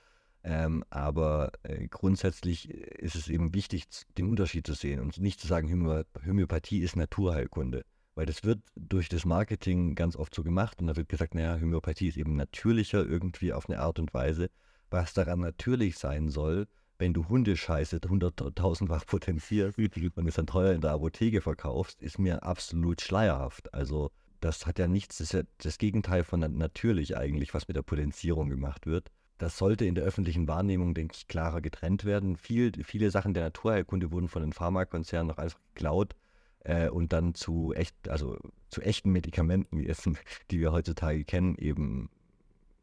Ähm, 0.44 0.84
aber 0.92 1.52
äh, 1.64 1.88
grundsätzlich 1.88 2.70
ist 2.70 3.16
es 3.16 3.28
eben 3.30 3.56
wichtig, 3.56 3.86
den 4.18 4.30
Unterschied 4.30 4.68
zu 4.68 4.74
sehen 4.74 5.00
und 5.00 5.18
nicht 5.20 5.40
zu 5.40 5.48
sagen, 5.48 5.72
Homö 5.72 6.04
Homöopathie 6.26 6.80
ist 6.82 6.96
Naturheilkunde. 6.96 7.84
Weil 8.14 8.28
das 8.28 8.44
wird 8.44 8.60
durch 8.76 9.10
das 9.10 9.26
Marketing 9.26 9.96
ganz 9.96 10.16
oft 10.16 10.34
so 10.34 10.44
gemacht 10.44 10.80
und 10.80 10.88
da 10.88 10.96
wird 10.96 11.10
gesagt, 11.10 11.34
naja, 11.34 11.60
Homöopathie 11.60 12.08
ist 12.08 12.18
eben 12.18 12.36
natürlicher 12.36 13.04
irgendwie 13.04 13.54
auf 13.54 13.68
eine 13.68 13.80
Art 13.80 14.00
und 14.00 14.14
Weise. 14.14 14.50
Was 14.92 15.14
daran 15.14 15.40
natürlich 15.40 15.98
sein 15.98 16.30
soll, 16.30 16.68
wenn 16.98 17.14
du 17.14 17.28
Hundescheiße 17.28 18.00
hunderttausendfach 18.08 19.06
potenzierst 19.06 19.78
und 19.78 20.28
es 20.28 20.36
dann 20.36 20.48
teuer 20.48 20.74
in 20.74 20.82
der 20.82 20.92
Apotheke 20.92 21.42
verkaufst, 21.42 22.02
ist 22.02 22.20
mir 22.20 22.44
absolut 22.44 23.02
schleierhaft. 23.02 23.74
Also 23.74 24.12
das 24.40 24.66
hat 24.66 24.80
ja 24.80 24.88
nichts, 24.88 25.18
das 25.18 25.28
ist 25.28 25.34
ja 25.34 25.42
das 25.58 25.78
Gegenteil 25.78 26.24
von 26.24 26.40
natürlich 26.40 27.18
eigentlich, 27.18 27.54
was 27.54 27.68
mit 27.68 27.76
der 27.76 27.82
Potenzierung 27.82 28.50
gemacht 28.50 28.86
wird. 28.86 29.12
Das 29.38 29.58
sollte 29.58 29.86
in 29.86 29.96
der 29.96 30.06
öffentlichen 30.06 30.48
Wahrnehmung, 30.48 30.94
denke 30.94 31.16
ich, 31.18 31.28
klarer 31.28 31.62
getrennt 31.62 32.06
werden. 32.06 32.38
Viel, 32.38 32.72
viele 32.84 33.12
Sachen 33.12 33.34
der 33.34 33.44
Naturheilkunde 33.44 34.12
wurden 34.12 34.30
von 34.30 34.42
den 34.42 34.54
Pharmakonzernen 34.54 35.28
noch 35.28 35.38
einfach 35.38 35.60
geklaut 35.74 36.16
äh, 36.60 36.90
und 36.90 37.12
dann 37.12 37.34
zu 37.34 37.74
echt, 37.74 38.08
also 38.08 38.38
zu 38.70 38.82
echten 38.82 39.12
Medikamenten, 39.12 39.78
die 40.52 40.60
wir 40.60 40.72
heutzutage 40.72 41.26
kennen, 41.26 41.56
eben, 41.58 42.10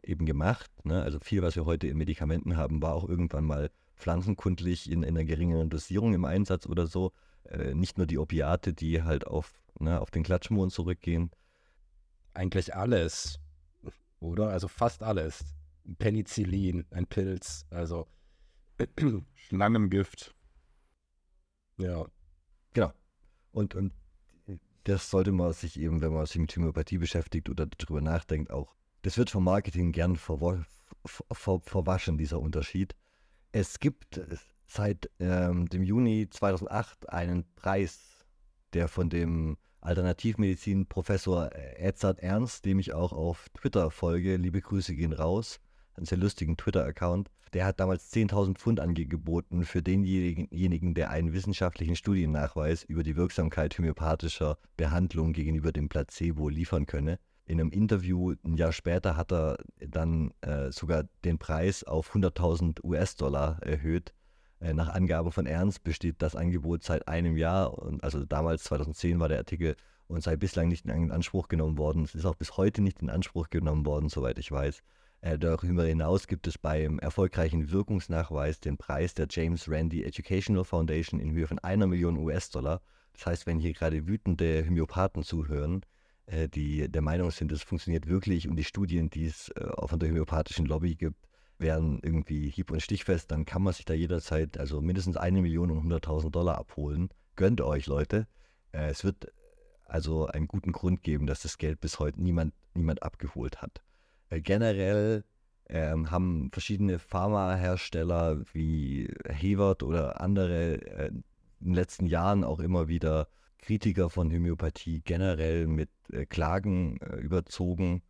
eben 0.02 0.26
gemacht. 0.26 0.70
Ne? 0.84 1.02
Also 1.02 1.20
viel, 1.20 1.40
was 1.40 1.56
wir 1.56 1.64
heute 1.64 1.86
in 1.86 1.96
Medikamenten 1.96 2.56
haben, 2.58 2.82
war 2.82 2.94
auch 2.94 3.08
irgendwann 3.08 3.44
mal 3.44 3.70
pflanzenkundlich 4.03 4.90
in, 4.90 5.03
in 5.03 5.16
einer 5.16 5.24
geringeren 5.24 5.70
Dosierung 5.70 6.12
im 6.14 6.24
Einsatz 6.24 6.66
oder 6.66 6.86
so. 6.86 7.12
Äh, 7.44 7.74
nicht 7.74 7.98
nur 7.98 8.07
die 8.07 8.18
Opiate, 8.18 8.72
die 8.72 9.03
halt 9.03 9.26
auf, 9.26 9.55
ne, 9.78 10.00
auf 10.00 10.11
den 10.11 10.22
Klatschmohn 10.22 10.70
zurückgehen. 10.70 11.30
Eigentlich 12.34 12.74
alles, 12.74 13.38
oder? 14.20 14.48
Also 14.48 14.68
fast 14.68 15.03
alles. 15.03 15.44
Penicillin, 15.98 16.86
ein 16.90 17.07
Pilz, 17.07 17.66
also 17.70 18.07
Schlangengift. 19.34 20.34
Ja. 21.78 22.07
Genau. 22.72 22.92
Und, 23.53 23.74
und 23.74 23.92
das 24.84 25.11
sollte 25.11 25.32
man 25.32 25.53
sich 25.53 25.78
eben, 25.78 26.00
wenn 26.00 26.12
man 26.12 26.26
sich 26.26 26.38
mit 26.38 26.55
Homöopathie 26.57 26.98
beschäftigt 26.98 27.48
oder 27.48 27.66
darüber 27.66 28.00
nachdenkt, 28.00 28.50
auch. 28.50 28.74
Das 29.03 29.18
wird 29.18 29.30
vom 29.30 29.44
Marketing 29.44 29.92
gern 29.92 30.16
verwa 30.16 30.64
ver 31.05 31.61
verwaschen, 31.61 32.18
dieser 32.18 32.40
Unterschied. 32.40 32.94
Es 33.55 33.80
gibt 33.80 34.18
seit 34.66 35.11
ähm, 35.20 35.68
dem 35.68 35.82
Juni 35.82 36.26
2008 36.30 37.11
einen 37.11 37.44
Preis, 37.55 38.24
der 38.72 38.88
von 38.88 39.11
dem 39.11 39.59
Alternativmedizin-Professor 39.82 41.50
Edzard 41.76 42.20
Ernst, 42.20 42.64
dem 42.64 42.78
ich 42.78 42.94
auch 42.94 43.12
auf 43.12 43.50
Twitter 43.50 43.90
folge, 43.90 44.36
liebe 44.36 44.62
Grüße 44.62 44.94
gehen 44.94 45.12
raus, 45.12 45.61
einen 45.96 46.07
sehr 46.07 46.16
lustigen 46.16 46.57
Twitter-Account, 46.57 47.30
der 47.53 47.66
hat 47.66 47.78
damals 47.78 48.11
10.000 48.14 48.57
Pfund 48.57 48.80
angeboten 48.80 49.64
für 49.64 49.82
denjenigen, 49.82 50.94
der 50.94 51.11
einen 51.11 51.34
wissenschaftlichen 51.34 51.96
Studiennachweis 51.96 52.84
über 52.84 53.03
die 53.03 53.16
Wirksamkeit 53.16 53.76
homöopathischer 53.76 54.57
Behandlung 54.78 55.34
gegenüber 55.34 55.72
dem 55.72 55.90
Placebo 55.90 56.48
liefern 56.48 56.86
könne. 56.86 57.18
In 57.53 57.61
einem 57.61 57.68
Interview 57.68 58.32
ein 58.46 58.57
Jahr 58.57 58.72
später 58.72 59.14
hat 59.14 59.30
er 59.30 59.59
dann 59.78 60.32
äh, 60.40 60.72
sogar 60.72 61.05
den 61.22 61.36
Preis 61.36 61.84
auf 61.84 62.14
100.000 62.14 62.82
US-Dollar 62.82 63.59
erhöht. 63.62 64.14
Äh, 64.59 64.72
nach 64.72 64.88
Angaben 64.88 65.32
von 65.32 65.44
Ernst 65.44 65.84
besteht 65.84 66.22
das 66.22 66.34
Angebot 66.34 66.82
seit 66.82 67.09
einem 67.09 67.36
Jahr, 67.36 67.76
und 67.76 68.03
also 68.03 68.24
damals 68.24 68.64
2010 68.64 69.20
war 69.20 69.28
der 69.28 69.36
Artikel 69.36 69.76
und 70.07 70.22
sei 70.22 70.36
bislang 70.36 70.68
nicht 70.68 70.86
in 70.86 71.11
Anspruch 71.11 71.48
genommen 71.48 71.76
worden. 71.76 72.05
Es 72.05 72.14
ist 72.14 72.24
auch 72.24 72.36
bis 72.36 72.57
heute 72.57 72.80
nicht 72.80 73.03
in 73.03 73.11
Anspruch 73.11 73.50
genommen 73.50 73.84
worden, 73.84 74.09
soweit 74.09 74.38
ich 74.38 74.50
weiß. 74.50 74.82
Äh, 75.20 75.38
darüber 75.38 75.84
hinaus 75.84 76.28
gibt 76.28 76.46
es 76.46 76.57
beim 76.57 77.00
erfolgreichen 77.00 77.70
Wirkungsnachweis 77.70 78.61
den 78.61 78.78
Preis 78.78 79.12
der 79.12 79.26
James 79.28 79.70
Randi 79.70 80.05
Educational 80.05 80.64
Foundation 80.64 81.20
in 81.20 81.32
Höhe 81.32 81.46
von 81.46 81.59
einer 81.59 81.86
Million 81.86 82.16
US-Dollar. 82.16 82.80
Das 83.12 83.26
heißt, 83.26 83.46
wenn 83.46 83.59
hier 83.59 83.74
gerade 83.74 84.07
wütende 84.07 84.64
Homöopathen 84.66 85.22
zuhören, 85.22 85.82
die 86.49 86.89
der 86.89 87.03
Meinung 87.03 87.30
sind, 87.30 87.53
es 87.53 87.62
funktioniert 87.62 88.07
wirklich 88.07 88.49
und 88.49 88.57
die 88.57 88.64
Studien, 88.64 89.11
die 89.11 89.26
es 89.26 89.51
äh, 89.51 89.64
auch 89.76 89.91
von 89.91 89.99
der 89.99 90.09
homöopathischen 90.09 90.66
Lobby 90.66 90.95
gibt, 90.95 91.28
wären 91.59 92.01
irgendwie 92.03 92.51
hieb- 92.51 92.70
und 92.70 92.83
stichfest, 92.83 93.30
dann 93.30 93.45
kann 93.45 93.62
man 93.62 93.72
sich 93.72 93.85
da 93.85 93.95
jederzeit 93.95 94.59
also 94.59 94.80
mindestens 94.80 95.16
eine 95.16 95.43
Million 95.43 95.70
und 95.70 95.91
100.000 95.91 96.30
Dollar 96.30 96.59
abholen. 96.59 97.11
Gönnt 97.37 97.61
euch, 97.61 97.87
Leute. 97.87 98.26
Äh, 98.72 98.91
es 98.91 99.05
wird 99.05 99.33
also 99.87 100.26
einen 100.26 100.49
guten 100.49 100.72
Grund 100.72 101.03
geben, 101.03 101.26
dass 101.26 101.43
das 101.43 101.59
Geld 101.59 101.80
bis 101.80 101.99
heute 101.99 102.22
niemand, 102.22 102.55
niemand 102.74 103.03
abgeholt 103.03 103.62
hat. 103.62 103.83
Äh, 104.30 104.41
generell 104.41 105.24
ähm, 105.68 106.11
haben 106.11 106.51
verschiedene 106.53 106.99
Pharmahersteller 106.99 108.43
wie 108.53 109.09
Hewert 109.28 109.83
oder 109.83 110.20
andere 110.20 110.83
äh, 110.83 111.09
in 111.09 111.24
den 111.61 111.74
letzten 111.74 112.07
Jahren 112.07 112.43
auch 112.45 112.59
immer 112.59 112.89
wieder 112.89 113.28
Kritiker 113.62 114.10
von 114.10 114.30
Homöopathie 114.30 115.00
generell 115.02 115.68
mit 115.68 115.88
äh, 116.12 116.26
Klagen 116.26 117.00
äh, 117.00 117.16
überzogen 117.16 118.02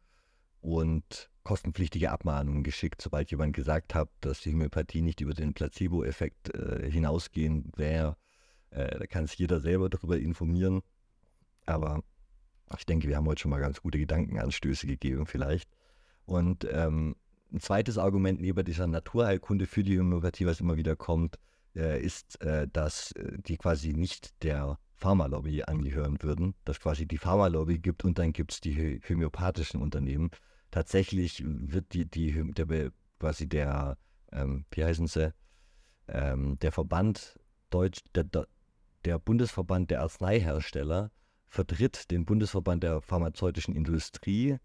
und 0.63 1.31
kostenpflichtige 1.45 2.11
Abmahnungen 2.11 2.65
geschickt, 2.65 3.03
sobald 3.03 3.31
jemand 3.31 3.55
gesagt 3.55 3.95
hat, 3.95 4.09
dass 4.21 4.41
die 4.41 4.53
Homöopathie 4.53 5.03
nicht 5.03 5.21
über 5.21 5.35
den 5.35 5.53
Placebo-Effekt 5.53 6.55
äh, 6.55 6.91
hinausgehen 6.91 7.71
wäre. 7.77 8.17
Da 8.75 9.07
kann 9.07 9.27
sich 9.27 9.39
jeder 9.39 9.61
selber 9.61 9.91
darüber 9.91 10.17
informieren. 10.17 10.81
Aber 11.67 12.03
ich 12.79 12.87
denke, 12.87 13.07
wir 13.07 13.19
haben 13.19 13.27
heute 13.27 13.43
schon 13.43 13.51
mal 13.51 13.61
ganz 13.61 13.83
gute 13.83 13.99
Gedankenanstöße 13.99 14.87
gegeben 14.87 15.27
vielleicht. 15.27 15.69
Und 16.25 16.67
ähm, 16.73 17.15
ein 17.53 17.61
zweites 17.61 17.99
Argument 17.99 18.41
neben 18.41 18.65
dieser 18.65 18.87
Naturheilkunde 18.87 19.67
für 19.67 19.83
die 19.83 19.99
Homöopathie, 19.99 20.47
was 20.47 20.61
immer 20.61 20.79
wieder 20.79 20.97
kommt, 20.97 21.39
ist, 21.75 22.39
dass 22.73 23.13
die 23.47 23.59
quasi 23.59 23.93
nicht 23.93 24.43
der 24.43 24.79
Pharmalobby 25.03 25.65
angehören 25.65 26.23
würden, 26.23 26.55
dass 26.65 26.79
quasi 26.79 27.07
die 27.07 27.19
Pharmalobby 27.19 27.81
gibt 27.81 28.05
und 28.05 28.19
dann 28.19 28.33
gibt 28.33 28.53
es 28.53 28.61
die 28.61 29.01
homöopathischen 29.09 29.83
Unternehmen. 29.83 30.31
Tatsächlich 30.71 31.43
wird 31.45 31.93
die, 31.93 32.07
die 32.09 32.33
der, 32.55 32.93
quasi 33.19 33.49
der, 33.49 33.99
ähm, 34.31 34.65
wie 34.71 34.85
heißen 34.85 35.09
sie, 35.09 35.35
ähm, 36.07 36.57
der 36.61 36.71
Verband 36.71 37.41
Deutsch, 37.71 38.01
der, 38.15 38.27
der 39.05 39.19
Bundesverband 39.19 39.91
der 39.91 40.03
Arzneihersteller 40.03 41.11
vertritt 41.49 42.11
den 42.13 42.25
Bundesverband 42.25 42.85
der 42.85 43.03
pharmazeutischen 43.03 43.75
Industrie 43.75 44.59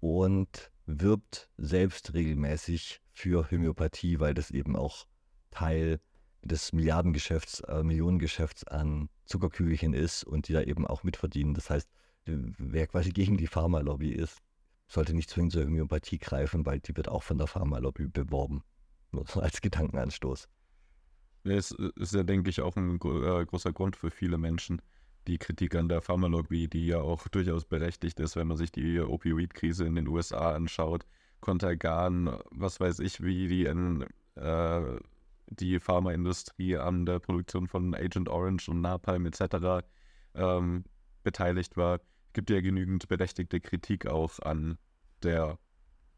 und 0.00 0.70
wirbt 0.84 1.48
selbst 1.56 2.12
regelmäßig 2.12 3.00
für 3.12 3.50
Homöopathie, 3.50 4.20
weil 4.20 4.34
das 4.34 4.50
eben 4.50 4.76
auch 4.76 5.06
Teil 5.50 5.98
des 6.42 6.72
Milliardengeschäfts, 6.72 7.60
äh, 7.60 7.82
Millionengeschäfts 7.82 8.64
an 8.64 9.08
Zuckerkügelchen 9.26 9.94
ist 9.94 10.24
und 10.24 10.48
die 10.48 10.52
da 10.52 10.62
eben 10.62 10.86
auch 10.86 11.02
mitverdienen. 11.04 11.54
Das 11.54 11.70
heißt, 11.70 11.88
wer 12.24 12.86
quasi 12.86 13.10
gegen 13.10 13.36
die 13.36 13.46
Pharmalobby 13.46 14.10
ist, 14.10 14.38
sollte 14.88 15.14
nicht 15.14 15.30
zwingend 15.30 15.52
zur 15.52 15.64
Homöopathie 15.64 16.18
greifen, 16.18 16.66
weil 16.66 16.80
die 16.80 16.96
wird 16.96 17.08
auch 17.08 17.22
von 17.22 17.38
der 17.38 17.46
Pharmalobby 17.46 18.08
beworben. 18.08 18.62
Nur 19.10 19.24
als 19.42 19.60
Gedankenanstoß. 19.60 20.48
Es 21.44 21.72
ist 21.96 22.14
ja, 22.14 22.22
denke 22.22 22.50
ich, 22.50 22.60
auch 22.60 22.76
ein 22.76 22.96
äh, 22.96 23.44
großer 23.44 23.72
Grund 23.72 23.96
für 23.96 24.10
viele 24.10 24.38
Menschen, 24.38 24.80
die 25.26 25.38
Kritik 25.38 25.74
an 25.74 25.88
der 25.88 26.00
Pharmalobby, 26.00 26.68
die 26.68 26.86
ja 26.86 27.00
auch 27.00 27.26
durchaus 27.28 27.64
berechtigt 27.64 28.20
ist, 28.20 28.36
wenn 28.36 28.46
man 28.46 28.56
sich 28.56 28.70
die 28.70 29.00
Opioid-Krise 29.00 29.84
in 29.84 29.94
den 29.94 30.08
USA 30.08 30.54
anschaut, 30.54 31.04
Contergan, 31.40 32.38
was 32.50 32.78
weiß 32.78 33.00
ich, 33.00 33.22
wie 33.22 33.48
die, 33.48 33.64
in, 33.64 34.06
äh, 34.36 34.98
die 35.58 35.80
Pharmaindustrie 35.80 36.76
an 36.76 37.06
der 37.06 37.18
Produktion 37.18 37.66
von 37.66 37.94
Agent 37.94 38.28
Orange 38.28 38.68
und 38.68 38.80
Napalm 38.80 39.26
etc. 39.26 39.86
Ähm, 40.34 40.84
beteiligt 41.22 41.76
war, 41.76 42.00
gibt 42.32 42.50
ja 42.50 42.60
genügend 42.60 43.08
berechtigte 43.08 43.60
Kritik 43.60 44.06
auch 44.06 44.38
an 44.40 44.78
der, 45.22 45.58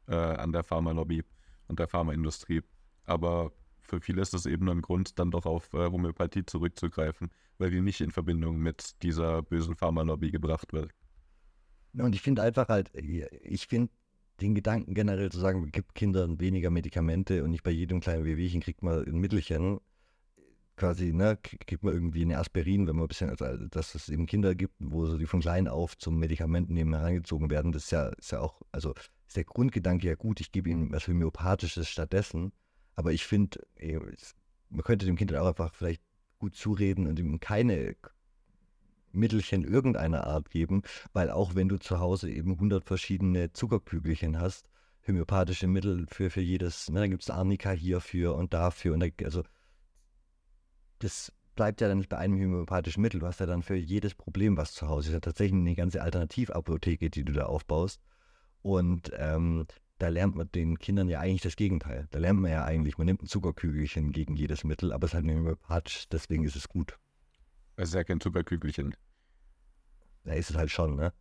äh, 0.07 0.15
an 0.15 0.53
der 0.53 0.65
Pharmalobby 0.65 1.25
und 1.69 1.79
der 1.79 1.89
Pharmaindustrie. 1.89 2.63
Aber 3.05 3.53
für 3.81 4.01
viele 4.01 4.23
ist 4.23 4.33
das 4.33 4.47
eben 4.47 4.69
ein 4.71 4.83
Grund, 4.83 5.19
dann 5.19 5.31
doch 5.31 5.47
auf 5.47 5.73
äh, 5.75 5.91
Homöopathie 5.91 6.47
zurückzugreifen, 6.47 7.31
weil 7.59 7.71
die 7.71 7.81
nicht 7.81 8.01
in 8.01 8.11
Verbindung 8.11 8.59
mit 8.59 9.03
dieser 9.03 9.43
bösen 9.43 9.77
Pharmalobby 9.77 10.31
gebracht 10.31 10.73
wird. 10.73 10.91
Und 11.93 12.15
ich 12.15 12.23
finde 12.23 12.43
einfach 12.43 12.69
halt, 12.69 12.91
ich 12.95 13.67
finde 13.67 13.93
den 14.41 14.55
Gedanken 14.55 14.95
generell 14.95 15.31
zu 15.31 15.39
sagen, 15.39 15.71
gibt 15.71 15.95
Kindern 15.95 16.41
weniger 16.41 16.71
Medikamente 16.71 17.45
und 17.45 17.51
nicht 17.51 17.63
bei 17.63 17.71
jedem 17.71 18.01
kleinen 18.01 18.25
Wehwehchen 18.25 18.61
kriegt 18.61 18.83
man 18.83 19.05
ein 19.05 19.19
Mittelchen, 19.19 19.81
quasi, 20.77 21.13
ne, 21.13 21.39
kriegt 21.41 21.83
man 21.85 21.95
irgendwie 21.95 22.23
eine 22.23 22.39
Aspirin, 22.39 22.87
wenn 22.87 22.97
man 22.97 23.05
ein 23.05 23.09
bisschen, 23.09 23.31
also, 23.31 23.67
dass 23.69 23.95
es 23.95 24.09
eben 24.09 24.27
Kinder 24.27 24.55
gibt, 24.55 24.75
wo 24.79 25.07
so 25.07 25.19
die 25.19 25.27
von 25.27 25.41
klein 25.41 25.69
auf 25.69 25.97
zum 25.99 26.19
Medikament 26.19 26.71
nehmen 26.71 26.95
herangezogen 26.95 27.51
werden, 27.51 27.73
das 27.73 27.85
ist 27.85 27.91
ja, 27.93 28.09
ist 28.09 28.33
ja 28.33 28.41
auch, 28.41 28.61
also 28.73 28.93
ist 29.27 29.37
der 29.37 29.45
Grundgedanke 29.45 30.07
ja 30.09 30.15
gut, 30.15 30.41
ich 30.41 30.53
gebe 30.53 30.71
ihnen 30.71 30.91
was 30.93 31.07
Homöopathisches 31.07 31.89
stattdessen, 31.89 32.53
aber 32.97 33.13
ich 33.13 33.25
finde, 33.25 33.61
man 34.69 34.83
könnte 34.83 35.07
dem 35.07 35.17
Kind 35.17 35.35
auch 35.35 35.47
einfach 35.47 35.73
vielleicht 35.75 36.03
gut 36.39 36.57
zureden 36.57 37.07
und 37.07 37.19
ihm 37.19 37.39
keine 37.41 37.95
Mittelchen 39.15 39.65
irgendeiner 39.65 40.27
Art 40.27 40.51
geben, 40.51 40.83
weil 41.13 41.31
auch 41.31 41.55
wenn 41.55 41.69
du 41.69 41.79
zu 41.79 42.01
Hause 42.01 42.31
eben 42.31 42.53
100 42.53 42.85
verschiedene 42.85 43.53
Zuckerkügelchen 43.53 44.41
hast, 44.41 44.69
homöopathische 45.07 45.67
Mittel 45.67 46.07
für, 46.09 46.31
für 46.31 46.41
jedes, 46.41 46.91
ne, 46.91 47.01
dann 47.01 47.11
gibt 47.11 47.23
es 47.23 47.31
Arnika 47.31 47.71
hierfür 47.71 48.35
und 48.35 48.55
dafür 48.55 48.95
und 48.95 49.01
da, 49.01 49.07
also 49.25 49.43
das 50.99 51.33
bleibt 51.55 51.81
ja 51.81 51.89
dann 51.89 51.99
nicht 51.99 52.09
bei 52.09 52.19
einem 52.19 52.41
homöopathischen 52.41 53.03
Mittel, 53.03 53.21
du 53.21 53.27
hast 53.27 53.41
ja 53.41 53.47
dann 53.47 53.63
für 53.63 53.77
jedes 53.77 54.15
Problem 54.15 54.57
was 54.57 54.73
zu 54.73 54.89
Hause, 54.89 55.07
das 55.07 55.09
ist 55.09 55.15
ja 55.15 55.21
tatsächlich 55.21 55.61
eine 55.61 55.75
ganze 55.75 56.03
Alternativapotheke, 56.03 57.11
die 57.11 57.25
du 57.25 57.33
da 57.33 57.47
aufbaust 57.47 58.01
und 58.63 59.13
ähm, 59.17 59.67
da 59.99 60.09
lernt 60.09 60.35
man 60.35 60.51
den 60.51 60.79
Kindern 60.79 61.09
ja 61.09 61.21
eigentlich 61.21 61.43
das 61.43 61.57
Gegenteil. 61.57 62.09
Da 62.11 62.19
lernt 62.19 62.41
man 62.41 62.51
ja 62.51 62.65
eigentlich, 62.65 62.99
man 62.99 63.07
nimmt 63.07 63.23
ein 63.23 63.27
Zuckerkügelchen 63.27 64.13
gegen 64.13 64.35
jedes 64.35 64.65
Mittel, 64.65 64.93
aber 64.93 65.05
es 65.05 65.13
ist 65.13 65.15
halt 65.15 65.27
homöopathisch, 65.27 66.09
deswegen 66.09 66.45
ist 66.45 66.57
es 66.57 66.69
gut. 66.69 66.99
Es 67.77 67.91
ist 67.91 67.95
ja 67.95 68.05
kein 68.05 68.21
Zuckerkügelchen. 68.21 68.95
Da 70.25 70.33
ist 70.33 70.51
es 70.51 70.57
halt 70.57 70.71
schon, 70.71 70.97
ne? 70.97 71.13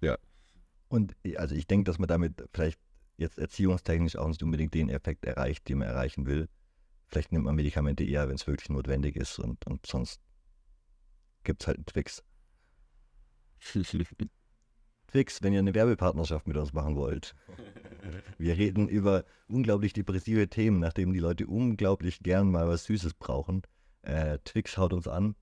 Ja. 0.00 0.18
Und 0.88 1.16
also 1.36 1.54
ich 1.54 1.66
denke, 1.66 1.84
dass 1.84 1.98
man 1.98 2.08
damit 2.08 2.42
vielleicht 2.52 2.80
jetzt 3.16 3.38
erziehungstechnisch 3.38 4.16
auch 4.16 4.28
nicht 4.28 4.42
unbedingt 4.42 4.74
den 4.74 4.88
Effekt 4.88 5.24
erreicht, 5.24 5.68
den 5.68 5.78
man 5.78 5.88
erreichen 5.88 6.26
will. 6.26 6.48
Vielleicht 7.06 7.32
nimmt 7.32 7.44
man 7.44 7.54
Medikamente 7.54 8.04
eher, 8.04 8.28
wenn 8.28 8.36
es 8.36 8.46
wirklich 8.46 8.70
notwendig 8.70 9.16
ist 9.16 9.38
und, 9.38 9.66
und 9.66 9.84
sonst 9.86 10.20
gibt 11.44 11.62
es 11.62 11.66
halt 11.66 11.78
einen 11.78 11.86
Twix. 11.86 12.22
Twix, 15.08 15.42
wenn 15.42 15.52
ihr 15.52 15.58
eine 15.58 15.74
Werbepartnerschaft 15.74 16.46
mit 16.46 16.56
uns 16.56 16.72
machen 16.72 16.94
wollt. 16.94 17.34
Wir 18.38 18.56
reden 18.56 18.88
über 18.88 19.24
unglaublich 19.48 19.92
depressive 19.92 20.48
Themen, 20.48 20.78
nachdem 20.78 21.12
die 21.12 21.18
Leute 21.18 21.46
unglaublich 21.46 22.20
gern 22.20 22.50
mal 22.50 22.68
was 22.68 22.84
Süßes 22.84 23.14
brauchen. 23.14 23.62
Äh, 24.02 24.38
Twix 24.44 24.78
haut 24.78 24.92
uns 24.92 25.08
an. 25.08 25.34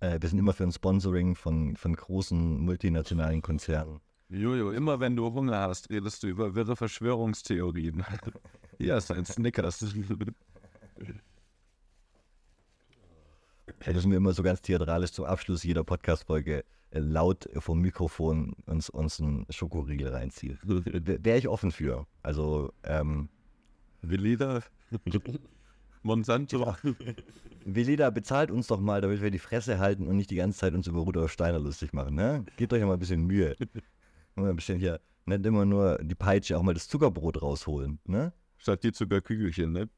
Äh, 0.00 0.20
wir 0.20 0.28
sind 0.28 0.38
immer 0.38 0.52
für 0.52 0.64
ein 0.64 0.72
Sponsoring 0.72 1.34
von, 1.34 1.76
von 1.76 1.94
großen 1.94 2.60
multinationalen 2.60 3.42
Konzernen. 3.42 4.00
Jojo, 4.28 4.72
immer 4.72 4.98
wenn 4.98 5.14
du 5.14 5.32
Hunger 5.32 5.60
hast, 5.60 5.88
redest 5.90 6.22
du 6.22 6.26
über 6.26 6.54
wirre 6.54 6.74
Verschwörungstheorien. 6.74 8.04
Hier 8.78 8.96
ist 8.96 9.10
ein 9.12 9.24
Snickers. 9.24 9.78
Da 13.84 13.92
müssen 13.92 14.10
wir 14.10 14.16
immer 14.16 14.32
so 14.32 14.42
ganz 14.42 14.60
theatralisch 14.62 15.12
zum 15.12 15.26
Abschluss 15.26 15.62
jeder 15.62 15.84
Podcast-Folge 15.84 16.64
äh, 16.90 16.98
laut 16.98 17.48
vom 17.58 17.80
Mikrofon 17.80 18.54
uns, 18.66 18.90
uns 18.90 19.20
einen 19.20 19.46
Schokoriegel 19.50 20.08
reinziehen. 20.08 20.58
Wäre 20.62 21.38
ich 21.38 21.48
offen 21.48 21.70
für. 21.70 22.06
Also, 22.22 22.72
ähm, 22.82 23.28
Veleda, 24.02 24.62
Monsanto. 26.06 26.74
Veleda, 27.64 28.10
bezahlt 28.10 28.50
uns 28.50 28.68
doch 28.68 28.80
mal, 28.80 29.00
damit 29.00 29.20
wir 29.20 29.30
die 29.30 29.38
Fresse 29.38 29.78
halten 29.78 30.06
und 30.06 30.16
nicht 30.16 30.30
die 30.30 30.36
ganze 30.36 30.60
Zeit 30.60 30.72
uns 30.72 30.86
über 30.86 31.00
Rudolf 31.00 31.32
Steiner 31.32 31.58
lustig 31.58 31.92
machen. 31.92 32.14
Ne? 32.14 32.44
Gebt 32.56 32.72
euch 32.72 32.80
ja 32.80 32.86
mal 32.86 32.94
ein 32.94 32.98
bisschen 32.98 33.26
Mühe. 33.26 33.56
Mal 34.38 34.50
ein 34.50 34.56
bisschen 34.56 34.78
hier, 34.78 35.00
nicht 35.24 35.46
immer 35.46 35.64
nur 35.64 35.98
die 36.02 36.14
Peitsche, 36.14 36.58
auch 36.58 36.62
mal 36.62 36.74
das 36.74 36.88
Zuckerbrot 36.88 37.40
rausholen. 37.40 38.00
Ne? 38.04 38.34
Statt 38.58 38.84
die 38.84 38.92
Zuckerkügelchen, 38.92 39.72
ne? 39.72 39.88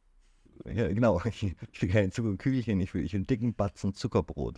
Ja, 0.65 0.87
genau. 0.87 1.21
Ich, 1.73 1.83
will 1.83 1.89
kein 1.89 2.13
Zuckerkügelchen, 2.13 2.79
ich 2.79 2.95
will, 2.95 3.05
ich 3.05 3.15
will 3.15 3.19
einen 3.19 3.27
dicken 3.27 3.55
Batzen 3.55 3.95
Zuckerbrot. 3.95 4.55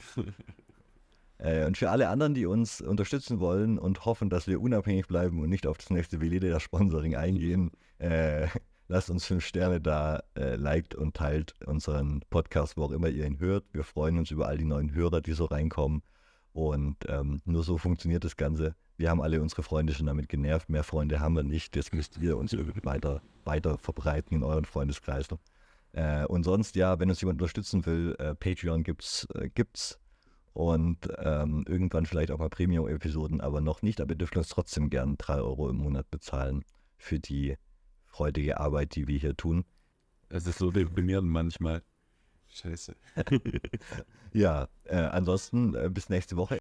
äh, 1.39 1.65
und 1.65 1.79
für 1.79 1.89
alle 1.89 2.11
anderen, 2.11 2.35
die 2.35 2.45
uns 2.45 2.83
unterstützen 2.83 3.41
wollen 3.41 3.79
und 3.79 4.05
hoffen, 4.05 4.29
dass 4.29 4.47
wir 4.47 4.61
unabhängig 4.61 5.07
bleiben 5.07 5.41
und 5.41 5.49
nicht 5.49 5.67
auf 5.67 5.79
das 5.79 5.89
nächste 5.89 6.21
Veleda-Sponsoring 6.21 7.17
eingehen, 7.17 7.71
äh, 7.99 8.47
lasst 8.91 9.09
uns 9.09 9.25
fünf 9.25 9.47
Sterne 9.47 9.81
da, 9.81 10.25
äh, 10.37 10.57
liked 10.57 10.97
und 10.97 11.15
teilt 11.15 11.55
unseren 11.65 12.23
Podcast, 12.29 12.77
wo 12.77 12.83
auch 12.83 12.91
immer 12.91 13.09
ihr 13.09 13.25
ihn 13.25 13.39
hört. 13.39 13.65
Wir 13.73 13.85
freuen 13.85 14.19
uns 14.19 14.33
über 14.33 14.49
all 14.49 14.59
die 14.59 14.65
neuen 14.65 14.93
Hörer, 14.93 15.21
die 15.21 15.33
so 15.33 15.45
reinkommen. 15.45 16.03
Und 16.53 16.97
ähm, 17.07 17.41
nur 17.45 17.63
so 17.63 17.79
funktioniert 17.79 18.25
das 18.25 18.37
Ganze. 18.37 18.75
Wir 18.97 19.09
haben 19.09 19.23
alle 19.23 19.41
unsere 19.41 19.63
Freunde 19.63 19.95
schon 19.95 20.07
damit 20.07 20.29
genervt. 20.29 20.69
Mehr 20.69 20.83
Freunde 20.83 21.21
haben 21.21 21.37
wir 21.37 21.45
nicht. 21.45 21.77
Jetzt 21.77 21.95
müsst 21.95 22.19
ihr 22.19 22.37
uns 22.37 22.53
irgendwie 22.53 22.81
weiter, 22.85 23.23
weiter 23.45 23.79
verbreiten 23.79 24.37
in 24.37 24.43
euren 24.43 24.65
Freundeskreis. 24.65 25.29
Äh, 25.93 26.27
und 26.27 26.43
sonst, 26.43 26.75
ja, 26.75 26.99
wenn 26.99 27.11
uns 27.11 27.21
jemand 27.21 27.41
unterstützen 27.41 27.87
will, 27.87 28.17
äh, 28.19 28.35
Patreon 28.35 28.83
gibt's, 28.83 29.29
äh, 29.37 29.49
gibt's. 29.51 30.01
Und 30.53 31.09
ähm, 31.19 31.65
irgendwann 31.69 32.07
vielleicht 32.07 32.33
auch 32.33 32.39
mal 32.39 32.51
Premium-Episoden, 32.51 33.41
aber 33.41 33.61
noch 33.61 33.83
nicht. 33.83 34.01
Aber 34.01 34.15
ihr 34.15 34.19
dürft 34.19 34.37
uns 34.37 34.49
trotzdem 34.49 34.91
gern 34.91 35.17
3 35.17 35.35
Euro 35.37 35.71
im 35.71 35.77
Monat 35.77 36.11
bezahlen 36.11 36.65
für 36.99 37.21
die 37.21 37.57
freudige 38.11 38.61
Arbeit, 38.61 38.95
die 38.95 39.09
wir 39.09 39.19
hier 39.19 39.37
tun. 39.37 39.65
Es 40.29 40.47
ist 40.47 40.59
so 40.59 40.71
deprimierend 40.71 41.29
manchmal. 41.29 41.83
Scheiße. 42.49 42.95
Ja, 44.33 44.69
äh, 44.85 44.95
ansonsten 44.95 45.75
äh, 45.75 45.91
bis 45.91 46.09
nächste 46.09 46.37
Woche. 46.37 46.59